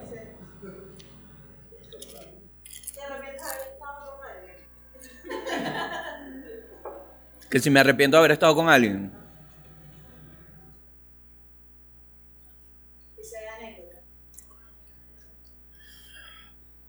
Que 7.49 7.59
si 7.59 7.71
me 7.71 7.79
arrepiento 7.79 8.17
de 8.17 8.19
haber 8.19 8.33
estado 8.33 8.53
con 8.53 8.69
alguien. 8.69 9.11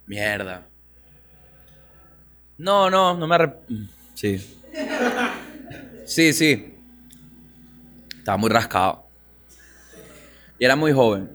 Mierda. 0.05 0.66
No, 2.59 2.91
no, 2.91 3.16
no 3.16 3.26
me 3.26 3.35
arrepiento. 3.35 3.98
Sí. 4.19 4.37
Sí, 6.05 6.33
sí. 6.33 6.75
Estaba 8.19 8.37
muy 8.37 8.51
rascado. 8.51 9.07
Y 10.59 10.64
era 10.64 10.75
muy 10.75 10.91
joven. 10.91 11.31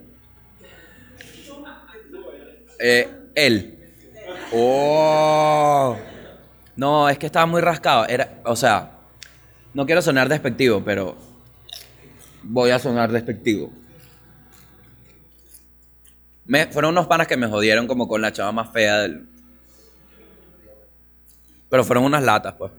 Eh, 2.82 3.08
él. 3.36 3.80
Oh. 4.52 5.96
No, 6.76 7.08
es 7.08 7.18
que 7.18 7.28
estaba 7.28 7.46
muy 7.46 7.62
rascado. 7.62 8.06
Era, 8.06 8.42
o 8.44 8.58
sea, 8.58 8.92
no 9.74 9.86
quiero 9.86 10.02
sonar 10.02 10.28
despectivo, 10.28 10.84
pero 10.84 11.16
voy 12.44 12.72
a 12.72 12.80
sonar 12.80 13.14
despectivo. 13.14 13.72
Me, 16.48 16.68
fueron 16.68 16.92
unos 16.92 17.08
panas 17.08 17.28
que 17.28 17.38
me 17.38 17.48
jodieron 17.48 17.88
como 17.88 18.10
con 18.10 18.22
la 18.22 18.34
chava 18.34 18.52
más 18.52 18.74
fea 18.74 18.98
del... 18.98 19.33
Pero 21.74 21.84
fueron 21.84 22.04
unas 22.04 22.22
latas, 22.22 22.54
pues. 22.54 22.72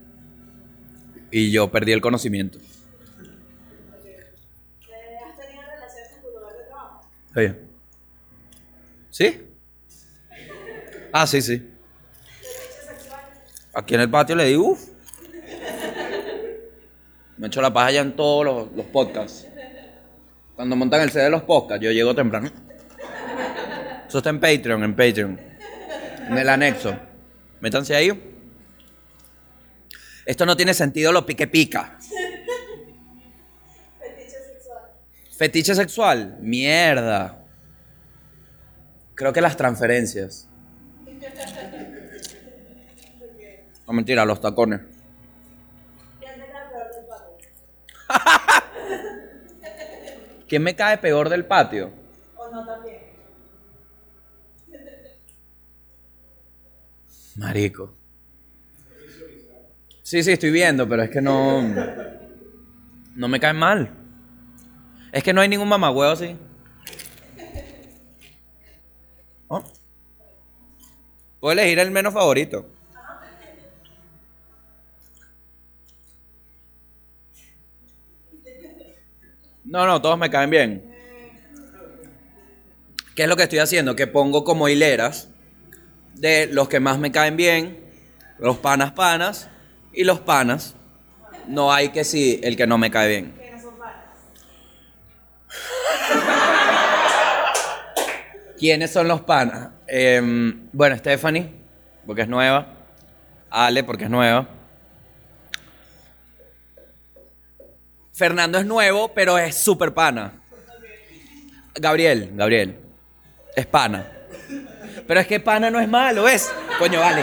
Y 1.32 1.50
yo 1.50 1.68
perdí 1.68 1.90
el 1.90 2.00
conocimiento. 2.00 2.60
¿Has 2.60 4.04
tenido 5.36 5.62
relaciones 5.68 6.12
en 6.14 6.22
tu 6.22 6.28
lugar 6.28 6.52
de 6.56 6.64
trabajo? 6.68 7.00
Oye. 7.34 7.56
¿Sí? 9.10 9.42
Ah, 11.12 11.26
sí, 11.26 11.42
sí. 11.42 11.68
Aquí 13.74 13.96
en 13.96 14.02
el 14.02 14.10
patio 14.10 14.36
le 14.36 14.44
digo, 14.44 14.64
uff. 14.64 14.88
Me 17.36 17.48
echo 17.48 17.60
la 17.60 17.72
paja 17.72 17.90
ya 17.90 18.02
en 18.02 18.14
todos 18.14 18.44
los, 18.44 18.72
los 18.76 18.86
podcasts. 18.86 19.48
Cuando 20.54 20.76
montan 20.76 21.00
el 21.00 21.10
CD 21.10 21.24
de 21.24 21.30
los 21.30 21.42
podcasts, 21.42 21.82
yo 21.82 21.90
llego 21.90 22.14
temprano. 22.14 22.48
Eso 24.06 24.18
está 24.18 24.30
en 24.30 24.38
Patreon, 24.38 24.84
en 24.84 24.94
Patreon. 24.94 25.40
En 26.28 26.38
el 26.38 26.48
anexo. 26.48 26.96
Métanse 27.60 27.96
ahí. 27.96 28.33
Esto 30.26 30.46
no 30.46 30.56
tiene 30.56 30.72
sentido 30.74 31.12
lo 31.12 31.26
pique 31.26 31.46
pica. 31.46 31.98
¿Fetiche 33.98 34.38
sexual? 34.42 34.90
Fetiche 35.36 35.74
sexual. 35.74 36.36
Mierda. 36.40 37.44
Creo 39.14 39.32
que 39.32 39.40
las 39.40 39.56
transferencias. 39.56 40.48
No 43.86 43.92
mentira, 43.92 44.24
los 44.24 44.40
tacones. 44.40 44.80
¿Quién 50.48 50.62
me 50.62 50.74
cae 50.74 50.98
peor 50.98 51.28
del 51.28 51.44
patio? 51.44 51.92
¿O 52.36 52.48
no 52.48 52.64
también? 52.64 52.98
Marico. 57.36 57.94
Sí, 60.14 60.22
sí, 60.22 60.30
estoy 60.30 60.52
viendo, 60.52 60.88
pero 60.88 61.02
es 61.02 61.10
que 61.10 61.20
no. 61.20 61.60
No 63.16 63.26
me 63.26 63.40
caen 63.40 63.56
mal. 63.56 63.90
Es 65.10 65.24
que 65.24 65.32
no 65.32 65.40
hay 65.40 65.48
ningún 65.48 65.68
mamagüeo 65.68 66.08
así. 66.08 66.36
¿Oh? 69.48 69.64
Puedo 71.40 71.52
elegir 71.54 71.80
el 71.80 71.90
menos 71.90 72.14
favorito. 72.14 72.64
No, 79.64 79.84
no, 79.88 80.00
todos 80.00 80.16
me 80.16 80.30
caen 80.30 80.50
bien. 80.50 80.94
¿Qué 83.16 83.24
es 83.24 83.28
lo 83.28 83.34
que 83.34 83.42
estoy 83.42 83.58
haciendo? 83.58 83.96
Que 83.96 84.06
pongo 84.06 84.44
como 84.44 84.68
hileras 84.68 85.28
de 86.14 86.46
los 86.52 86.68
que 86.68 86.78
más 86.78 87.00
me 87.00 87.10
caen 87.10 87.36
bien, 87.36 87.80
los 88.38 88.58
panas 88.58 88.92
panas 88.92 89.50
y 89.94 90.04
los 90.04 90.20
panas. 90.20 90.74
No 91.46 91.72
hay 91.72 91.90
que 91.90 92.04
sí, 92.04 92.40
el 92.42 92.56
que 92.56 92.66
no 92.66 92.78
me 92.78 92.90
cae 92.90 93.08
bien. 93.08 93.34
Que 93.34 93.50
no 93.50 93.60
son 93.60 93.78
panas. 93.78 94.04
¿Quiénes 98.58 98.90
son 98.90 99.08
los 99.08 99.20
panas? 99.20 99.70
Em, 99.86 100.68
bueno, 100.72 100.96
Stephanie, 100.96 101.50
porque 102.06 102.22
es 102.22 102.28
nueva. 102.28 102.66
Ale, 103.50 103.84
porque 103.84 104.04
es 104.04 104.10
nueva. 104.10 104.48
Fernando 108.12 108.58
es 108.58 108.64
nuevo, 108.64 109.12
pero 109.12 109.36
es 109.38 109.56
súper 109.56 109.92
pana. 109.92 110.40
Gabriel, 111.74 112.30
Gabriel. 112.34 112.78
Es 113.54 113.66
pana. 113.66 114.06
Pero 115.06 115.20
es 115.20 115.26
que 115.26 115.40
pana 115.40 115.70
no 115.70 115.80
es 115.80 115.88
malo, 115.88 116.24
¿ves? 116.24 116.50
Coño, 116.78 117.00
vale. 117.00 117.22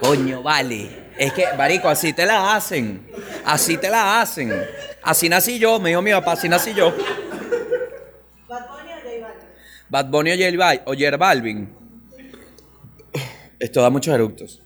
Coño, 0.00 0.42
vale. 0.42 1.01
Es 1.18 1.32
que, 1.32 1.44
marico, 1.56 1.88
así 1.88 2.12
te 2.12 2.24
la 2.26 2.54
hacen. 2.54 3.06
Así 3.44 3.76
te 3.76 3.88
la 3.90 4.20
hacen. 4.20 4.52
Así 5.02 5.28
nací 5.28 5.58
yo, 5.58 5.78
me 5.78 5.90
dijo 5.90 6.02
mi 6.02 6.10
papá, 6.12 6.32
así 6.32 6.48
nací 6.48 6.72
yo. 6.74 6.92
¿Bad 8.48 8.68
Bunny 8.68 8.92
o 8.92 8.96
J 8.96 9.20
Balvin? 9.20 9.48
Bad 9.88 10.06
Bunny 10.10 10.32
o 10.32 10.36
J 10.36 10.56
Bal- 10.56 10.82
o 10.86 10.94
J 10.94 11.16
Balvin. 11.16 11.74
Esto 13.58 13.82
da 13.82 13.90
muchos 13.90 14.14
eructos. 14.14 14.60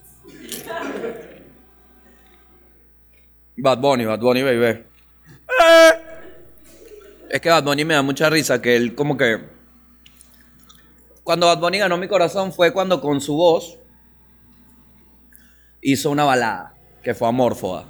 Bad 3.57 3.79
Bunny, 3.79 4.05
Bad 4.05 4.21
Bunny, 4.21 4.43
baby. 4.43 4.65
Eh. 4.65 4.85
Es 7.31 7.41
que 7.41 7.49
Bad 7.49 7.65
Bunny 7.65 7.85
me 7.85 7.95
da 7.95 8.03
mucha 8.03 8.31
risa, 8.31 8.61
que 8.63 8.77
él 8.77 8.95
como 8.95 9.17
que... 9.17 9.41
Cuando 11.25 11.47
Bad 11.47 11.59
Bunny 11.59 11.79
ganó 11.79 11.97
mi 11.97 12.07
corazón 12.07 12.53
fue 12.53 12.73
cuando 12.73 13.01
con 13.01 13.21
su 13.21 13.35
voz 13.35 13.79
hizo 15.81 16.11
una 16.11 16.25
balada, 16.25 16.75
que 17.03 17.15
fue 17.15 17.29
Amorfoda. 17.29 17.87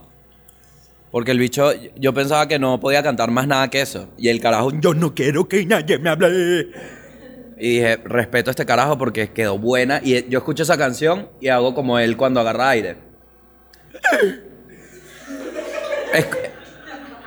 Porque 1.10 1.30
el 1.30 1.38
bicho, 1.38 1.72
yo 1.96 2.12
pensaba 2.12 2.46
que 2.46 2.58
no 2.58 2.78
podía 2.78 3.02
cantar 3.02 3.30
más 3.30 3.46
nada 3.46 3.70
que 3.70 3.80
eso. 3.80 4.08
Y 4.18 4.28
el 4.28 4.40
carajo, 4.40 4.70
yo 4.80 4.92
no 4.92 5.14
quiero 5.14 5.48
que 5.48 5.64
nadie 5.64 5.98
me 5.98 6.10
hable. 6.10 6.68
Y 7.58 7.76
dije, 7.76 7.96
respeto 8.04 8.50
a 8.50 8.52
este 8.52 8.66
carajo 8.66 8.98
porque 8.98 9.30
quedó 9.30 9.58
buena. 9.58 10.00
Y 10.02 10.28
yo 10.28 10.38
escucho 10.38 10.64
esa 10.64 10.76
canción 10.76 11.30
y 11.40 11.48
hago 11.48 11.74
como 11.74 11.98
él 11.98 12.16
cuando 12.16 12.40
agarra 12.40 12.70
aire. 12.70 12.96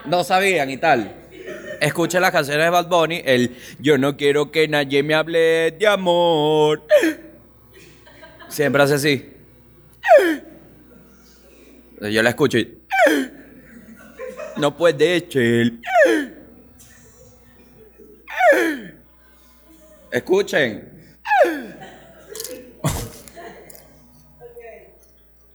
No 0.05 0.23
sabían 0.23 0.69
y 0.69 0.77
tal. 0.77 1.15
Escuchen 1.81 2.21
las 2.21 2.31
canciones 2.31 2.65
de 2.65 2.69
Bad 2.69 2.87
Bunny, 2.89 3.21
el 3.25 3.55
Yo 3.79 3.97
no 3.97 4.17
quiero 4.17 4.51
que 4.51 4.67
nadie 4.67 5.01
me 5.01 5.15
hable 5.15 5.71
de 5.71 5.87
amor. 5.87 6.83
Siempre 8.49 8.83
hace 8.83 8.95
así. 8.95 9.28
Yo 12.01 12.23
la 12.23 12.29
escucho 12.29 12.57
y. 12.57 12.81
No 14.57 14.75
puede 14.75 15.19
ser. 15.29 15.73
Escuchen. 20.11 21.13
Ok. 22.81 24.59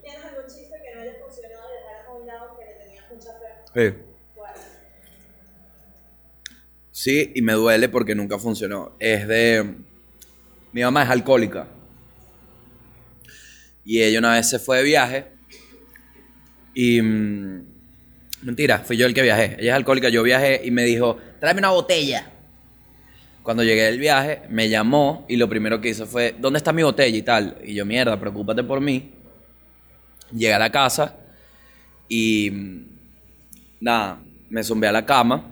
¿Tienes 0.03 0.25
algún 0.25 0.45
chiste 0.47 0.75
que 0.83 0.95
no 0.95 1.01
haya 1.03 1.15
funcionado 1.23 1.65
y 1.71 1.77
dejar 1.77 2.07
a 2.07 2.13
un 2.13 2.27
lado 2.27 2.57
que 2.59 2.65
le 2.65 2.73
tenías 2.75 3.05
mucha 3.11 3.31
fe? 3.33 3.47
Sí. 3.75 4.15
Sí, 6.93 7.33
y 7.35 7.43
me 7.43 7.55
duele 7.55 7.89
porque 7.89 8.15
nunca 8.15 8.39
funcionó. 8.39 8.93
Es 8.99 9.27
de. 9.27 9.75
Mi 10.73 10.83
mamá 10.83 11.03
es 11.03 11.11
alcohólica. 11.11 11.67
Y 13.85 14.03
ella 14.03 14.19
una 14.19 14.35
vez 14.35 14.49
se 14.49 14.59
fue 14.59 14.79
de 14.79 14.85
viaje. 14.85 15.27
Y. 16.75 17.01
mm, 17.03 17.65
mentira, 18.43 18.79
fui 18.81 18.97
yo 18.97 19.07
el 19.07 19.15
que 19.15 19.23
viajé. 19.23 19.57
Ella 19.59 19.73
es 19.73 19.77
alcohólica, 19.77 20.09
yo 20.09 20.23
viajé 20.23 20.61
y 20.65 20.71
me 20.71 20.85
dijo: 20.85 21.19
tráeme 21.41 21.61
una 21.61 21.71
botella. 21.71 22.31
Cuando 23.43 23.63
llegué 23.63 23.83
del 23.83 23.99
viaje, 23.99 24.43
me 24.49 24.71
llamó 24.71 25.27
y 25.29 25.37
lo 25.37 25.49
primero 25.49 25.81
que 25.81 25.91
hizo 25.91 26.07
fue: 26.07 26.35
¿dónde 26.39 26.59
está 26.59 26.73
mi 26.73 26.83
botella 26.83 27.17
y 27.17 27.23
tal? 27.23 27.59
Y 27.65 27.75
yo, 27.75 27.85
mierda, 27.85 28.19
preocúpate 28.19 28.65
por 28.65 28.81
mí. 28.81 29.13
Llegué 30.33 30.55
a 30.55 30.59
la 30.59 30.71
casa 30.71 31.15
y. 32.09 32.51
mm, 32.51 32.85
Nada, 33.81 34.19
me 34.49 34.65
zumbé 34.65 34.89
a 34.89 34.93
la 34.93 35.05
cama. 35.05 35.45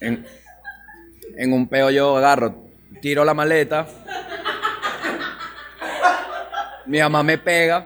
En, 0.00 0.26
en 1.36 1.52
un 1.52 1.68
peo 1.68 1.90
yo 1.90 2.16
agarro, 2.16 2.71
tiro 3.02 3.24
la 3.24 3.34
maleta. 3.34 3.84
Mi 6.86 7.00
mamá 7.00 7.24
me 7.24 7.36
pega. 7.36 7.84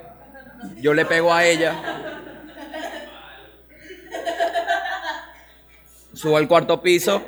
Yo 0.77 0.93
le 0.93 1.07
pego 1.07 1.33
a 1.33 1.43
ella. 1.43 1.75
Subo 6.13 6.37
al 6.37 6.47
cuarto 6.47 6.83
piso. 6.83 7.23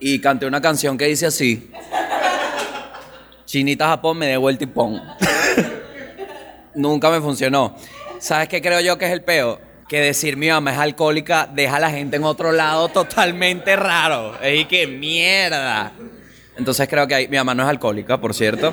Y 0.00 0.18
canté 0.20 0.46
una 0.46 0.62
canción 0.62 0.96
que 0.96 1.04
dice 1.04 1.26
así. 1.26 1.70
Chinita 3.44 3.88
Japón 3.88 4.16
me 4.18 4.28
dé 4.28 4.38
vuelta 4.38 4.64
y 4.64 4.68
pon. 4.68 5.02
Nunca 6.74 7.10
me 7.10 7.20
funcionó. 7.20 7.76
¿Sabes 8.18 8.48
qué 8.48 8.62
creo 8.62 8.80
yo 8.80 8.96
que 8.96 9.04
es 9.04 9.12
el 9.12 9.22
peo? 9.22 9.60
Que 9.92 10.00
decir 10.00 10.38
mi 10.38 10.48
mamá 10.48 10.72
es 10.72 10.78
alcohólica 10.78 11.46
deja 11.52 11.76
a 11.76 11.78
la 11.78 11.90
gente 11.90 12.16
en 12.16 12.24
otro 12.24 12.50
lado 12.50 12.88
totalmente 12.88 13.76
raro. 13.76 14.40
Es 14.40 14.66
que 14.66 14.86
mierda. 14.86 15.92
Entonces 16.56 16.88
creo 16.88 17.06
que 17.06 17.14
ahí- 17.14 17.28
mi 17.28 17.36
mamá 17.36 17.54
no 17.54 17.62
es 17.62 17.68
alcohólica, 17.68 18.18
por 18.18 18.32
cierto. 18.32 18.72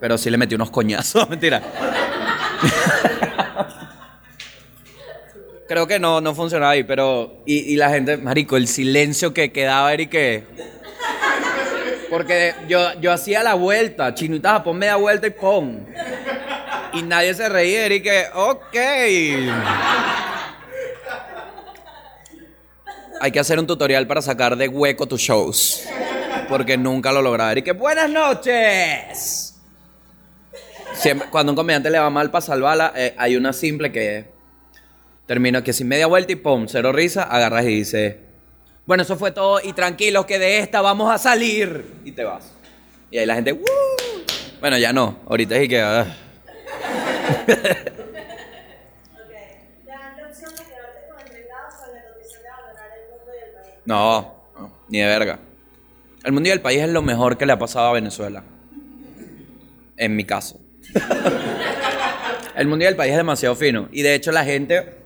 Pero 0.00 0.16
sí 0.16 0.30
le 0.30 0.38
metí 0.38 0.54
unos 0.54 0.70
coñazos, 0.70 1.28
mentira. 1.28 1.60
Creo 5.68 5.86
que 5.86 5.98
no, 5.98 6.22
no 6.22 6.34
funcionaba 6.34 6.72
ahí, 6.72 6.84
pero. 6.84 7.42
Y, 7.44 7.76
la 7.76 7.90
gente, 7.90 8.16
marico, 8.16 8.56
el 8.56 8.68
silencio 8.68 9.34
que 9.34 9.52
quedaba 9.52 9.92
era 9.92 10.04
y 10.04 10.06
que. 10.06 10.44
Porque 12.08 12.54
yo, 12.66 12.98
yo 12.98 13.12
hacía 13.12 13.42
la 13.42 13.52
vuelta, 13.52 14.14
chinita, 14.14 14.52
Japón 14.52 14.78
media 14.78 14.96
vuelta 14.96 15.26
y 15.26 15.30
pon. 15.32 15.86
Y 16.94 17.02
nadie 17.02 17.34
se 17.34 17.48
reía, 17.48 17.86
y 17.92 18.02
que, 18.02 18.26
ok. 18.34 18.76
Hay 23.20 23.30
que 23.30 23.40
hacer 23.40 23.58
un 23.58 23.66
tutorial 23.66 24.06
para 24.06 24.20
sacar 24.20 24.56
de 24.56 24.68
hueco 24.68 25.06
tus 25.06 25.20
shows. 25.20 25.84
Porque 26.48 26.76
nunca 26.76 27.12
lo 27.12 27.22
lograba. 27.22 27.56
Y 27.56 27.62
que, 27.62 27.72
buenas 27.72 28.10
noches. 28.10 29.54
Siempre, 30.94 31.28
cuando 31.30 31.52
un 31.52 31.56
comediante 31.56 31.88
le 31.88 31.98
va 31.98 32.10
mal 32.10 32.30
para 32.30 32.42
salvarla, 32.42 32.92
eh, 32.94 33.14
hay 33.16 33.36
una 33.36 33.52
simple 33.52 33.90
que 33.90 34.26
termina 35.26 35.64
que 35.64 35.72
sin 35.72 35.88
media 35.88 36.06
vuelta 36.06 36.32
y 36.32 36.36
pum, 36.36 36.66
cero 36.68 36.92
risa, 36.92 37.22
agarras 37.22 37.64
y 37.64 37.68
dices, 37.68 38.16
bueno, 38.84 39.02
eso 39.02 39.16
fue 39.16 39.30
todo 39.30 39.60
y 39.62 39.72
tranquilos 39.72 40.26
que 40.26 40.38
de 40.38 40.58
esta 40.58 40.80
vamos 40.82 41.10
a 41.10 41.16
salir. 41.16 41.86
Y 42.04 42.12
te 42.12 42.24
vas. 42.24 42.52
Y 43.10 43.18
ahí 43.18 43.26
la 43.26 43.34
gente, 43.36 43.52
"Woo". 43.52 43.62
Bueno, 44.60 44.76
ya 44.78 44.92
no, 44.92 45.18
ahorita 45.28 45.56
es 45.56 45.64
y 45.64 45.68
que... 45.68 46.04
No, 53.84 54.44
no, 54.56 54.72
ni 54.88 55.00
de 55.00 55.06
verga. 55.06 55.38
El 56.24 56.32
mundo 56.32 56.48
y 56.48 56.52
el 56.52 56.60
país 56.60 56.80
es 56.80 56.88
lo 56.88 57.02
mejor 57.02 57.36
que 57.36 57.46
le 57.46 57.52
ha 57.52 57.58
pasado 57.58 57.88
a 57.88 57.92
Venezuela. 57.92 58.44
En 59.96 60.16
mi 60.16 60.24
caso. 60.24 60.60
el 62.54 62.68
mundo 62.68 62.84
y 62.84 62.88
el 62.88 62.96
país 62.96 63.12
es 63.12 63.16
demasiado 63.16 63.56
fino. 63.56 63.88
Y 63.92 64.02
de 64.02 64.14
hecho 64.14 64.30
la 64.30 64.44
gente, 64.44 64.98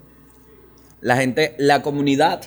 la 1.01 1.17
gente, 1.17 1.55
la 1.59 1.83
comunidad, 1.83 2.43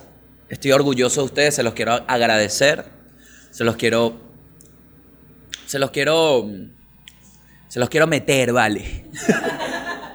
estoy 0.50 0.72
orgulloso 0.72 1.22
de 1.22 1.26
ustedes, 1.26 1.56
se 1.56 1.64
los 1.64 1.74
quiero 1.74 1.94
agradecer. 2.08 2.86
Se 3.52 3.64
los 3.64 3.76
quiero, 3.76 4.22
se 5.66 5.80
los 5.80 5.90
quiero, 5.90 6.48
se 7.70 7.80
los 7.80 7.88
quiero 7.88 8.08
meter, 8.08 8.52
vale. 8.52 9.06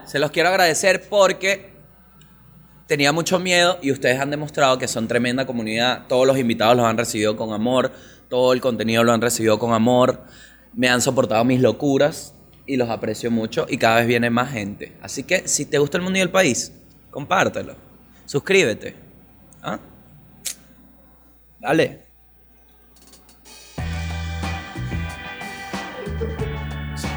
se 0.04 0.18
los 0.18 0.30
quiero 0.32 0.48
agradecer 0.48 1.08
porque 1.08 1.72
tenía 2.86 3.12
mucho 3.12 3.38
miedo 3.38 3.78
y 3.80 3.92
ustedes 3.92 4.20
han 4.20 4.30
demostrado 4.30 4.76
que 4.76 4.88
son 4.88 5.06
tremenda 5.06 5.46
comunidad. 5.46 6.06
Todos 6.08 6.26
los 6.26 6.36
invitados 6.36 6.76
los 6.76 6.84
han 6.84 6.98
recibido 6.98 7.36
con 7.36 7.52
amor, 7.52 7.92
todo 8.28 8.52
el 8.52 8.60
contenido 8.60 9.04
lo 9.04 9.12
han 9.12 9.20
recibido 9.20 9.58
con 9.60 9.72
amor, 9.72 10.24
me 10.74 10.88
han 10.88 11.00
soportado 11.00 11.44
mis 11.44 11.60
locuras 11.60 12.34
y 12.66 12.76
los 12.76 12.90
aprecio 12.90 13.30
mucho 13.30 13.66
y 13.68 13.78
cada 13.78 13.96
vez 13.96 14.08
viene 14.08 14.30
más 14.30 14.50
gente. 14.50 14.96
Así 15.00 15.22
que 15.22 15.46
si 15.46 15.64
te 15.64 15.78
gusta 15.78 15.96
el 15.96 16.02
mundo 16.02 16.18
y 16.18 16.22
el 16.22 16.30
país, 16.30 16.72
compártelo, 17.12 17.76
suscríbete. 18.26 18.96
¿Ah? 19.62 19.78
Dale. 21.60 22.03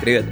Suscríbete. 0.08 0.32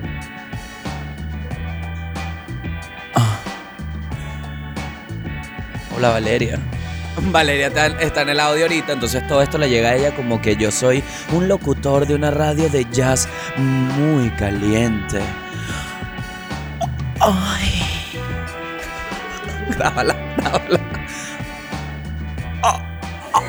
Hola 5.96 6.10
Valeria. 6.10 6.60
Valeria 7.32 7.68
está, 7.68 7.88
está 7.88 8.22
en 8.24 8.30
el 8.30 8.40
audio 8.40 8.64
ahorita, 8.64 8.94
entonces 8.94 9.26
todo 9.28 9.42
esto 9.42 9.58
le 9.58 9.70
llega 9.70 9.90
a 9.90 9.96
ella 9.96 10.16
como 10.16 10.42
que 10.42 10.56
yo 10.58 10.72
soy 10.72 11.04
un 11.32 11.48
locutor 11.48 12.06
de 12.06 12.16
una 12.16 12.32
radio 12.32 12.70
de 12.70 12.86
jazz 12.92 13.28
muy 13.58 14.30
caliente. 14.32 15.22
Ay. 17.22 17.82
Grábala, 19.78 20.16
grábala. 20.38 20.80
Ah, 22.64 23.00
ah. 23.34 23.42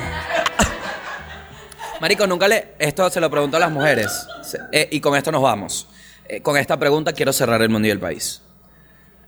Marico, 2.01 2.25
nunca 2.27 2.47
le. 2.47 2.73
Esto 2.79 3.09
se 3.09 3.19
lo 3.21 3.29
pregunto 3.29 3.55
a 3.57 3.59
las 3.59 3.71
mujeres. 3.71 4.27
Se- 4.41 4.59
eh, 4.71 4.89
y 4.91 4.99
con 4.99 5.15
esto 5.15 5.31
nos 5.31 5.41
vamos. 5.41 5.87
Eh, 6.29 6.41
con 6.41 6.57
esta 6.57 6.77
pregunta 6.77 7.13
quiero 7.13 7.31
cerrar 7.33 7.61
el 7.61 7.69
mundo 7.69 7.87
y 7.87 7.91
el 7.91 7.99
país. 7.99 8.41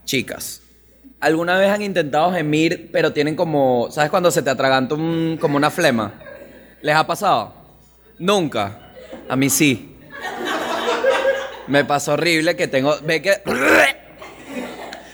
Chicas, 0.04 0.62
¿alguna 1.20 1.56
vez 1.58 1.70
han 1.70 1.82
intentado 1.82 2.32
gemir, 2.32 2.90
pero 2.92 3.12
tienen 3.12 3.36
como, 3.36 3.88
¿sabes 3.90 4.10
cuando 4.10 4.30
se 4.30 4.42
te 4.42 4.50
atraganta 4.50 4.94
un- 4.94 5.38
como 5.40 5.56
una 5.56 5.70
flema? 5.70 6.14
¿Les 6.82 6.94
ha 6.94 7.06
pasado? 7.06 7.54
Nunca. 8.18 8.92
A 9.28 9.36
mí 9.36 9.48
sí. 9.50 9.96
Me 11.68 11.84
pasó 11.84 12.14
horrible 12.14 12.56
que 12.56 12.66
tengo, 12.66 12.96
ve 13.04 13.22
que, 13.22 13.40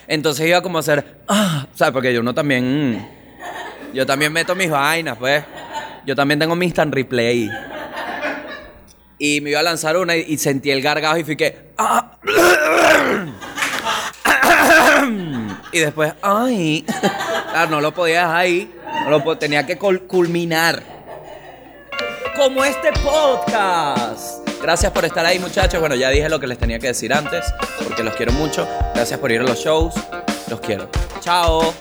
entonces 0.08 0.46
iba 0.48 0.62
como 0.62 0.78
a 0.78 0.80
hacer, 0.80 1.04
ah, 1.28 1.66
¿sabes? 1.74 1.92
Porque 1.92 2.14
yo 2.14 2.22
no 2.22 2.32
también, 2.32 3.06
yo 3.92 4.06
también 4.06 4.32
meto 4.32 4.54
mis 4.54 4.70
vainas, 4.70 5.18
pues. 5.18 5.44
Yo 6.06 6.14
también 6.16 6.38
tengo 6.38 6.54
mi 6.56 6.64
instant 6.66 6.94
replay. 6.94 7.50
Y 9.18 9.40
me 9.40 9.50
iba 9.50 9.60
a 9.60 9.62
lanzar 9.62 9.96
una 9.96 10.14
y, 10.16 10.36
sentí 10.38 10.70
el 10.70 10.82
gargajo 10.82 11.16
y 11.16 11.24
fui 11.24 11.36
que, 11.36 11.70
ah. 11.78 12.18
Y 15.72 15.78
después, 15.78 16.12
ay. 16.22 16.84
Claro, 17.56 17.70
no 17.70 17.80
lo 17.80 17.94
podía 17.94 18.20
dejar 18.20 18.36
ahí. 18.36 18.74
Lo 19.08 19.38
tenía 19.38 19.64
que 19.64 19.78
cul- 19.78 20.06
culminar. 20.06 20.82
Como 22.36 22.62
este 22.64 22.92
podcast. 22.92 24.46
Gracias 24.60 24.92
por 24.92 25.06
estar 25.06 25.24
ahí, 25.24 25.38
muchachos. 25.38 25.80
Bueno, 25.80 25.94
ya 25.94 26.10
dije 26.10 26.28
lo 26.28 26.38
que 26.38 26.46
les 26.46 26.58
tenía 26.58 26.78
que 26.78 26.88
decir 26.88 27.14
antes, 27.14 27.46
porque 27.82 28.02
los 28.02 28.14
quiero 28.14 28.32
mucho. 28.32 28.68
Gracias 28.94 29.18
por 29.18 29.32
ir 29.32 29.40
a 29.40 29.44
los 29.44 29.58
shows. 29.58 29.94
Los 30.50 30.60
quiero. 30.60 30.90
Chao. 31.20 31.72